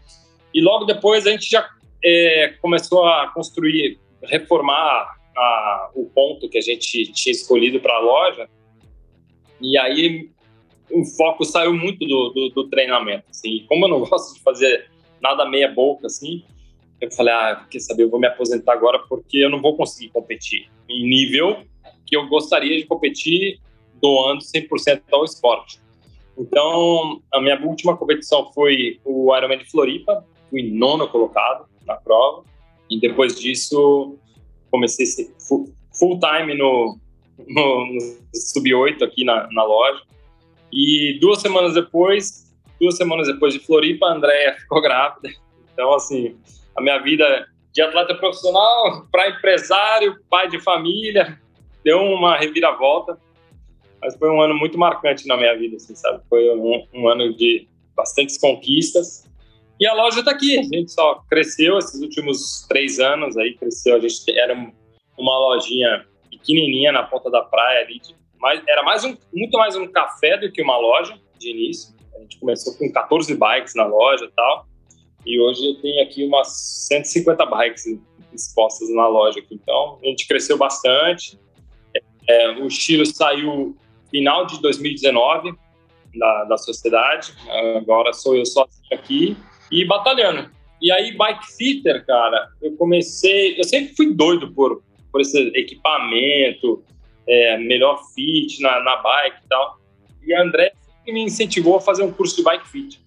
E 0.54 0.62
logo 0.62 0.86
depois 0.86 1.26
a 1.26 1.32
gente 1.32 1.50
já 1.50 1.68
é, 2.04 2.56
começou 2.62 3.06
a 3.06 3.32
construir, 3.34 4.00
reformar 4.24 5.18
a, 5.36 5.90
o 5.96 6.06
ponto 6.06 6.50
que 6.50 6.58
a 6.58 6.62
gente 6.62 7.12
tinha 7.12 7.32
escolhido 7.32 7.80
para 7.80 7.96
a 7.96 8.00
loja. 8.00 8.50
E 9.62 9.78
aí 9.78 10.30
o 10.92 11.04
foco 11.06 11.44
saiu 11.44 11.74
muito 11.74 12.06
do, 12.06 12.30
do, 12.30 12.50
do, 12.50 12.70
treinamento. 12.70 13.26
Assim. 13.30 13.66
Como 13.68 13.86
eu 13.86 13.90
não 13.90 14.00
gosto 14.06 14.36
de 14.36 14.42
fazer 14.42 14.90
nada 15.22 15.50
meia 15.50 15.72
boca, 15.72 16.08
assim, 16.08 16.44
eu 17.00 17.12
falei, 17.12 17.34
ah, 17.34 17.66
quer 17.70 17.80
saber, 17.80 18.04
eu 18.04 18.10
vou 18.10 18.20
me 18.20 18.28
aposentar 18.28 18.74
agora 18.74 19.00
porque 19.10 19.38
eu 19.38 19.50
não 19.50 19.62
vou 19.62 19.76
conseguir 19.76 20.10
competir 20.10 20.70
em 20.90 21.08
nível 21.08 21.64
que 22.06 22.16
eu 22.16 22.28
gostaria 22.28 22.78
de 22.78 22.86
competir 22.86 23.60
doando 24.02 24.44
100% 24.44 25.02
ao 25.12 25.24
esporte. 25.24 25.80
Então, 26.38 27.22
a 27.32 27.40
minha 27.40 27.60
última 27.64 27.96
competição 27.96 28.52
foi 28.54 29.00
o 29.06 29.36
Ironman 29.36 29.60
de 29.60 29.70
Floripa, 29.70 30.26
fui 30.50 30.64
nono 30.64 31.08
colocado 31.08 31.66
na 31.86 31.96
prova. 31.96 32.44
E 32.90 33.00
depois 33.00 33.40
disso, 33.40 34.18
comecei 34.72 35.06
full 35.48 36.20
time 36.20 36.56
no, 36.56 36.98
no, 37.48 37.86
no 37.86 38.00
Sub-8 38.34 39.04
aqui 39.04 39.24
na, 39.24 39.48
na 39.52 39.64
loja. 39.64 40.02
E 40.72 41.18
duas 41.22 41.40
semanas 41.40 41.76
depois, 41.76 42.52
duas 42.82 42.98
semanas 42.98 43.28
depois 43.28 43.54
de 43.54 43.60
Floripa, 43.60 44.08
a 44.08 44.14
Andrea 44.14 44.56
ficou 44.60 44.82
grávida. 44.82 45.30
Então, 45.72 45.94
assim, 45.94 46.36
a 46.76 46.82
minha 46.82 47.00
vida 47.00 47.48
de 47.72 47.82
atleta 47.82 48.16
profissional 48.16 49.08
para 49.12 49.30
empresário, 49.30 50.20
pai 50.30 50.48
de 50.48 50.60
família, 50.60 51.40
deu 51.84 52.00
uma 52.00 52.38
reviravolta. 52.38 53.18
Mas 54.04 54.18
foi 54.18 54.30
um 54.30 54.42
ano 54.42 54.54
muito 54.56 54.78
marcante 54.78 55.26
na 55.28 55.38
minha 55.38 55.58
vida, 55.58 55.78
assim, 55.78 55.96
sabe? 55.96 56.22
Foi 56.30 56.50
um, 56.56 56.86
um 56.94 57.08
ano 57.08 57.34
de 57.36 57.68
bastantes 57.96 58.38
conquistas 58.38 59.24
e 59.80 59.88
a 59.88 59.94
loja 59.94 60.20
está 60.20 60.32
aqui. 60.32 60.58
A 60.58 60.64
gente 60.64 60.92
só 60.92 61.24
cresceu 61.30 61.78
esses 61.78 62.02
últimos 62.02 62.66
três 62.70 63.00
anos. 63.00 63.36
Aí 63.38 63.54
cresceu. 63.56 63.96
A 63.96 64.00
gente 64.00 64.40
era 64.40 64.54
uma 65.18 65.40
lojinha 65.40 66.06
pequenininha 66.30 66.92
na 66.92 67.04
ponta 67.04 67.30
da 67.30 67.42
praia 67.42 67.84
ali. 67.84 68.00
De, 68.00 68.16
mais, 68.40 68.62
era 68.68 68.84
mais 68.84 69.04
um, 69.04 69.18
muito 69.34 69.58
mais 69.58 69.76
um 69.76 69.88
café 69.88 70.38
do 70.38 70.52
que 70.52 70.62
uma 70.62 70.78
loja 70.78 71.20
de 71.40 71.50
início. 71.50 71.94
A 72.16 72.20
gente 72.20 72.40
começou 72.40 72.74
com 72.76 72.92
14 72.92 73.36
bikes 73.36 73.76
na 73.76 73.86
loja 73.86 74.26
e 74.26 74.32
tal. 74.32 74.68
E 75.26 75.40
hoje 75.40 75.66
eu 75.66 75.82
tenho 75.82 76.04
aqui 76.04 76.26
umas 76.26 76.48
150 76.88 77.46
bikes 77.46 77.84
expostas 78.34 78.90
na 78.94 79.08
loja 79.08 79.40
aqui. 79.40 79.56
Então 79.56 80.00
a 80.02 80.06
gente 80.06 80.28
cresceu 80.28 80.58
bastante. 80.58 81.40
É, 82.28 82.52
o 82.52 82.68
estilo 82.68 83.06
saiu 83.06 83.76
final 84.14 84.46
de 84.46 84.62
2019 84.62 85.56
da, 86.16 86.44
da 86.44 86.58
sociedade. 86.58 87.34
Agora 87.76 88.14
sou 88.14 88.36
eu 88.38 88.46
sozinho 88.46 88.86
aqui 88.92 89.36
e 89.72 89.84
batalhando. 89.86 90.52
E 90.80 90.92
aí, 90.92 91.18
bike 91.18 91.48
fitter, 91.58 92.06
cara, 92.06 92.50
eu 92.62 92.76
comecei. 92.78 93.60
Eu 93.60 93.64
sempre 93.64 93.96
fui 93.96 94.14
doido 94.14 94.54
por, 94.54 94.84
por 95.12 95.22
esse 95.22 95.40
equipamento, 95.56 96.84
é, 97.28 97.58
melhor 97.58 98.00
fit 98.14 98.62
na, 98.62 98.84
na 98.84 98.98
bike 98.98 99.38
e 99.44 99.48
tal. 99.50 99.80
E 100.24 100.36
André 100.36 100.74
me 101.08 101.24
incentivou 101.24 101.78
a 101.78 101.82
fazer 101.82 102.04
um 102.04 102.12
curso 102.12 102.36
de 102.36 102.44
bike 102.44 102.68
fit. 102.68 103.02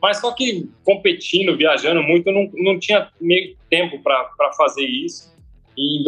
Mas 0.00 0.20
só 0.20 0.32
que 0.32 0.70
competindo, 0.84 1.56
viajando 1.56 2.02
muito, 2.02 2.28
eu 2.28 2.32
não, 2.32 2.50
não 2.54 2.78
tinha 2.78 3.10
meio 3.20 3.56
tempo 3.68 4.00
para 4.00 4.52
fazer 4.56 4.86
isso. 4.86 5.36
E 5.76 6.00
em 6.00 6.04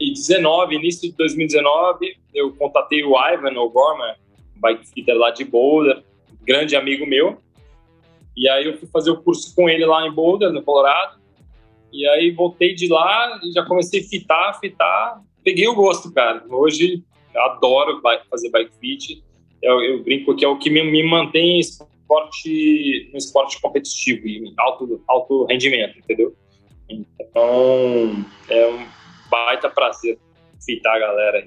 2019, 0.00 0.74
início 0.74 1.10
de 1.10 1.16
2019, 1.16 2.16
eu 2.34 2.54
contatei 2.54 3.04
o 3.04 3.14
Ivan 3.14 3.58
O'Gorman, 3.60 4.14
bike 4.56 4.88
fitter 4.88 5.16
lá 5.16 5.30
de 5.30 5.44
Boulder, 5.44 6.02
grande 6.42 6.74
amigo 6.74 7.06
meu. 7.06 7.38
E 8.36 8.48
aí 8.48 8.66
eu 8.66 8.78
fui 8.78 8.88
fazer 8.88 9.10
o 9.10 9.22
curso 9.22 9.54
com 9.54 9.68
ele 9.68 9.84
lá 9.84 10.06
em 10.06 10.12
Boulder, 10.12 10.50
no 10.50 10.62
Colorado. 10.62 11.20
E 11.92 12.06
aí 12.08 12.30
voltei 12.30 12.74
de 12.74 12.88
lá 12.88 13.38
e 13.42 13.52
já 13.52 13.64
comecei 13.64 14.00
a 14.00 14.04
fitar, 14.04 14.58
fitar. 14.58 15.20
Peguei 15.44 15.68
o 15.68 15.74
gosto, 15.74 16.12
cara. 16.12 16.42
Hoje 16.48 17.04
adoro 17.34 18.00
fazer 18.30 18.50
bike 18.50 18.72
fit. 18.80 19.22
Eu, 19.62 19.80
eu 19.82 20.02
brinco 20.02 20.34
que 20.34 20.44
é 20.44 20.48
o 20.48 20.58
que 20.58 20.70
me, 20.70 20.82
me 20.82 21.02
mantém 21.02 21.56
em 21.56 21.60
esporte, 21.60 23.10
no 23.12 23.18
esporte 23.18 23.60
competitivo 23.60 24.26
e 24.26 24.54
alto, 24.58 25.02
alto 25.06 25.44
rendimento, 25.44 25.98
entendeu? 25.98 26.34
Então, 26.88 28.24
é 28.48 28.66
um 28.68 28.99
baita 29.30 29.68
prazer 29.68 30.18
fitar 30.64 30.94
a 30.94 30.98
galera. 30.98 31.46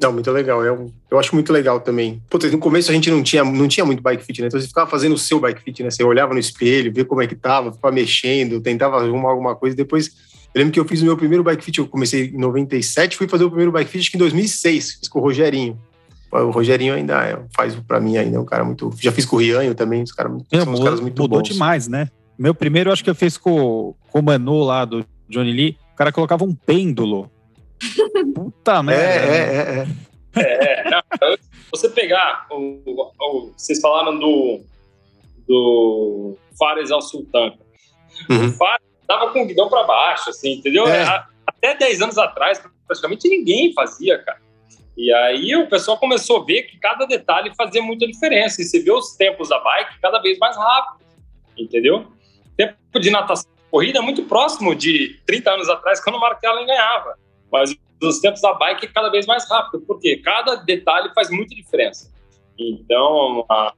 Não, 0.00 0.12
muito 0.12 0.30
legal. 0.30 0.64
Eu, 0.64 0.92
eu 1.10 1.18
acho 1.18 1.34
muito 1.34 1.52
legal 1.52 1.80
também. 1.80 2.22
Putz, 2.30 2.50
no 2.52 2.58
começo 2.58 2.90
a 2.90 2.94
gente 2.94 3.10
não 3.10 3.22
tinha, 3.22 3.42
não 3.42 3.66
tinha 3.66 3.84
muito 3.84 4.02
bike 4.02 4.24
fit, 4.24 4.40
né? 4.40 4.46
Então 4.46 4.60
você 4.60 4.68
ficava 4.68 4.88
fazendo 4.88 5.14
o 5.14 5.18
seu 5.18 5.40
bike 5.40 5.60
fit, 5.60 5.82
né? 5.82 5.90
Você 5.90 6.04
olhava 6.04 6.32
no 6.32 6.38
espelho, 6.38 6.92
via 6.92 7.04
como 7.04 7.20
é 7.20 7.26
que 7.26 7.34
tava, 7.34 7.72
ficava 7.72 7.92
mexendo, 7.92 8.60
tentava 8.60 8.98
arrumar 8.98 9.30
alguma 9.30 9.56
coisa. 9.56 9.76
Depois, 9.76 10.08
eu 10.54 10.58
lembro 10.60 10.72
que 10.72 10.78
eu 10.78 10.84
fiz 10.84 11.02
o 11.02 11.04
meu 11.04 11.16
primeiro 11.16 11.42
bike 11.42 11.64
fit, 11.64 11.78
eu 11.78 11.88
comecei 11.88 12.26
em 12.26 12.38
97, 12.38 13.16
fui 13.16 13.26
fazer 13.26 13.44
o 13.44 13.48
primeiro 13.48 13.72
bike 13.72 13.90
fit 13.90 14.14
em 14.14 14.18
2006, 14.18 14.92
fiz 15.00 15.08
com 15.08 15.18
o 15.18 15.22
Rogerinho. 15.22 15.78
O 16.30 16.50
Rogerinho 16.50 16.94
ainda 16.94 17.24
é, 17.24 17.38
faz 17.56 17.74
para 17.74 17.98
mim 17.98 18.18
ainda, 18.18 18.36
é 18.36 18.40
um 18.40 18.44
cara 18.44 18.64
muito. 18.64 18.90
Já 19.00 19.10
fiz 19.10 19.24
com 19.24 19.36
o 19.36 19.38
Rianho 19.38 19.74
também, 19.74 20.02
os 20.02 20.12
caras, 20.12 20.32
são 20.52 20.66
mudou, 20.66 20.84
caras 20.84 21.00
muito 21.00 21.20
mudou 21.20 21.38
bons. 21.38 21.48
demais, 21.48 21.88
né? 21.88 22.08
Meu 22.38 22.54
primeiro, 22.54 22.92
acho 22.92 23.02
que 23.02 23.10
eu 23.10 23.14
fiz 23.14 23.36
com, 23.36 23.94
com 24.12 24.20
o 24.20 24.22
Manu 24.22 24.62
lá 24.62 24.84
do 24.84 25.04
Johnny 25.28 25.52
Lee. 25.52 25.76
O 25.98 26.04
cara 26.06 26.12
colocava 26.12 26.44
um 26.44 26.54
pêndulo. 26.54 27.28
Puta 28.32 28.74
é, 28.74 28.82
merda. 28.84 29.34
É, 29.34 29.36
é, 29.36 29.86
é. 30.36 30.40
é. 30.40 30.80
é 30.80 30.90
não, 30.90 31.02
você 31.72 31.88
pegar. 31.88 32.46
O, 32.52 32.80
o, 32.86 33.52
vocês 33.56 33.80
falaram 33.80 34.16
do, 34.16 34.60
do 35.48 36.36
Fares 36.56 36.92
ao 36.92 37.02
Sultan. 37.02 37.52
Uhum. 38.30 38.46
O 38.46 38.52
Fares 38.52 38.86
tava 39.08 39.32
com 39.32 39.42
o 39.42 39.46
guidão 39.46 39.68
para 39.68 39.82
baixo, 39.82 40.30
assim, 40.30 40.52
entendeu? 40.52 40.86
É. 40.86 41.24
Até 41.44 41.76
10 41.76 42.02
anos 42.02 42.16
atrás, 42.16 42.62
praticamente 42.86 43.28
ninguém 43.28 43.72
fazia, 43.74 44.22
cara. 44.22 44.40
E 44.96 45.12
aí 45.12 45.56
o 45.56 45.68
pessoal 45.68 45.98
começou 45.98 46.42
a 46.42 46.44
ver 46.44 46.62
que 46.62 46.78
cada 46.78 47.06
detalhe 47.06 47.52
fazia 47.56 47.82
muita 47.82 48.06
diferença. 48.06 48.62
E 48.62 48.64
você 48.64 48.78
vê 48.78 48.92
os 48.92 49.16
tempos 49.16 49.48
da 49.48 49.58
bike 49.58 49.98
cada 50.00 50.20
vez 50.20 50.38
mais 50.38 50.56
rápido, 50.56 51.04
entendeu? 51.58 52.06
Tempo 52.56 53.00
de 53.00 53.10
natação 53.10 53.57
corrida 53.70 53.98
é 53.98 54.02
muito 54.02 54.22
próximo 54.24 54.74
de 54.74 55.18
30 55.26 55.50
anos 55.50 55.68
atrás, 55.68 56.02
quando 56.02 56.16
o 56.16 56.20
Mark 56.20 56.42
Allen 56.44 56.66
ganhava. 56.66 57.14
Mas 57.50 57.74
os 58.02 58.20
tempos 58.20 58.40
da 58.40 58.54
bike 58.54 58.86
é 58.86 58.88
cada 58.88 59.08
vez 59.10 59.26
mais 59.26 59.48
rápido, 59.48 59.82
porque 59.86 60.16
cada 60.18 60.56
detalhe 60.56 61.10
faz 61.14 61.30
muita 61.30 61.54
diferença. 61.54 62.10
Então, 62.58 63.44
a, 63.48 63.72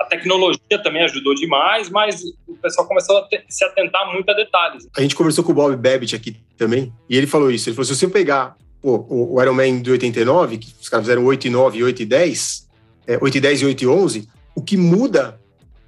a 0.00 0.04
tecnologia 0.06 0.82
também 0.82 1.02
ajudou 1.02 1.34
demais, 1.34 1.90
mas 1.90 2.22
o 2.46 2.56
pessoal 2.56 2.86
começou 2.86 3.18
a 3.18 3.28
se 3.48 3.64
atentar 3.64 4.10
muito 4.12 4.30
a 4.30 4.34
detalhes. 4.34 4.88
A 4.96 5.02
gente 5.02 5.14
conversou 5.14 5.44
com 5.44 5.52
o 5.52 5.54
Bob 5.54 5.76
Babbitt 5.76 6.14
aqui 6.14 6.36
também, 6.56 6.92
e 7.08 7.16
ele 7.16 7.26
falou 7.26 7.50
isso. 7.50 7.68
Ele 7.68 7.76
falou: 7.76 7.86
se 7.86 7.94
você 7.94 8.08
pegar 8.08 8.56
pô, 8.80 9.04
o 9.08 9.40
Ironman 9.40 9.82
de 9.82 9.90
89, 9.90 10.58
que 10.58 10.74
os 10.80 10.88
caras 10.88 11.06
fizeram 11.06 11.24
8 11.24 11.46
e 11.46 11.50
9 11.50 11.78
e 11.78 11.84
8 11.84 12.02
e 12.02 12.06
10, 12.06 12.68
é, 13.06 13.18
8 13.20 13.36
e 13.36 13.40
10 13.40 13.62
e 13.62 13.66
8 13.66 13.82
e 13.82 13.86
11, 13.86 14.28
o 14.54 14.62
que 14.62 14.76
muda 14.76 15.40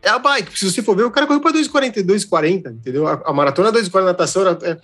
é 0.02 0.08
a 0.08 0.18
bike. 0.18 0.58
Se 0.58 0.70
você 0.70 0.82
for 0.82 0.96
ver, 0.96 1.04
o 1.04 1.10
cara 1.10 1.26
correu 1.26 1.40
para 1.40 1.52
2,40, 1.52 2.04
2,40, 2.04 2.72
entendeu? 2.72 3.06
A, 3.06 3.22
a 3.24 3.32
maratona 3.32 3.72
2,40 3.72 4.04
natação 4.04 4.42
é, 4.48 4.78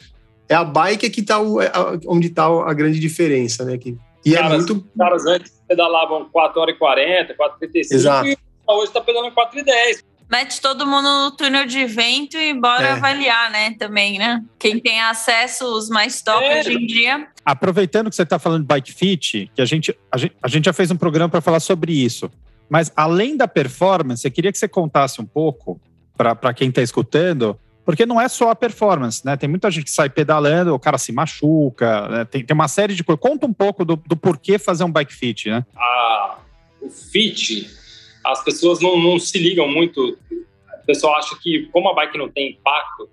é, 0.49 0.55
a 0.55 0.65
bike 0.65 1.11
que 1.11 1.23
tá 1.23 1.41
o, 1.41 1.61
é, 1.61 1.71
onde 2.07 2.29
está 2.29 2.47
a 2.47 2.73
grande 2.73 3.01
diferença, 3.01 3.65
né? 3.65 3.77
Que, 3.77 3.97
e 4.25 4.35
é 4.35 4.39
caras, 4.39 4.53
é 4.53 4.57
muito... 4.57 4.89
caras 4.97 5.27
antes 5.27 5.53
pedalavam 5.67 6.29
4 6.31 6.61
horas 6.61 6.75
e 6.75 6.79
40, 6.79 7.35
4 7.35 7.57
e 7.57 7.61
35, 7.61 7.95
Exato. 7.95 8.29
e 8.29 8.39
hoje 8.67 8.85
está 8.85 9.01
pedalando 9.01 9.35
4 9.35 9.59
e 9.59 9.65
10 9.65 10.09
mete 10.31 10.61
todo 10.61 10.87
mundo 10.87 11.09
no 11.09 11.31
túnel 11.31 11.65
de 11.65 11.87
vento 11.87 12.37
e 12.37 12.53
bora 12.53 12.89
é. 12.89 12.91
avaliar, 12.93 13.51
né? 13.51 13.75
Também, 13.79 14.19
né? 14.19 14.45
Quem 14.59 14.79
tem 14.79 15.01
acesso, 15.01 15.65
os 15.65 15.89
mais 15.89 16.21
top 16.21 16.45
é. 16.45 16.61
hoje 16.61 16.75
em 16.75 16.87
dia. 16.87 17.29
Aproveitando 17.45 18.11
que 18.11 18.17
você 18.17 18.23
está 18.23 18.39
falando 18.39 18.61
de 18.61 18.67
bike 18.67 18.93
fit, 18.93 19.51
que 19.55 19.63
a 19.63 19.65
gente, 19.65 19.97
a 20.13 20.19
gente, 20.19 20.37
a 20.43 20.49
gente 20.49 20.67
já 20.67 20.73
fez 20.73 20.91
um 20.91 20.97
programa 20.97 21.31
para 21.31 21.41
falar 21.41 21.61
sobre 21.61 21.93
isso. 21.93 22.31
Mas 22.69 22.93
além 22.95 23.37
da 23.37 23.49
performance, 23.49 24.27
eu 24.27 24.31
queria 24.31 24.53
que 24.53 24.59
você 24.59 24.69
contasse 24.69 25.21
um 25.21 25.27
pouco 25.27 25.81
para 26.17 26.53
quem 26.53 26.69
está 26.69 26.83
escutando, 26.83 27.59
porque 27.85 28.05
não 28.05 28.21
é 28.21 28.29
só 28.29 28.51
a 28.51 28.57
performance, 28.57 29.25
né? 29.25 29.37
Tem 29.37 29.49
muita 29.49 29.71
gente 29.71 29.85
que 29.85 29.91
sai 29.91 30.11
pedalando, 30.11 30.75
o 30.75 30.79
cara 30.79 30.99
se 30.99 31.13
machuca, 31.13 32.09
né? 32.09 32.25
tem, 32.25 32.45
tem 32.45 32.55
uma 32.55 32.69
série 32.69 32.95
de 32.95 33.03
coisas. 33.03 33.23
Conta 33.23 33.47
um 33.47 33.53
pouco 33.53 33.85
do, 33.85 33.97
do 33.97 34.17
porquê 34.17 34.59
fazer 34.59 34.85
um 34.85 34.93
bike 34.93 35.15
fit, 35.15 35.49
né? 35.49 35.65
Ah, 35.75 36.39
o 36.83 36.91
fit 36.91 37.79
as 38.25 38.45
pessoas 38.45 38.81
não, 38.81 39.01
não 39.01 39.19
se 39.19 39.39
ligam 39.39 39.69
muito. 39.69 40.19
O 40.31 40.87
pessoal 40.87 41.17
acha 41.17 41.37
que, 41.41 41.69
como 41.73 41.89
a 41.89 41.95
bike 41.95 42.19
não 42.19 42.29
tem 42.29 42.53
impacto, 42.53 43.09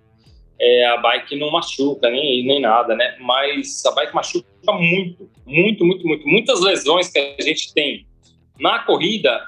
é, 0.60 0.88
a 0.88 0.97
bike 0.97 1.38
não 1.38 1.51
machuca 1.51 2.10
nem, 2.10 2.45
nem 2.45 2.62
nada, 2.62 2.95
né? 2.95 3.16
Mas 3.20 3.86
a 3.86 3.91
bike 3.91 4.14
machuca 4.14 4.45
muito, 4.74 5.30
muito, 5.45 5.86
muito, 5.86 6.08
muito. 6.08 6.28
Muitas 6.28 6.62
lesões 6.62 7.10
que 7.10 7.18
a 7.18 7.41
gente 7.41 7.74
tem 7.74 8.06
na 8.60 8.80
corrida 8.80 9.41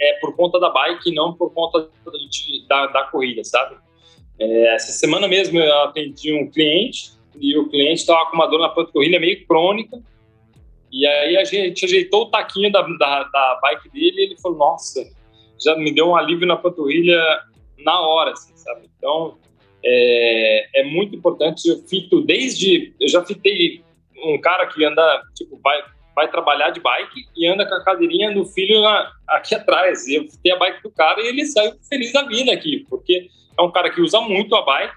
é 0.00 0.14
por 0.20 0.34
conta 0.34 0.58
da 0.58 0.70
bike 0.70 1.14
não 1.14 1.34
por 1.34 1.52
conta 1.52 1.88
de, 2.28 2.66
da, 2.66 2.86
da 2.86 3.04
corrida, 3.04 3.44
sabe? 3.44 3.76
É, 4.38 4.74
essa 4.74 4.92
semana 4.92 5.28
mesmo 5.28 5.58
eu 5.58 5.82
atendi 5.82 6.32
um 6.32 6.50
cliente 6.50 7.12
e 7.38 7.56
o 7.56 7.68
cliente 7.68 8.00
estava 8.00 8.26
com 8.26 8.36
uma 8.36 8.46
dor 8.46 8.60
na 8.60 8.68
panturrilha 8.68 9.20
meio 9.20 9.46
crônica 9.46 10.02
e 10.92 11.06
aí 11.06 11.36
a 11.38 11.44
gente 11.44 11.84
ajeitou 11.84 12.24
o 12.24 12.30
taquinho 12.30 12.70
da, 12.70 12.82
da, 12.82 13.24
da 13.24 13.58
bike 13.62 13.88
dele 13.90 14.14
e 14.16 14.24
ele 14.26 14.36
falou, 14.40 14.58
nossa, 14.58 15.08
já 15.62 15.74
me 15.76 15.90
deu 15.92 16.08
um 16.08 16.16
alívio 16.16 16.46
na 16.46 16.56
panturrilha 16.56 17.18
na 17.78 18.00
hora, 18.00 18.32
assim, 18.32 18.52
sabe? 18.56 18.90
Então, 18.98 19.38
é, 19.82 20.80
é 20.80 20.84
muito 20.84 21.16
importante. 21.16 21.68
Eu 21.68 21.78
fito 21.88 22.20
desde. 22.20 22.94
Eu 23.00 23.08
já 23.08 23.24
fitei 23.24 23.82
um 24.24 24.38
cara 24.40 24.66
que 24.66 24.84
anda, 24.84 25.22
tipo, 25.34 25.58
vai, 25.62 25.82
vai 26.14 26.30
trabalhar 26.30 26.70
de 26.70 26.80
bike 26.80 27.26
e 27.36 27.46
anda 27.46 27.66
com 27.66 27.74
a 27.74 27.84
cadeirinha 27.84 28.32
do 28.32 28.44
filho 28.44 28.84
aqui 29.28 29.54
atrás. 29.54 30.06
Eu 30.08 30.24
fitei 30.30 30.52
a 30.52 30.58
bike 30.58 30.82
do 30.82 30.90
cara 30.90 31.20
e 31.20 31.28
ele 31.28 31.44
saiu 31.46 31.74
feliz 31.88 32.12
da 32.12 32.22
vida 32.24 32.52
aqui, 32.52 32.86
porque 32.88 33.28
é 33.58 33.62
um 33.62 33.70
cara 33.70 33.90
que 33.90 34.00
usa 34.00 34.20
muito 34.20 34.54
a 34.54 34.62
bike 34.62 34.94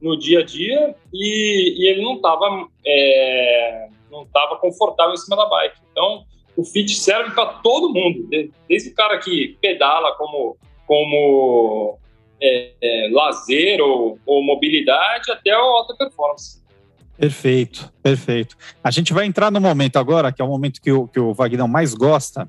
no 0.00 0.16
dia 0.16 0.40
a 0.40 0.42
dia 0.42 0.94
e, 1.12 1.74
e 1.78 1.88
ele 1.88 2.02
não 2.02 2.16
estava 2.16 2.68
é, 2.86 3.88
não 4.10 4.22
estava 4.22 4.56
confortável 4.56 5.14
em 5.14 5.18
cima 5.18 5.36
da 5.36 5.46
bike. 5.46 5.80
Então, 5.90 6.24
o 6.56 6.64
fit 6.64 6.94
serve 6.94 7.32
para 7.32 7.46
todo 7.54 7.92
mundo, 7.92 8.28
desde 8.68 8.90
o 8.90 8.94
cara 8.94 9.18
que 9.18 9.56
pedala 9.60 10.16
como, 10.16 10.56
como 10.86 11.98
é, 12.40 12.72
é, 12.80 13.08
lazer 13.12 13.80
ou, 13.80 14.18
ou, 14.24 14.42
mobilidade 14.42 15.30
até 15.30 15.50
a 15.50 15.58
alta 15.58 15.94
performance. 15.94 16.64
Perfeito, 17.18 17.92
perfeito. 18.02 18.56
A 18.84 18.90
gente 18.90 19.12
vai 19.12 19.26
entrar 19.26 19.50
no 19.50 19.60
momento 19.60 19.98
agora, 19.98 20.30
que 20.30 20.42
é 20.42 20.44
o 20.44 20.48
momento 20.48 20.80
que 20.80 20.92
o, 20.92 21.08
que 21.08 21.18
o 21.18 21.32
Vagnão 21.32 21.66
mais 21.66 21.94
gosta. 21.94 22.48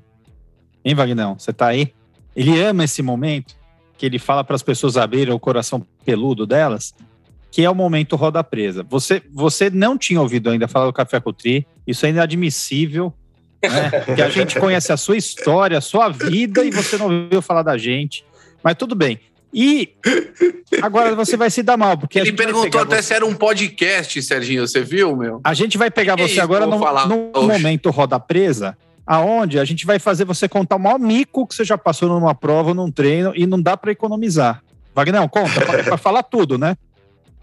Hein, 0.84 0.94
Vagnão? 0.94 1.38
Você 1.38 1.50
está 1.50 1.68
aí? 1.68 1.92
Ele 2.36 2.60
ama 2.60 2.84
esse 2.84 3.02
momento, 3.02 3.56
que 3.96 4.06
ele 4.06 4.18
fala 4.18 4.44
para 4.44 4.54
as 4.54 4.62
pessoas 4.62 4.96
abrirem 4.96 5.34
o 5.34 5.40
coração 5.40 5.84
peludo 6.04 6.46
delas 6.46 6.94
que 7.50 7.64
é 7.64 7.70
o 7.70 7.74
momento 7.74 8.16
roda 8.16 8.44
presa. 8.44 8.84
Você, 8.88 9.22
você 9.32 9.70
não 9.70 9.96
tinha 9.96 10.20
ouvido 10.20 10.50
ainda 10.50 10.68
falar 10.68 10.86
do 10.86 10.92
Café 10.92 11.18
Cutri, 11.20 11.66
isso 11.86 12.04
é 12.06 12.10
inadmissível, 12.10 13.12
né? 13.62 13.90
que 14.14 14.22
a 14.22 14.28
gente 14.28 14.58
conhece 14.58 14.92
a 14.92 14.96
sua 14.96 15.16
história, 15.16 15.78
a 15.78 15.80
sua 15.80 16.08
vida 16.08 16.64
e 16.64 16.70
você 16.70 16.96
não 16.96 17.06
ouviu 17.06 17.42
falar 17.42 17.62
da 17.62 17.76
gente. 17.76 18.24
Mas 18.62 18.76
tudo 18.76 18.94
bem. 18.94 19.18
E 19.60 19.92
agora 20.80 21.16
você 21.16 21.36
vai 21.36 21.50
se 21.50 21.64
dar 21.64 21.76
mal, 21.76 21.98
porque 21.98 22.20
ele 22.20 22.32
perguntou 22.32 22.80
até 22.80 22.98
você... 22.98 23.02
se 23.02 23.14
era 23.14 23.26
um 23.26 23.34
podcast, 23.34 24.22
Serginho, 24.22 24.64
você 24.64 24.82
viu, 24.82 25.16
meu? 25.16 25.40
A 25.42 25.52
gente 25.52 25.76
vai 25.76 25.90
pegar 25.90 26.14
que 26.14 26.28
você 26.28 26.38
agora 26.38 26.64
no, 26.64 26.78
no 26.78 27.42
momento 27.42 27.90
roda 27.90 28.20
presa, 28.20 28.78
aonde 29.04 29.58
a 29.58 29.64
gente 29.64 29.84
vai 29.84 29.98
fazer 29.98 30.24
você 30.24 30.48
contar 30.48 30.76
o 30.76 30.78
maior 30.78 31.00
mico 31.00 31.44
que 31.44 31.56
você 31.56 31.64
já 31.64 31.76
passou 31.76 32.08
numa 32.08 32.36
prova, 32.36 32.72
num 32.72 32.88
treino 32.88 33.32
e 33.34 33.48
não 33.48 33.60
dá 33.60 33.76
para 33.76 33.90
economizar. 33.90 34.62
Wagner, 34.94 35.28
conta, 35.28 35.60
para 35.82 35.96
falar 35.96 36.22
tudo, 36.22 36.56
né? 36.56 36.76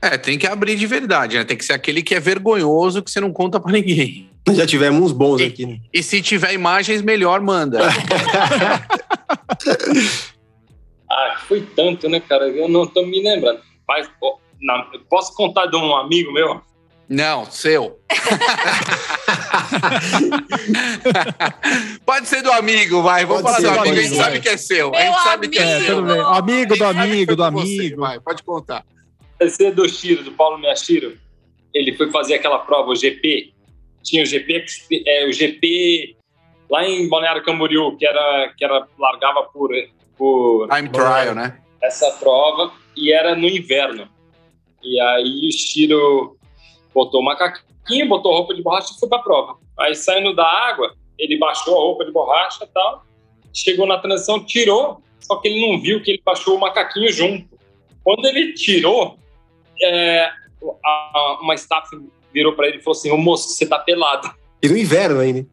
É, 0.01 0.17
tem 0.17 0.37
que 0.37 0.47
abrir 0.47 0.77
de 0.77 0.87
verdade, 0.87 1.35
né? 1.35 1.43
Tem 1.43 1.57
que 1.57 1.65
ser 1.65 1.73
aquele 1.73 2.01
que 2.01 2.15
é 2.15 2.19
vergonhoso 2.21 3.03
que 3.03 3.11
você 3.11 3.19
não 3.19 3.33
conta 3.33 3.59
para 3.59 3.73
ninguém. 3.73 4.29
Já 4.53 4.65
tivemos 4.65 5.01
uns 5.01 5.11
bons 5.11 5.41
e, 5.41 5.45
aqui, 5.45 5.65
né? 5.65 5.79
E 5.91 6.01
se 6.01 6.21
tiver 6.21 6.53
imagens, 6.53 7.01
melhor 7.01 7.41
manda. 7.41 7.79
ah, 11.09 11.35
foi 11.47 11.61
tanto, 11.61 12.09
né, 12.09 12.19
cara? 12.19 12.47
Eu 12.47 12.67
não 12.67 12.87
tô 12.87 13.05
me 13.05 13.21
lembrando. 13.21 13.61
Mas 13.87 14.09
posso 15.09 15.33
contar 15.35 15.67
de 15.67 15.75
um 15.75 15.95
amigo 15.95 16.33
meu? 16.33 16.59
Não, 17.07 17.45
seu. 17.45 17.99
Pode 22.05 22.27
ser 22.27 22.41
do 22.41 22.51
amigo, 22.51 23.03
vai. 23.03 23.25
Vamos 23.25 23.43
Pode 23.43 23.61
falar 23.61 23.77
do 23.77 23.83
ser, 23.83 23.89
amigo. 23.89 23.95
A 23.95 24.01
gente 24.01 24.09
ser. 24.09 24.15
sabe 24.23 24.39
que 24.39 24.49
é 24.49 24.57
seu. 24.57 24.87
a 24.87 24.91
Meu 24.91 25.01
gente 25.01 25.23
sabe 25.23 25.47
que 25.49 25.59
é 25.59 25.63
amigo. 25.63 25.83
É, 25.83 25.85
seu. 25.85 26.27
Amigo 26.27 26.75
do 26.75 26.83
A 26.83 26.89
amigo, 26.89 27.35
do 27.35 27.43
com 27.43 27.51
você. 27.51 27.79
amigo. 27.79 28.01
Vai, 28.01 28.19
pode 28.19 28.41
contar. 28.43 28.83
Esse 29.39 29.65
é 29.65 29.71
do 29.71 29.87
Chiro, 29.87 30.23
do 30.23 30.31
Paulo 30.31 30.57
Miyashiro. 30.57 31.15
Ele 31.73 31.95
foi 31.95 32.09
fazer 32.09 32.33
aquela 32.35 32.59
prova, 32.59 32.89
o 32.89 32.95
GP. 32.95 33.53
Tinha 34.03 34.23
o 34.23 34.25
GP, 34.25 34.65
é, 35.05 35.27
o 35.27 35.33
GP 35.33 36.15
lá 36.69 36.87
em 36.87 37.07
Balneário 37.07 37.43
Camboriú, 37.43 37.95
que 37.97 38.05
era, 38.05 38.53
que 38.57 38.65
era 38.65 38.87
largava 38.97 39.43
por, 39.43 39.69
por 40.17 40.67
Time 40.69 40.89
trial, 40.89 41.35
né? 41.35 41.59
essa 41.81 42.09
prova 42.13 42.71
e 42.95 43.11
era 43.11 43.35
no 43.35 43.47
inverno. 43.47 44.07
E 44.83 44.99
aí 44.99 45.47
o 45.47 45.51
Chiro 45.51 46.37
botou 46.93 47.21
o 47.21 47.23
macaquinho, 47.23 48.07
botou 48.07 48.31
roupa 48.33 48.53
de 48.55 48.61
borracha 48.63 48.93
e 48.95 48.99
foi 48.99 49.09
pra 49.09 49.19
prova. 49.19 49.57
Aí 49.79 49.93
saindo 49.95 50.33
da 50.35 50.45
água, 50.45 50.93
ele 51.17 51.37
baixou 51.37 51.75
a 51.75 51.79
roupa 51.79 52.05
de 52.05 52.11
borracha 52.11 52.63
e 52.63 52.67
tal, 52.67 53.03
chegou 53.53 53.85
na 53.87 53.97
transição, 53.99 54.43
tirou, 54.43 55.01
só 55.19 55.35
que 55.37 55.47
ele 55.47 55.67
não 55.71 55.79
viu 55.81 56.01
que 56.01 56.11
ele 56.11 56.21
baixou 56.25 56.55
o 56.55 56.59
macaquinho 56.59 57.11
junto. 57.11 57.47
Quando 58.03 58.25
ele 58.25 58.53
tirou, 58.53 59.17
é, 59.81 60.25
a- 60.25 61.11
a- 61.13 61.39
uma 61.41 61.55
staff 61.55 61.89
virou 62.33 62.53
pra 62.53 62.67
ele 62.67 62.77
e 62.77 62.81
falou 62.81 62.97
assim: 62.97 63.11
Ô 63.11 63.17
moço, 63.17 63.49
você 63.49 63.65
tá 63.65 63.79
pelado. 63.79 64.31
E 64.61 64.67
no 64.69 64.77
inverno 64.77 65.19
ainda. 65.19 65.45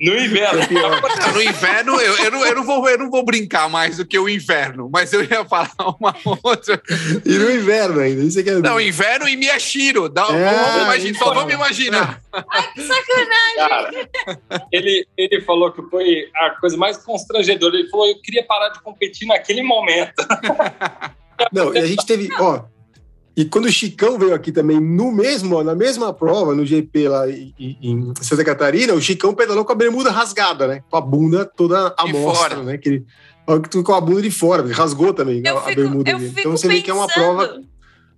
No 0.00 0.16
inverno. 0.18 0.60
É 0.60 0.66
pior. 0.66 1.00
No 1.32 1.42
inverno, 1.42 2.00
eu, 2.00 2.16
eu, 2.18 2.30
não, 2.30 2.46
eu, 2.46 2.54
não 2.56 2.64
vou, 2.64 2.88
eu 2.88 2.98
não 2.98 3.10
vou 3.10 3.24
brincar 3.24 3.68
mais 3.68 3.96
do 3.98 4.04
que 4.04 4.18
o 4.18 4.28
inverno, 4.28 4.90
mas 4.92 5.12
eu 5.12 5.22
ia 5.22 5.44
falar 5.44 5.70
uma 6.00 6.14
outra. 6.42 6.80
E 7.24 7.38
no 7.38 7.50
inverno 7.50 8.00
ainda. 8.00 8.22
Isso 8.22 8.40
é 8.40 8.42
que 8.42 8.50
é... 8.50 8.54
Não, 8.54 8.80
inverno 8.80 9.28
e 9.28 9.36
Miyashiro. 9.36 10.08
Dá, 10.08 10.26
É, 10.30 10.50
vamos 10.50 10.82
imaginar, 10.82 11.18
só 11.18 11.24
então. 11.24 11.34
vamos 11.34 11.54
imaginar. 11.54 12.20
Que 12.74 12.82
sacanagem. 12.82 13.56
Cara, 13.56 14.08
ele, 14.72 15.06
ele 15.16 15.40
falou 15.42 15.70
que 15.70 15.82
foi 15.82 16.28
a 16.36 16.50
coisa 16.50 16.76
mais 16.76 16.96
constrangedora. 16.96 17.76
Ele 17.76 17.88
falou: 17.88 18.06
Eu 18.06 18.20
queria 18.20 18.44
parar 18.44 18.70
de 18.70 18.80
competir 18.82 19.26
naquele 19.28 19.62
momento. 19.62 20.14
Não, 21.52 21.74
e 21.74 21.78
a 21.78 21.86
gente 21.86 22.04
teve, 22.06 22.28
ó. 22.38 22.64
E 23.34 23.44
quando 23.46 23.64
o 23.64 23.72
Chicão 23.72 24.18
veio 24.18 24.34
aqui 24.34 24.52
também, 24.52 24.78
no 24.78 25.10
mesmo, 25.10 25.62
na 25.62 25.74
mesma 25.74 26.12
prova, 26.12 26.54
no 26.54 26.66
GP 26.66 27.08
lá 27.08 27.28
em, 27.30 28.12
Santa 28.20 28.44
Catarina, 28.44 28.92
o 28.92 29.00
Chicão 29.00 29.32
pedalou 29.34 29.64
com 29.64 29.72
a 29.72 29.74
bermuda 29.74 30.10
rasgada, 30.10 30.66
né? 30.68 30.82
Com 30.90 30.96
a 30.96 31.00
bunda 31.00 31.44
toda 31.46 31.94
à 31.96 32.06
mostra, 32.06 32.62
né? 32.62 32.76
Que 32.76 32.88
ele, 32.90 33.06
com 33.82 33.94
a 33.94 34.00
bunda 34.00 34.20
de 34.20 34.30
fora, 34.30 34.62
rasgou 34.74 35.14
também 35.14 35.42
Eu 35.46 35.56
a, 35.56 35.60
a 35.60 35.64
fico, 35.64 35.80
bermuda 35.80 36.10
eu 36.10 36.18
dele. 36.18 36.28
fico 36.28 36.40
Então 36.40 36.52
você 36.52 36.68
vê 36.68 36.82
que 36.82 36.90
é 36.90 36.94
uma 36.94 37.06
pensando- 37.06 37.22
prova 37.36 37.62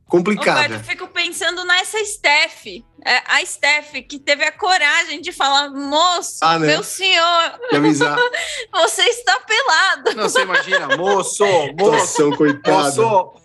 complicada. 0.06 0.62
Roberto, 0.62 0.80
eu 0.80 0.84
fico 0.84 1.06
pensando 1.08 1.64
nessa 1.64 1.98
Steph. 2.04 2.82
É, 3.04 3.22
a 3.26 3.44
Steph 3.44 3.92
que 4.08 4.18
teve 4.18 4.44
a 4.44 4.52
coragem 4.52 5.20
de 5.20 5.30
falar: 5.30 5.68
moço, 5.70 6.38
Ah, 6.40 6.58
né? 6.58 6.68
meu 6.68 6.82
senhor, 6.82 7.60
você 8.72 9.02
está 9.02 9.40
pelado. 9.40 10.14
Não, 10.16 10.28
você 10.28 10.42
imagina, 10.42 10.96
moço, 10.96 11.44
moço, 11.78 12.30
coitada. 12.36 13.02
moço. 13.02 13.40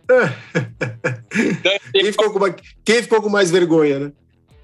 Então, 1.31 1.71
Quem 1.93 2.05
ficou, 2.05 2.31
com 2.31 2.39
mais, 2.39 2.55
quem 2.85 3.03
ficou 3.03 3.21
com 3.21 3.29
mais 3.29 3.51
vergonha, 3.51 3.99
né? 3.99 4.11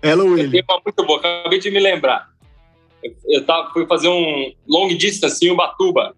Ela 0.01 0.23
ou 0.23 0.37
ele? 0.37 0.63
Uma 0.67 0.81
muito 0.85 1.05
boa, 1.05 1.19
acabei 1.19 1.59
de 1.59 1.69
me 1.71 1.79
lembrar. 1.79 2.29
Eu, 3.27 3.45
tava, 3.45 3.71
fui 3.71 3.85
fazer 3.85 4.07
um 4.07 4.53
long 4.67 4.87
distance 4.95 5.45
em 5.45 5.51
Ubatuba. 5.51 6.15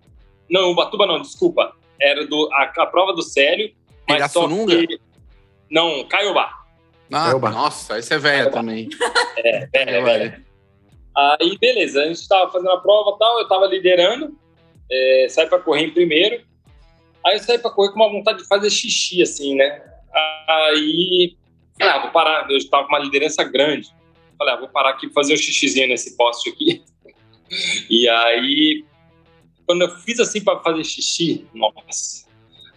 Não, 0.50 0.72
Ubatuba 0.72 1.06
não, 1.06 1.22
desculpa. 1.22 1.74
Era 2.00 2.26
do, 2.28 2.50
a, 2.54 2.72
a 2.78 2.86
prova 2.86 3.14
do 3.14 3.22
Célio. 3.22 3.74
Mas 4.08 4.32
só 4.32 4.48
que... 4.48 5.00
Não, 5.70 6.06
Caiobá. 6.08 6.50
Ah, 7.12 7.32
É 7.32 7.40
bar. 7.40 7.52
nossa, 7.52 7.98
esse 7.98 8.14
é 8.14 8.18
velho 8.18 8.52
também. 8.52 8.90
É, 9.40 9.70
é, 9.72 10.26
é. 10.26 10.42
Aí, 11.16 11.56
beleza, 11.60 12.02
a 12.02 12.08
gente 12.08 12.28
tava 12.28 12.52
fazendo 12.52 12.72
a 12.72 12.82
prova 12.82 13.12
e 13.16 13.20
tal, 13.20 13.40
eu 13.40 13.48
tava 13.48 13.68
liderando, 13.68 14.36
é, 14.92 15.28
saí 15.30 15.46
pra 15.48 15.60
correr 15.60 15.84
em 15.86 15.92
primeiro. 15.92 16.44
Aí 17.24 17.36
eu 17.36 17.40
saí 17.40 17.60
pra 17.60 17.70
correr 17.70 17.90
com 17.90 17.98
uma 17.98 18.10
vontade 18.12 18.40
de 18.40 18.48
fazer 18.48 18.70
xixi, 18.72 19.22
assim, 19.22 19.56
né? 19.56 19.80
Aí, 20.48 21.38
falei, 21.80 21.94
ah, 21.94 22.00
vou 22.02 22.12
parar, 22.12 22.50
eu 22.50 22.70
tava 22.70 22.88
com 22.88 22.90
uma 22.94 23.00
liderança 23.00 23.44
grande. 23.44 23.90
Falei, 24.40 24.56
ah, 24.56 24.58
vou 24.58 24.70
parar 24.70 24.90
aqui 24.90 25.08
fazer 25.14 25.36
um 25.36 25.38
xixizinho 25.38 25.88
nesse 25.88 26.18
poste 26.18 26.50
aqui. 26.50 26.84
E 27.90 28.10
aí, 28.10 28.84
quando 29.66 29.84
eu 29.84 29.90
fiz 30.00 30.20
assim 30.20 30.44
pra 30.44 30.60
fazer 30.60 30.84
xixi, 30.84 31.48
nossa, 31.54 32.28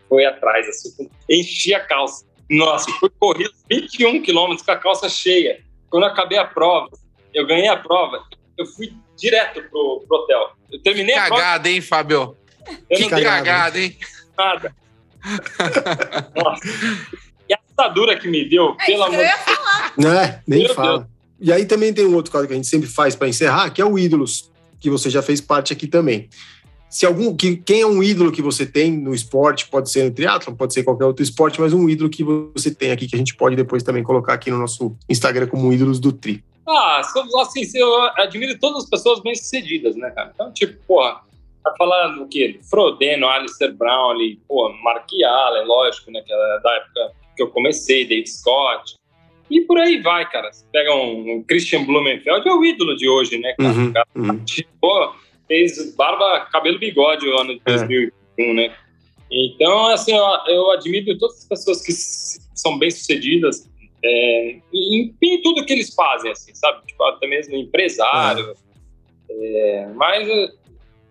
foi 0.08 0.24
atrás, 0.24 0.68
assim, 0.68 1.10
enchi 1.28 1.74
a 1.74 1.80
calça. 1.84 2.24
Nossa, 2.50 2.90
fui 2.98 3.10
correr 3.18 3.48
21 3.70 4.22
quilômetros 4.22 4.62
com 4.62 4.72
a 4.72 4.76
calça 4.76 5.08
cheia. 5.08 5.62
Quando 5.88 6.02
eu 6.02 6.08
acabei 6.08 6.36
a 6.36 6.44
prova, 6.44 6.90
eu 7.32 7.46
ganhei 7.46 7.68
a 7.68 7.76
prova, 7.76 8.24
eu 8.58 8.66
fui 8.66 8.92
direto 9.16 9.62
pro, 9.70 10.04
pro 10.06 10.18
hotel. 10.18 10.50
Eu 10.70 10.82
terminei 10.82 11.14
a 11.14 11.26
prova, 11.26 11.40
Cagada, 11.42 11.70
hein, 11.70 11.80
Fábio? 11.80 12.36
eu 12.88 12.96
Que 12.96 13.02
não 13.02 13.08
cagada, 13.10 13.36
cagada, 13.44 13.80
hein? 13.80 13.96
nada. 14.36 14.76
Nossa. 16.34 16.68
E 17.48 17.54
a 17.54 17.58
assadura 17.70 18.18
que 18.18 18.28
me 18.28 18.48
deu, 18.48 18.76
É 18.80 18.86
pelo 18.86 19.04
que 19.08 19.14
amor 19.14 19.16
de 19.16 19.22
ia 19.22 19.38
falar. 19.38 19.92
Né? 19.96 20.42
Nem 20.46 20.64
Meu 20.64 20.74
fala. 20.74 21.08
E 21.40 21.52
aí 21.52 21.64
também 21.64 21.92
tem 21.92 22.06
um 22.06 22.14
outro 22.14 22.30
quadro 22.30 22.48
que 22.48 22.54
a 22.54 22.56
gente 22.56 22.68
sempre 22.68 22.88
faz 22.88 23.14
para 23.14 23.28
encerrar, 23.28 23.70
que 23.70 23.80
é 23.80 23.84
o 23.84 23.98
Ídolos, 23.98 24.50
que 24.78 24.90
você 24.90 25.08
já 25.08 25.22
fez 25.22 25.40
parte 25.40 25.72
aqui 25.72 25.86
também. 25.86 26.28
Se 26.90 27.06
algum, 27.06 27.36
que, 27.36 27.56
quem 27.56 27.82
é 27.82 27.86
um 27.86 28.02
ídolo 28.02 28.32
que 28.32 28.42
você 28.42 28.66
tem 28.66 28.90
no 28.90 29.14
esporte, 29.14 29.68
pode 29.68 29.88
ser 29.88 30.02
no 30.02 30.10
triatlo, 30.10 30.56
pode 30.56 30.74
ser 30.74 30.82
qualquer 30.82 31.04
outro 31.04 31.22
esporte, 31.22 31.60
mas 31.60 31.72
um 31.72 31.88
ídolo 31.88 32.10
que 32.10 32.24
você 32.24 32.74
tem 32.74 32.90
aqui, 32.90 33.06
que 33.06 33.14
a 33.14 33.18
gente 33.18 33.36
pode 33.36 33.54
depois 33.54 33.84
também 33.84 34.02
colocar 34.02 34.34
aqui 34.34 34.50
no 34.50 34.58
nosso 34.58 34.96
Instagram 35.08 35.46
como 35.46 35.72
ídolos 35.72 36.00
do 36.00 36.10
Tri. 36.10 36.42
Ah, 36.66 37.00
somos 37.12 37.32
assim, 37.36 37.62
eu 37.74 38.02
admiro 38.16 38.58
todas 38.58 38.84
as 38.84 38.90
pessoas 38.90 39.20
bem-sucedidas, 39.20 39.94
né, 39.94 40.10
cara? 40.10 40.32
Então, 40.34 40.52
tipo, 40.52 40.76
porra, 40.84 41.20
tá 41.62 41.72
falando 41.78 42.22
o 42.22 42.28
quê? 42.28 42.58
Frodeno, 42.68 43.28
Alistair 43.28 43.72
Brown 43.72 44.10
ali, 44.10 44.40
pô, 44.48 44.68
Mark 44.82 45.08
Allen, 45.24 45.66
lógico, 45.66 46.10
né, 46.10 46.20
que 46.26 46.32
é 46.32 46.60
da 46.60 46.74
época 46.74 47.12
que 47.36 47.42
eu 47.44 47.48
comecei, 47.50 48.04
Dave 48.04 48.26
Scott, 48.26 48.96
e 49.48 49.60
por 49.62 49.78
aí 49.78 50.00
vai, 50.00 50.28
cara. 50.28 50.52
Você 50.52 50.64
pega 50.72 50.92
um, 50.94 51.36
um 51.36 51.42
Christian 51.42 51.84
Blumenfeld, 51.84 52.48
é 52.48 52.52
o 52.52 52.64
ídolo 52.64 52.96
de 52.96 53.08
hoje, 53.08 53.38
né, 53.38 53.54
cara? 53.56 53.72
Uhum, 53.72 53.92
cara, 53.92 54.08
uhum. 54.16 54.44
pô, 54.80 55.14
fez 55.50 55.96
barba, 55.96 56.46
cabelo, 56.52 56.78
bigode 56.78 57.26
no 57.26 57.36
ano 57.40 57.54
de 57.56 57.60
É. 57.66 57.76
2001, 57.76 58.54
né? 58.54 58.72
Então, 59.28 59.88
assim, 59.88 60.12
eu, 60.14 60.24
eu 60.46 60.70
admiro 60.70 61.18
todas 61.18 61.38
as 61.38 61.48
pessoas 61.48 61.84
que 61.84 61.90
são 61.92 62.78
bem-sucedidas 62.78 63.68
é, 64.04 64.60
em, 64.72 65.12
em 65.20 65.42
tudo 65.42 65.66
que 65.66 65.72
eles 65.72 65.92
fazem, 65.92 66.30
assim, 66.30 66.54
sabe? 66.54 66.86
Tipo, 66.86 67.02
até 67.04 67.26
mesmo 67.26 67.56
empresário. 67.56 68.54
É, 69.28 69.88
mas, 69.96 70.28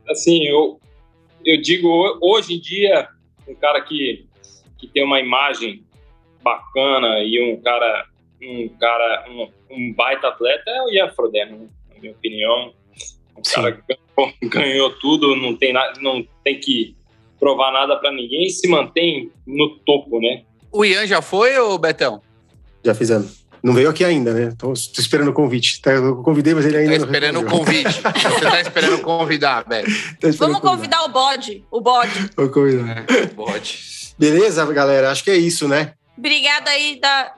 assim, 0.10 0.46
eu, 0.46 0.80
eu 1.46 1.62
digo, 1.62 1.88
ho- 1.90 2.18
hoje 2.22 2.54
em 2.56 2.62
dia, 2.62 3.10
um 3.46 3.56
cara 3.56 3.82
que, 3.82 4.26
que 4.78 4.88
tem 4.88 5.04
uma 5.04 5.20
imagem 5.20 5.84
bacana 6.42 7.20
e 7.24 7.42
um 7.54 7.62
cara, 7.62 8.06
um 8.42 8.70
cara, 8.80 9.26
um, 9.30 9.50
um 9.70 9.94
baita 9.94 10.30
atleta 10.30 10.70
é 10.72 10.82
o 10.84 10.90
Ian 10.90 11.10
Frodeno, 11.10 11.58
né? 11.58 11.68
na 11.94 12.00
minha 12.00 12.12
opinião. 12.14 12.74
O 13.40 13.48
Sim. 13.48 13.56
cara 13.56 13.84
ganhou, 13.88 14.34
ganhou 14.44 14.90
tudo, 15.00 15.36
não 15.36 15.56
tem, 15.56 15.74
na, 15.74 15.94
não 16.00 16.26
tem 16.44 16.60
que 16.60 16.96
provar 17.40 17.72
nada 17.72 17.96
para 17.98 18.12
ninguém 18.12 18.48
e 18.48 18.50
se 18.50 18.68
mantém 18.68 19.32
no 19.48 19.78
topo, 19.80 20.20
né? 20.20 20.44
O 20.72 20.84
Ian 20.86 21.08
já 21.08 21.22
foi, 21.22 21.58
ô 21.58 21.78
Betão? 21.78 22.22
Já 22.84 22.94
fizemos. 22.94 23.40
Não 23.62 23.74
veio 23.74 23.90
aqui 23.90 24.06
ainda, 24.06 24.34
né? 24.34 24.54
Tô, 24.58 24.68
tô 24.68 25.02
esperando 25.02 25.30
o 25.30 25.34
convite. 25.34 25.82
Tá, 25.82 25.92
Eu 25.92 26.18
convidei, 26.24 26.54
mas 26.54 26.66
ele 26.66 26.78
ainda 26.78 26.94
Tá 26.94 27.00
não 27.00 27.06
esperando 27.08 27.36
o 27.38 27.42
respondeu. 27.42 27.66
convite. 27.66 28.02
Você 28.40 28.42
tá 28.42 28.62
esperando 28.62 29.02
convidar, 29.02 29.66
velho. 29.68 29.88
Tá 30.20 30.30
esperando 30.30 30.38
Vamos 30.38 30.60
convidar 30.62 31.04
o 31.04 31.10
bode. 31.10 31.66
O 31.70 31.82
bode. 31.82 32.30
Vou 32.38 32.50
convidar. 32.50 33.06
Pode. 33.36 33.80
Beleza, 34.18 34.66
galera? 34.72 35.12
Acho 35.12 35.24
que 35.24 35.32
é 35.32 35.36
isso, 35.38 35.68
né? 35.68 35.94
Obrigada 36.18 36.70
aí 36.70 37.00
da, 37.02 37.34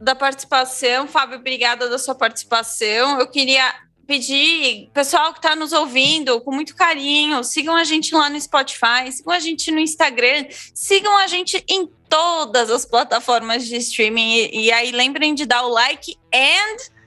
da 0.00 0.14
participação. 0.14 1.06
Fábio, 1.06 1.38
obrigada 1.38 1.88
da 1.88 1.98
sua 1.98 2.14
participação. 2.14 3.18
Eu 3.18 3.26
queria 3.26 3.72
pedir, 4.06 4.90
pessoal 4.92 5.32
que 5.32 5.38
está 5.38 5.54
nos 5.54 5.72
ouvindo, 5.72 6.40
com 6.40 6.52
muito 6.52 6.74
carinho, 6.74 7.42
sigam 7.44 7.76
a 7.76 7.84
gente 7.84 8.14
lá 8.14 8.28
no 8.28 8.40
Spotify, 8.40 9.10
sigam 9.10 9.32
a 9.32 9.38
gente 9.38 9.70
no 9.70 9.78
Instagram, 9.78 10.46
sigam 10.74 11.16
a 11.18 11.26
gente 11.26 11.64
em 11.68 11.88
todas 12.08 12.70
as 12.70 12.84
plataformas 12.84 13.66
de 13.66 13.76
streaming. 13.76 14.34
E, 14.34 14.66
e 14.66 14.72
aí 14.72 14.90
lembrem 14.90 15.34
de 15.34 15.46
dar 15.46 15.62
o 15.64 15.68
like 15.68 16.16
and 16.34 17.01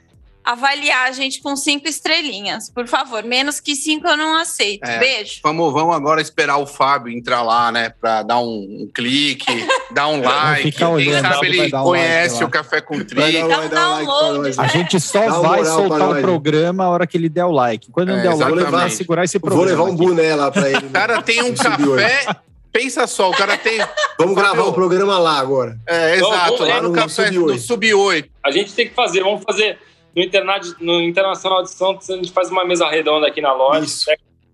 avaliar 0.46 1.08
a 1.08 1.12
gente 1.12 1.41
com 1.41 1.56
cinco 1.56 1.88
estrelinhas, 1.88 2.70
por 2.70 2.88
favor. 2.88 3.24
Menos 3.24 3.60
que 3.60 3.76
cinco 3.76 4.08
eu 4.08 4.16
não 4.16 4.38
aceito. 4.38 4.84
É. 4.86 5.00
Beijo. 5.00 5.39
Vamos, 5.43 5.74
vamos 5.74 5.96
agora 5.96 6.22
esperar 6.22 6.58
o 6.58 6.68
Fábio 6.68 7.12
entrar 7.12 7.41
lá, 7.41 7.72
né? 7.72 7.89
Pra 7.89 8.22
dar 8.22 8.39
um, 8.39 8.46
um 8.84 8.91
clique, 8.93 9.46
dar 9.91 10.08
um 10.08 10.22
like. 10.22 10.72
Quem 10.72 10.88
olhando 10.88 11.22
sabe 11.34 11.48
ele 11.48 11.76
um 11.76 11.84
conhece 11.84 12.34
like 12.36 12.46
o 12.46 12.50
Café 12.50 12.82
com 12.82 12.96
Vai 12.98 13.06
Tri. 13.06 13.16
dar, 13.34 13.48
Dá 13.48 13.56
vai 13.58 13.66
um 13.66 13.70
dar 13.70 13.89
um 13.89 13.91
like 13.93 14.06
pra 14.06 14.16
download, 14.20 14.39
nós. 14.39 14.60
A 14.60 14.64
né? 14.64 14.70
gente 14.70 15.00
só 15.00 15.20
Dá 15.20 15.39
vai 15.39 15.66
soltar 15.66 16.10
o 16.12 16.22
programa 16.22 16.84
a 16.86 16.89
hora 16.89 17.08
que 17.08 17.18
ele 17.18 17.30
der 17.30 17.46
o 17.46 17.52
like. 17.52 17.91
Quando 17.91 18.10
não 18.10 18.20
É, 18.20 18.22
der 18.22 18.34
o 18.34 18.38
like, 18.38 18.72
vai 18.72 18.89
segurar 18.91 19.24
esse 19.24 19.39
Vou 19.39 19.50
programa. 19.50 19.70
levar 19.72 19.84
um 19.91 19.96
boné 19.96 20.36
lá 20.36 20.52
pra 20.52 20.70
ele. 20.70 20.86
O 20.86 20.89
cara 20.91 21.22
tem 21.22 21.41
um 21.41 21.56
café. 21.56 22.28
Pensa 22.72 23.08
só, 23.08 23.30
o 23.32 23.34
cara 23.34 23.58
tem. 23.58 23.80
Vamos 24.20 24.36
gravar 24.36 24.64
o 24.64 24.74
programa 24.74 25.18
lá 25.18 25.39
agora. 25.39 25.78
É, 25.88 26.16
exato, 26.18 26.58
vamos 26.58 26.68
lá 26.68 26.82
no 26.82 26.89
no 26.89 26.93
café 26.93 27.28
Sub-oito. 27.28 27.54
do 27.54 27.58
Sub 27.60 27.93
8. 27.93 28.30
A 28.43 28.52
gente 28.52 28.74
tem 28.74 28.89
que 28.89 28.93
fazer, 28.93 29.24
vamos 29.24 29.43
fazer 29.43 29.80
no, 30.16 30.22
interna 30.24 30.59
no 30.80 31.01
Internacional 31.01 31.61
de 31.63 31.70
Santos, 31.72 32.09
a 32.09 32.16
gente 32.16 32.32
faz 32.32 32.49
uma 32.49 32.63
mesa 32.66 32.88
redonda 32.88 33.28
aqui 33.28 33.41
na 33.41 33.53
loja. 33.53 33.86
Isso. 33.86 34.09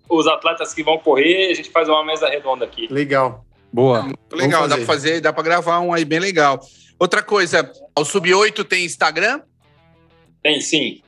Os 0.10 0.28
atletas 0.28 0.74
que 0.74 0.84
vão 0.84 0.98
correr, 0.98 1.52
a 1.52 1.54
gente 1.54 1.70
faz 1.70 1.88
uma 1.88 2.04
mesa 2.04 2.28
redonda 2.28 2.66
aqui. 2.66 2.88
Legal. 2.92 3.46
Boa. 3.72 4.04
Muito 4.04 4.36
legal, 4.36 4.68
dá 4.68 4.76
pra 4.76 4.86
fazer, 4.86 5.22
dá 5.22 5.32
pra 5.32 5.44
gravar 5.44 5.80
um 5.80 5.94
aí 5.94 6.04
bem 6.04 6.20
legal. 6.20 6.60
Outra 7.00 7.24
coisa, 7.24 7.72
o 7.98 8.04
Sub-8 8.04 8.64
tem 8.66 8.84
Instagram 8.86 9.42
Tem 10.44 10.60
sim. 10.60 11.02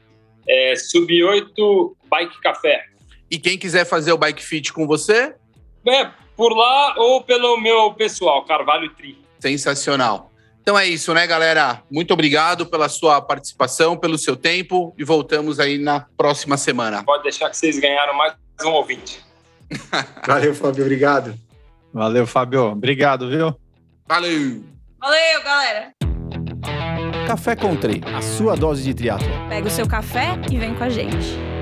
É, 0.48 0.74
Sub-8 0.76 1.96
Bike 2.10 2.40
Café. 2.42 2.84
e 3.30 3.38
quem 3.38 3.58
quiser 3.58 3.86
fazer 3.86 4.14
o 4.14 4.18
Bike 4.18 4.44
Fit 4.44 4.72
com 4.72 4.88
você, 4.88 5.36
É, 5.86 6.10
por 6.38 6.54
lá 6.56 6.96
ou 6.98 7.22
pelo 7.24 7.60
meu 7.60 7.94
pessoal, 7.94 8.46
Carvalho 8.46 8.90
Tri. 8.96 9.18
sensacional. 9.40 10.32
Então 10.64 10.80
é 10.80 10.88
isso, 10.88 11.14
né, 11.14 11.28
galera? 11.28 11.84
Muito 11.92 12.14
obrigado 12.14 12.66
pela 12.66 12.88
sua 12.88 13.22
participação, 13.22 13.98
pelo 13.98 14.18
seu 14.18 14.34
tempo 14.38 14.96
e 14.98 15.04
voltamos 15.04 15.60
aí 15.60 15.78
na 15.78 16.06
próxima 16.16 16.56
semana. 16.56 17.04
Pode 17.04 17.24
deixar 17.24 17.50
que 17.50 17.58
vocês 17.58 17.78
ganharam 17.78 18.18
mais 18.18 18.34
um 18.64 18.70
ouvinte. 18.70 19.22
Valeu, 20.26 20.56
Fábio. 20.56 20.86
Obrigado. 20.86 21.38
Valeu, 21.94 22.26
Fábio. 22.26 22.64
Obrigado, 22.68 23.30
viu? 23.30 23.54
Valeu! 24.08 24.64
Valeu, 25.02 25.44
galera. 25.44 25.92
Café 27.28 27.58
Country, 27.58 28.02
a 28.16 28.22
sua 28.22 28.56
dose 28.56 28.84
de 28.84 28.94
triatlo. 28.94 29.28
Pega 29.50 29.68
o 29.68 29.72
seu 29.72 29.86
café 29.86 30.30
e 30.50 30.58
vem 30.58 30.74
com 30.76 30.86
a 30.86 30.90
gente. 30.90 31.53